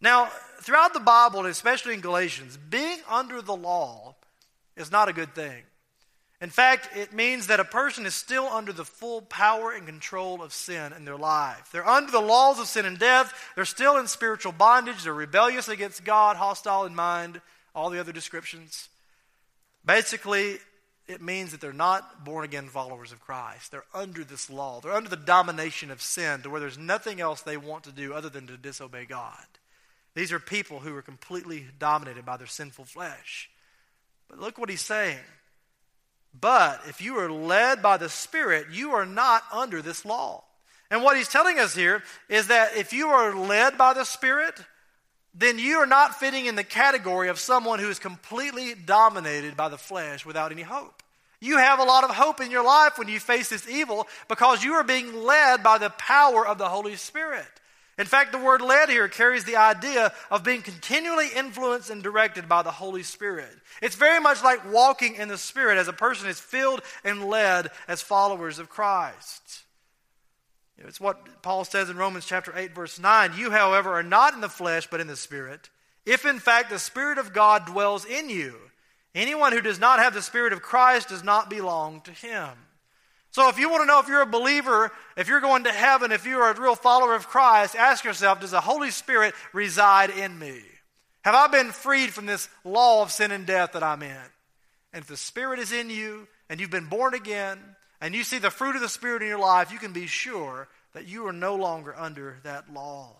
Now, 0.00 0.28
throughout 0.60 0.92
the 0.92 1.00
Bible, 1.00 1.46
especially 1.46 1.94
in 1.94 2.00
Galatians, 2.00 2.56
being 2.56 2.98
under 3.08 3.40
the 3.40 3.54
law 3.54 4.16
is 4.76 4.90
not 4.90 5.08
a 5.08 5.12
good 5.12 5.34
thing. 5.34 5.62
In 6.40 6.50
fact, 6.50 6.94
it 6.94 7.12
means 7.12 7.46
that 7.46 7.60
a 7.60 7.64
person 7.64 8.04
is 8.04 8.14
still 8.14 8.46
under 8.46 8.72
the 8.72 8.84
full 8.84 9.22
power 9.22 9.70
and 9.72 9.86
control 9.86 10.42
of 10.42 10.52
sin 10.52 10.92
in 10.92 11.04
their 11.04 11.16
life. 11.16 11.70
They're 11.72 11.88
under 11.88 12.10
the 12.10 12.20
laws 12.20 12.58
of 12.58 12.66
sin 12.66 12.84
and 12.84 12.98
death. 12.98 13.32
They're 13.54 13.64
still 13.64 13.96
in 13.96 14.08
spiritual 14.08 14.52
bondage. 14.52 15.04
They're 15.04 15.14
rebellious 15.14 15.68
against 15.68 16.04
God, 16.04 16.36
hostile 16.36 16.84
in 16.84 16.94
mind, 16.94 17.40
all 17.74 17.88
the 17.88 18.00
other 18.00 18.12
descriptions. 18.12 18.88
Basically, 19.84 20.58
it 21.06 21.20
means 21.20 21.50
that 21.50 21.60
they're 21.60 21.72
not 21.72 22.24
born 22.24 22.44
again 22.44 22.68
followers 22.68 23.12
of 23.12 23.20
Christ. 23.20 23.70
They're 23.70 23.84
under 23.92 24.24
this 24.24 24.48
law. 24.48 24.80
They're 24.80 24.92
under 24.94 25.10
the 25.10 25.16
domination 25.16 25.90
of 25.90 26.00
sin 26.00 26.40
to 26.42 26.50
where 26.50 26.60
there's 26.60 26.78
nothing 26.78 27.20
else 27.20 27.42
they 27.42 27.56
want 27.56 27.84
to 27.84 27.92
do 27.92 28.14
other 28.14 28.30
than 28.30 28.46
to 28.46 28.56
disobey 28.56 29.04
God. 29.04 29.44
These 30.14 30.32
are 30.32 30.38
people 30.38 30.80
who 30.80 30.96
are 30.96 31.02
completely 31.02 31.66
dominated 31.78 32.24
by 32.24 32.36
their 32.36 32.46
sinful 32.46 32.86
flesh. 32.86 33.50
But 34.28 34.38
look 34.38 34.58
what 34.58 34.70
he's 34.70 34.80
saying. 34.80 35.18
But 36.38 36.80
if 36.88 37.00
you 37.00 37.18
are 37.18 37.30
led 37.30 37.82
by 37.82 37.96
the 37.96 38.08
Spirit, 38.08 38.68
you 38.72 38.92
are 38.92 39.06
not 39.06 39.42
under 39.52 39.82
this 39.82 40.04
law. 40.04 40.44
And 40.90 41.02
what 41.02 41.16
he's 41.16 41.28
telling 41.28 41.58
us 41.58 41.74
here 41.74 42.02
is 42.28 42.48
that 42.48 42.76
if 42.76 42.92
you 42.92 43.08
are 43.08 43.34
led 43.34 43.76
by 43.76 43.94
the 43.94 44.04
Spirit, 44.04 44.60
then 45.34 45.58
you 45.58 45.78
are 45.78 45.86
not 45.86 46.18
fitting 46.18 46.46
in 46.46 46.54
the 46.54 46.64
category 46.64 47.28
of 47.28 47.40
someone 47.40 47.80
who 47.80 47.90
is 47.90 47.98
completely 47.98 48.74
dominated 48.74 49.56
by 49.56 49.68
the 49.68 49.78
flesh 49.78 50.24
without 50.24 50.52
any 50.52 50.62
hope. 50.62 51.02
You 51.40 51.58
have 51.58 51.78
a 51.78 51.84
lot 51.84 52.04
of 52.04 52.10
hope 52.10 52.40
in 52.40 52.50
your 52.50 52.64
life 52.64 52.96
when 52.96 53.08
you 53.08 53.20
face 53.20 53.48
this 53.48 53.68
evil 53.68 54.06
because 54.28 54.64
you 54.64 54.74
are 54.74 54.84
being 54.84 55.24
led 55.24 55.62
by 55.62 55.78
the 55.78 55.90
power 55.90 56.46
of 56.46 56.56
the 56.56 56.68
Holy 56.68 56.96
Spirit. 56.96 57.46
In 57.98 58.06
fact, 58.06 58.32
the 58.32 58.38
word 58.38 58.60
led 58.60 58.88
here 58.88 59.08
carries 59.08 59.44
the 59.44 59.56
idea 59.56 60.12
of 60.30 60.42
being 60.42 60.62
continually 60.62 61.28
influenced 61.36 61.90
and 61.90 62.02
directed 62.02 62.48
by 62.48 62.62
the 62.62 62.70
Holy 62.70 63.02
Spirit. 63.02 63.52
It's 63.82 63.94
very 63.94 64.20
much 64.20 64.42
like 64.42 64.72
walking 64.72 65.16
in 65.16 65.28
the 65.28 65.38
Spirit 65.38 65.78
as 65.78 65.86
a 65.86 65.92
person 65.92 66.28
is 66.28 66.40
filled 66.40 66.80
and 67.04 67.26
led 67.26 67.70
as 67.86 68.02
followers 68.02 68.58
of 68.58 68.68
Christ. 68.68 69.63
It's 70.78 71.00
what 71.00 71.42
Paul 71.42 71.64
says 71.64 71.88
in 71.88 71.96
Romans 71.96 72.26
chapter 72.26 72.52
8, 72.56 72.74
verse 72.74 72.98
9. 72.98 73.32
You, 73.36 73.50
however, 73.50 73.94
are 73.94 74.02
not 74.02 74.34
in 74.34 74.40
the 74.40 74.48
flesh, 74.48 74.86
but 74.90 75.00
in 75.00 75.06
the 75.06 75.16
Spirit. 75.16 75.70
If 76.04 76.26
in 76.26 76.38
fact 76.38 76.70
the 76.70 76.78
Spirit 76.78 77.18
of 77.18 77.32
God 77.32 77.66
dwells 77.66 78.04
in 78.04 78.28
you, 78.28 78.56
anyone 79.14 79.52
who 79.52 79.60
does 79.60 79.78
not 79.78 80.00
have 80.00 80.14
the 80.14 80.22
Spirit 80.22 80.52
of 80.52 80.62
Christ 80.62 81.08
does 81.08 81.24
not 81.24 81.48
belong 81.48 82.02
to 82.02 82.10
him. 82.10 82.50
So 83.30 83.48
if 83.48 83.58
you 83.58 83.68
want 83.68 83.82
to 83.82 83.86
know 83.86 83.98
if 83.98 84.08
you're 84.08 84.22
a 84.22 84.26
believer, 84.26 84.92
if 85.16 85.28
you're 85.28 85.40
going 85.40 85.64
to 85.64 85.72
heaven, 85.72 86.12
if 86.12 86.24
you're 86.26 86.50
a 86.50 86.60
real 86.60 86.76
follower 86.76 87.14
of 87.14 87.26
Christ, 87.26 87.74
ask 87.74 88.04
yourself, 88.04 88.40
does 88.40 88.52
the 88.52 88.60
Holy 88.60 88.90
Spirit 88.90 89.34
reside 89.52 90.10
in 90.10 90.38
me? 90.38 90.60
Have 91.24 91.34
I 91.34 91.46
been 91.48 91.72
freed 91.72 92.10
from 92.10 92.26
this 92.26 92.48
law 92.64 93.02
of 93.02 93.10
sin 93.10 93.32
and 93.32 93.46
death 93.46 93.72
that 93.72 93.82
I'm 93.82 94.02
in? 94.02 94.16
And 94.92 95.02
if 95.02 95.06
the 95.08 95.16
Spirit 95.16 95.58
is 95.58 95.72
in 95.72 95.90
you 95.90 96.28
and 96.48 96.60
you've 96.60 96.70
been 96.70 96.86
born 96.86 97.14
again 97.14 97.58
and 98.00 98.14
you 98.14 98.24
see 98.24 98.38
the 98.38 98.50
fruit 98.50 98.76
of 98.76 98.82
the 98.82 98.88
Spirit 98.88 99.22
in 99.22 99.28
your 99.28 99.38
life, 99.38 99.72
you 99.72 99.78
can 99.78 99.92
be 99.92 100.06
sure 100.06 100.68
that 100.92 101.08
you 101.08 101.26
are 101.26 101.32
no 101.32 101.56
longer 101.56 101.94
under 101.96 102.38
that 102.42 102.72
law. 102.72 103.16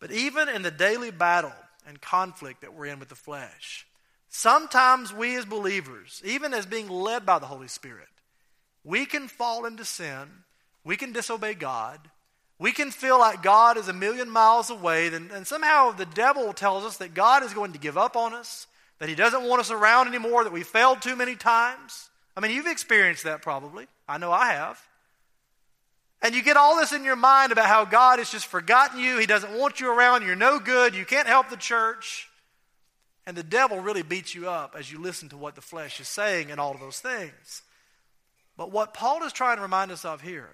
But 0.00 0.10
even 0.10 0.48
in 0.48 0.62
the 0.62 0.70
daily 0.70 1.10
battle 1.10 1.52
and 1.86 2.00
conflict 2.00 2.62
that 2.62 2.74
we're 2.74 2.86
in 2.86 2.98
with 2.98 3.08
the 3.08 3.14
flesh, 3.14 3.86
sometimes 4.28 5.12
we 5.12 5.36
as 5.36 5.44
believers, 5.44 6.20
even 6.24 6.52
as 6.54 6.66
being 6.66 6.88
led 6.88 7.24
by 7.24 7.38
the 7.38 7.46
Holy 7.46 7.68
Spirit, 7.68 8.08
we 8.84 9.06
can 9.06 9.28
fall 9.28 9.64
into 9.64 9.84
sin, 9.84 10.28
we 10.84 10.96
can 10.96 11.12
disobey 11.12 11.54
God, 11.54 12.00
we 12.58 12.72
can 12.72 12.90
feel 12.90 13.18
like 13.18 13.42
God 13.42 13.76
is 13.76 13.88
a 13.88 13.92
million 13.92 14.30
miles 14.30 14.70
away, 14.70 15.08
and, 15.08 15.30
and 15.30 15.46
somehow 15.46 15.90
the 15.90 16.06
devil 16.06 16.52
tells 16.52 16.84
us 16.84 16.98
that 16.98 17.14
God 17.14 17.42
is 17.42 17.54
going 17.54 17.72
to 17.72 17.78
give 17.78 17.98
up 17.98 18.16
on 18.16 18.34
us, 18.34 18.66
that 18.98 19.08
he 19.08 19.14
doesn't 19.14 19.44
want 19.44 19.60
us 19.60 19.70
around 19.70 20.08
anymore, 20.08 20.44
that 20.44 20.52
we 20.52 20.62
failed 20.62 21.02
too 21.02 21.16
many 21.16 21.34
times. 21.34 22.08
I 22.36 22.40
mean, 22.40 22.52
you've 22.52 22.66
experienced 22.66 23.24
that 23.24 23.42
probably. 23.42 23.86
I 24.08 24.18
know 24.18 24.32
I 24.32 24.52
have. 24.52 24.80
And 26.22 26.34
you 26.34 26.42
get 26.42 26.56
all 26.56 26.76
this 26.76 26.92
in 26.92 27.02
your 27.02 27.16
mind 27.16 27.50
about 27.50 27.66
how 27.66 27.84
God 27.84 28.20
has 28.20 28.30
just 28.30 28.46
forgotten 28.46 29.00
you, 29.00 29.18
he 29.18 29.26
doesn't 29.26 29.58
want 29.58 29.80
you 29.80 29.90
around, 29.90 30.24
you're 30.24 30.36
no 30.36 30.60
good, 30.60 30.94
you 30.94 31.04
can't 31.04 31.26
help 31.26 31.50
the 31.50 31.56
church. 31.56 32.28
And 33.26 33.36
the 33.36 33.42
devil 33.42 33.80
really 33.80 34.02
beats 34.02 34.34
you 34.34 34.48
up 34.48 34.74
as 34.76 34.90
you 34.90 35.00
listen 35.00 35.28
to 35.30 35.36
what 35.36 35.56
the 35.56 35.60
flesh 35.60 36.00
is 36.00 36.08
saying 36.08 36.50
and 36.50 36.60
all 36.60 36.74
of 36.74 36.80
those 36.80 37.00
things. 37.00 37.62
But 38.56 38.70
what 38.70 38.94
Paul 38.94 39.24
is 39.24 39.32
trying 39.32 39.56
to 39.56 39.62
remind 39.62 39.90
us 39.90 40.04
of 40.04 40.20
here 40.20 40.50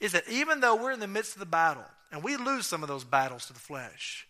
is 0.00 0.12
that 0.12 0.28
even 0.28 0.60
though 0.60 0.76
we're 0.76 0.92
in 0.92 1.00
the 1.00 1.06
midst 1.06 1.34
of 1.34 1.40
the 1.40 1.46
battle 1.46 1.84
and 2.10 2.22
we 2.22 2.36
lose 2.36 2.66
some 2.66 2.82
of 2.82 2.88
those 2.88 3.04
battles 3.04 3.46
to 3.46 3.52
the 3.52 3.60
flesh, 3.60 4.26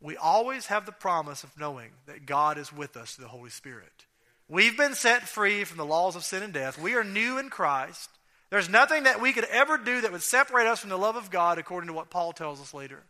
we 0.00 0.16
always 0.16 0.66
have 0.66 0.84
the 0.84 0.92
promise 0.92 1.44
of 1.44 1.58
knowing 1.58 1.90
that 2.06 2.26
God 2.26 2.58
is 2.58 2.72
with 2.72 2.96
us 2.96 3.14
through 3.14 3.24
the 3.24 3.30
Holy 3.30 3.50
Spirit. 3.50 4.06
We've 4.52 4.76
been 4.76 4.94
set 4.94 5.26
free 5.26 5.64
from 5.64 5.78
the 5.78 5.86
laws 5.86 6.14
of 6.14 6.24
sin 6.24 6.42
and 6.42 6.52
death. 6.52 6.78
We 6.78 6.94
are 6.94 7.02
new 7.02 7.38
in 7.38 7.48
Christ. 7.48 8.10
There's 8.50 8.68
nothing 8.68 9.04
that 9.04 9.18
we 9.18 9.32
could 9.32 9.46
ever 9.46 9.78
do 9.78 10.02
that 10.02 10.12
would 10.12 10.20
separate 10.20 10.66
us 10.66 10.80
from 10.80 10.90
the 10.90 10.98
love 10.98 11.16
of 11.16 11.30
God, 11.30 11.56
according 11.56 11.88
to 11.88 11.94
what 11.94 12.10
Paul 12.10 12.34
tells 12.34 12.60
us 12.60 12.74
later. 12.74 13.02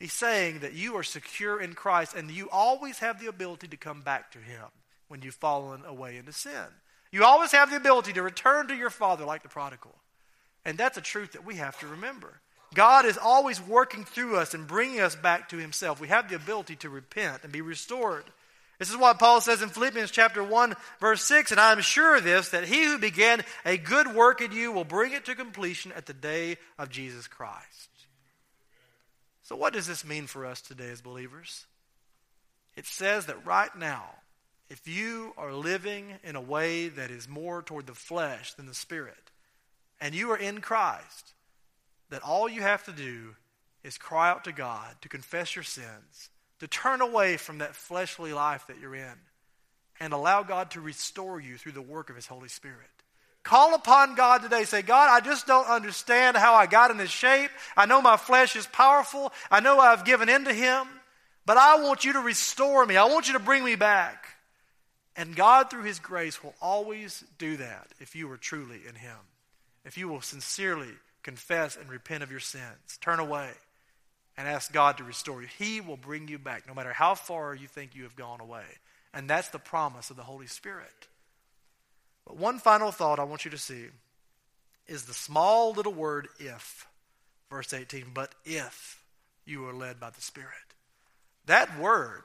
He's 0.00 0.12
saying 0.12 0.58
that 0.58 0.72
you 0.72 0.96
are 0.96 1.04
secure 1.04 1.60
in 1.60 1.74
Christ 1.74 2.16
and 2.16 2.28
you 2.28 2.50
always 2.50 2.98
have 2.98 3.20
the 3.20 3.28
ability 3.28 3.68
to 3.68 3.76
come 3.76 4.00
back 4.00 4.32
to 4.32 4.40
Him 4.40 4.64
when 5.06 5.22
you've 5.22 5.36
fallen 5.36 5.84
away 5.84 6.16
into 6.16 6.32
sin. 6.32 6.66
You 7.12 7.22
always 7.22 7.52
have 7.52 7.70
the 7.70 7.76
ability 7.76 8.14
to 8.14 8.22
return 8.24 8.66
to 8.66 8.74
your 8.74 8.90
Father 8.90 9.24
like 9.24 9.44
the 9.44 9.48
prodigal. 9.48 9.94
And 10.64 10.76
that's 10.76 10.98
a 10.98 11.00
truth 11.00 11.34
that 11.34 11.46
we 11.46 11.54
have 11.54 11.78
to 11.78 11.86
remember. 11.86 12.40
God 12.74 13.06
is 13.06 13.16
always 13.16 13.62
working 13.62 14.04
through 14.04 14.38
us 14.38 14.54
and 14.54 14.66
bringing 14.66 14.98
us 14.98 15.14
back 15.14 15.50
to 15.50 15.56
Himself. 15.56 16.00
We 16.00 16.08
have 16.08 16.28
the 16.28 16.34
ability 16.34 16.74
to 16.76 16.90
repent 16.90 17.44
and 17.44 17.52
be 17.52 17.60
restored. 17.60 18.24
This 18.78 18.90
is 18.90 18.96
what 18.96 19.18
Paul 19.18 19.40
says 19.40 19.60
in 19.60 19.70
Philippians 19.70 20.12
chapter 20.12 20.42
1, 20.42 20.74
verse 21.00 21.24
6, 21.24 21.50
and 21.50 21.58
I 21.60 21.72
am 21.72 21.80
sure 21.80 22.16
of 22.16 22.22
this, 22.22 22.50
that 22.50 22.64
he 22.64 22.84
who 22.84 22.98
began 22.98 23.42
a 23.64 23.76
good 23.76 24.14
work 24.14 24.40
in 24.40 24.52
you 24.52 24.70
will 24.70 24.84
bring 24.84 25.12
it 25.12 25.24
to 25.24 25.34
completion 25.34 25.90
at 25.96 26.06
the 26.06 26.14
day 26.14 26.58
of 26.78 26.88
Jesus 26.88 27.26
Christ. 27.26 27.90
So, 29.42 29.56
what 29.56 29.72
does 29.72 29.88
this 29.88 30.04
mean 30.04 30.28
for 30.28 30.46
us 30.46 30.60
today 30.60 30.90
as 30.90 31.00
believers? 31.00 31.66
It 32.76 32.86
says 32.86 33.26
that 33.26 33.44
right 33.44 33.74
now, 33.76 34.04
if 34.70 34.86
you 34.86 35.32
are 35.36 35.52
living 35.52 36.14
in 36.22 36.36
a 36.36 36.40
way 36.40 36.88
that 36.88 37.10
is 37.10 37.28
more 37.28 37.62
toward 37.62 37.88
the 37.88 37.94
flesh 37.94 38.54
than 38.54 38.66
the 38.66 38.74
spirit, 38.74 39.32
and 40.00 40.14
you 40.14 40.30
are 40.30 40.36
in 40.36 40.60
Christ, 40.60 41.32
that 42.10 42.22
all 42.22 42.48
you 42.48 42.60
have 42.60 42.84
to 42.84 42.92
do 42.92 43.34
is 43.82 43.98
cry 43.98 44.30
out 44.30 44.44
to 44.44 44.52
God 44.52 44.94
to 45.00 45.08
confess 45.08 45.56
your 45.56 45.64
sins 45.64 46.30
to 46.60 46.68
turn 46.68 47.00
away 47.00 47.36
from 47.36 47.58
that 47.58 47.74
fleshly 47.74 48.32
life 48.32 48.66
that 48.66 48.80
you're 48.80 48.94
in 48.94 49.14
and 50.00 50.12
allow 50.12 50.42
God 50.42 50.72
to 50.72 50.80
restore 50.80 51.40
you 51.40 51.56
through 51.56 51.72
the 51.72 51.82
work 51.82 52.10
of 52.10 52.16
His 52.16 52.26
Holy 52.26 52.48
Spirit. 52.48 52.88
Call 53.42 53.74
upon 53.74 54.14
God 54.14 54.42
today. 54.42 54.64
Say, 54.64 54.82
God, 54.82 55.08
I 55.10 55.24
just 55.24 55.46
don't 55.46 55.66
understand 55.66 56.36
how 56.36 56.54
I 56.54 56.66
got 56.66 56.90
in 56.90 56.96
this 56.96 57.10
shape. 57.10 57.50
I 57.76 57.86
know 57.86 58.02
my 58.02 58.16
flesh 58.16 58.56
is 58.56 58.66
powerful. 58.66 59.32
I 59.50 59.60
know 59.60 59.78
I've 59.78 60.04
given 60.04 60.28
in 60.28 60.44
to 60.44 60.52
Him, 60.52 60.86
but 61.46 61.56
I 61.56 61.82
want 61.82 62.04
you 62.04 62.12
to 62.14 62.20
restore 62.20 62.84
me. 62.84 62.96
I 62.96 63.04
want 63.04 63.26
you 63.26 63.34
to 63.34 63.38
bring 63.38 63.64
me 63.64 63.74
back. 63.74 64.26
And 65.16 65.34
God, 65.34 65.70
through 65.70 65.84
His 65.84 65.98
grace, 65.98 66.42
will 66.42 66.54
always 66.60 67.24
do 67.38 67.56
that 67.56 67.88
if 68.00 68.14
you 68.14 68.30
are 68.30 68.36
truly 68.36 68.80
in 68.86 68.94
Him. 68.94 69.16
If 69.84 69.96
you 69.96 70.08
will 70.08 70.20
sincerely 70.20 70.92
confess 71.22 71.76
and 71.76 71.88
repent 71.88 72.22
of 72.22 72.30
your 72.30 72.40
sins, 72.40 72.98
turn 73.00 73.18
away 73.18 73.50
and 74.38 74.46
ask 74.46 74.72
God 74.72 74.96
to 74.98 75.04
restore 75.04 75.42
you. 75.42 75.48
He 75.58 75.80
will 75.80 75.96
bring 75.96 76.28
you 76.28 76.38
back 76.38 76.66
no 76.68 76.72
matter 76.72 76.92
how 76.92 77.16
far 77.16 77.54
you 77.56 77.66
think 77.66 77.96
you 77.96 78.04
have 78.04 78.14
gone 78.14 78.40
away. 78.40 78.64
And 79.12 79.28
that's 79.28 79.48
the 79.48 79.58
promise 79.58 80.10
of 80.10 80.16
the 80.16 80.22
Holy 80.22 80.46
Spirit. 80.46 81.08
But 82.24 82.36
one 82.36 82.60
final 82.60 82.92
thought 82.92 83.18
I 83.18 83.24
want 83.24 83.44
you 83.44 83.50
to 83.50 83.58
see 83.58 83.86
is 84.86 85.04
the 85.04 85.12
small 85.12 85.72
little 85.72 85.92
word 85.92 86.28
if. 86.38 86.86
Verse 87.50 87.72
18, 87.72 88.12
but 88.14 88.32
if 88.44 89.02
you 89.44 89.66
are 89.66 89.72
led 89.72 89.98
by 89.98 90.10
the 90.10 90.20
Spirit. 90.20 90.52
That 91.46 91.78
word 91.78 92.24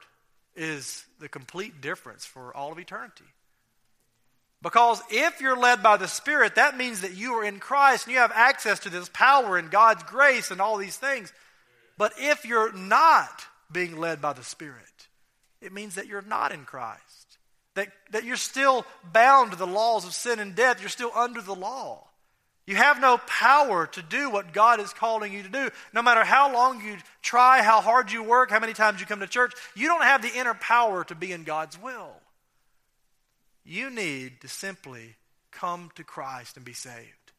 is 0.54 1.04
the 1.18 1.28
complete 1.28 1.80
difference 1.80 2.24
for 2.24 2.56
all 2.56 2.70
of 2.70 2.78
eternity. 2.78 3.24
Because 4.62 5.02
if 5.10 5.40
you're 5.40 5.58
led 5.58 5.82
by 5.82 5.96
the 5.96 6.06
Spirit, 6.06 6.54
that 6.54 6.76
means 6.76 7.00
that 7.00 7.16
you 7.16 7.34
are 7.34 7.44
in 7.44 7.58
Christ 7.58 8.06
and 8.06 8.14
you 8.14 8.20
have 8.20 8.32
access 8.34 8.78
to 8.80 8.90
this 8.90 9.10
power 9.12 9.56
and 9.56 9.70
God's 9.70 10.04
grace 10.04 10.50
and 10.50 10.60
all 10.60 10.76
these 10.76 10.96
things. 10.96 11.32
But 11.96 12.12
if 12.18 12.44
you're 12.44 12.72
not 12.72 13.46
being 13.70 13.96
led 13.96 14.20
by 14.20 14.32
the 14.32 14.42
Spirit, 14.42 15.08
it 15.60 15.72
means 15.72 15.94
that 15.94 16.06
you're 16.06 16.22
not 16.22 16.52
in 16.52 16.64
Christ. 16.64 17.38
That, 17.74 17.88
that 18.10 18.24
you're 18.24 18.36
still 18.36 18.86
bound 19.12 19.52
to 19.52 19.56
the 19.56 19.66
laws 19.66 20.04
of 20.04 20.12
sin 20.12 20.38
and 20.38 20.54
death. 20.54 20.80
You're 20.80 20.88
still 20.88 21.10
under 21.14 21.40
the 21.40 21.54
law. 21.54 22.06
You 22.66 22.76
have 22.76 23.00
no 23.00 23.18
power 23.26 23.86
to 23.88 24.02
do 24.02 24.30
what 24.30 24.52
God 24.52 24.80
is 24.80 24.92
calling 24.92 25.32
you 25.32 25.42
to 25.42 25.48
do. 25.48 25.70
No 25.92 26.00
matter 26.00 26.24
how 26.24 26.52
long 26.52 26.82
you 26.82 26.96
try, 27.20 27.62
how 27.62 27.80
hard 27.80 28.10
you 28.10 28.22
work, 28.22 28.50
how 28.50 28.60
many 28.60 28.72
times 28.72 29.00
you 29.00 29.06
come 29.06 29.20
to 29.20 29.26
church, 29.26 29.52
you 29.74 29.86
don't 29.86 30.02
have 30.02 30.22
the 30.22 30.32
inner 30.34 30.54
power 30.54 31.04
to 31.04 31.14
be 31.14 31.32
in 31.32 31.44
God's 31.44 31.80
will. 31.80 32.12
You 33.64 33.90
need 33.90 34.40
to 34.40 34.48
simply 34.48 35.16
come 35.50 35.90
to 35.96 36.04
Christ 36.04 36.56
and 36.56 36.64
be 36.64 36.72
saved. 36.72 37.32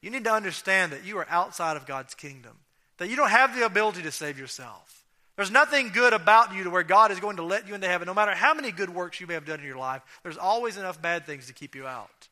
You 0.00 0.10
need 0.10 0.24
to 0.24 0.32
understand 0.32 0.92
that 0.92 1.04
you 1.04 1.18
are 1.18 1.26
outside 1.28 1.76
of 1.76 1.86
God's 1.86 2.14
kingdom 2.14 2.56
that 2.98 3.08
you 3.08 3.16
don't 3.16 3.30
have 3.30 3.56
the 3.56 3.64
ability 3.64 4.02
to 4.02 4.12
save 4.12 4.38
yourself. 4.38 5.04
There's 5.36 5.50
nothing 5.52 5.90
good 5.90 6.12
about 6.12 6.52
you 6.52 6.64
to 6.64 6.70
where 6.70 6.82
God 6.82 7.12
is 7.12 7.20
going 7.20 7.36
to 7.36 7.44
let 7.44 7.68
you 7.68 7.74
into 7.74 7.86
heaven. 7.86 8.06
No 8.06 8.14
matter 8.14 8.34
how 8.34 8.54
many 8.54 8.72
good 8.72 8.90
works 8.90 9.20
you 9.20 9.26
may 9.28 9.34
have 9.34 9.46
done 9.46 9.60
in 9.60 9.66
your 9.66 9.78
life, 9.78 10.02
there's 10.24 10.36
always 10.36 10.76
enough 10.76 11.00
bad 11.00 11.26
things 11.26 11.46
to 11.46 11.52
keep 11.52 11.76
you 11.76 11.86
out. 11.86 12.28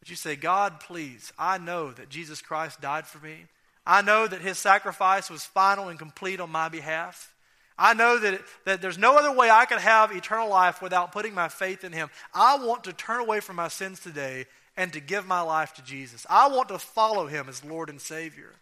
But 0.00 0.10
you 0.10 0.16
say, 0.16 0.34
God, 0.34 0.80
please, 0.80 1.32
I 1.38 1.58
know 1.58 1.92
that 1.92 2.08
Jesus 2.08 2.42
Christ 2.42 2.80
died 2.80 3.06
for 3.06 3.24
me. 3.24 3.46
I 3.86 4.02
know 4.02 4.26
that 4.26 4.40
his 4.40 4.58
sacrifice 4.58 5.30
was 5.30 5.44
final 5.44 5.88
and 5.88 5.98
complete 5.98 6.40
on 6.40 6.50
my 6.50 6.68
behalf. 6.68 7.32
I 7.78 7.94
know 7.94 8.18
that, 8.18 8.34
it, 8.34 8.42
that 8.64 8.82
there's 8.82 8.98
no 8.98 9.16
other 9.16 9.30
way 9.30 9.48
I 9.48 9.66
could 9.66 9.78
have 9.78 10.10
eternal 10.10 10.48
life 10.48 10.82
without 10.82 11.12
putting 11.12 11.34
my 11.34 11.48
faith 11.48 11.84
in 11.84 11.92
him. 11.92 12.10
I 12.34 12.56
want 12.56 12.84
to 12.84 12.92
turn 12.92 13.20
away 13.20 13.38
from 13.38 13.56
my 13.56 13.68
sins 13.68 14.00
today 14.00 14.46
and 14.76 14.92
to 14.94 15.00
give 15.00 15.26
my 15.26 15.42
life 15.42 15.74
to 15.74 15.82
Jesus. 15.82 16.26
I 16.28 16.48
want 16.48 16.70
to 16.70 16.78
follow 16.78 17.26
him 17.26 17.48
as 17.48 17.64
Lord 17.64 17.88
and 17.88 18.00
Savior. 18.00 18.52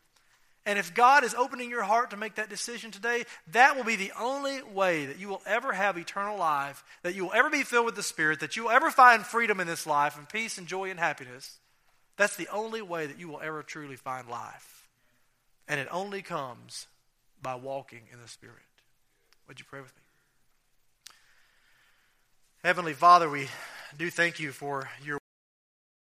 And 0.66 0.78
if 0.78 0.94
God 0.94 1.24
is 1.24 1.34
opening 1.34 1.68
your 1.68 1.82
heart 1.82 2.10
to 2.10 2.16
make 2.16 2.36
that 2.36 2.48
decision 2.48 2.90
today, 2.90 3.24
that 3.52 3.76
will 3.76 3.84
be 3.84 3.96
the 3.96 4.12
only 4.18 4.62
way 4.62 5.04
that 5.06 5.18
you 5.18 5.28
will 5.28 5.42
ever 5.44 5.72
have 5.72 5.98
eternal 5.98 6.38
life, 6.38 6.82
that 7.02 7.14
you 7.14 7.24
will 7.24 7.34
ever 7.34 7.50
be 7.50 7.64
filled 7.64 7.84
with 7.84 7.96
the 7.96 8.02
Spirit, 8.02 8.40
that 8.40 8.56
you 8.56 8.64
will 8.64 8.70
ever 8.70 8.90
find 8.90 9.26
freedom 9.26 9.60
in 9.60 9.66
this 9.66 9.86
life 9.86 10.16
and 10.16 10.28
peace 10.28 10.56
and 10.56 10.66
joy 10.66 10.90
and 10.90 10.98
happiness. 10.98 11.58
That's 12.16 12.36
the 12.36 12.48
only 12.48 12.80
way 12.80 13.06
that 13.06 13.18
you 13.18 13.28
will 13.28 13.40
ever 13.42 13.62
truly 13.62 13.96
find 13.96 14.28
life. 14.28 14.88
And 15.68 15.78
it 15.78 15.88
only 15.90 16.22
comes 16.22 16.86
by 17.42 17.56
walking 17.56 18.02
in 18.10 18.20
the 18.20 18.28
Spirit. 18.28 18.56
Would 19.48 19.58
you 19.58 19.66
pray 19.68 19.80
with 19.80 19.94
me? 19.94 20.02
Heavenly 22.64 22.94
Father, 22.94 23.28
we 23.28 23.48
do 23.98 24.08
thank 24.08 24.40
you 24.40 24.50
for 24.50 24.88
your 25.04 25.18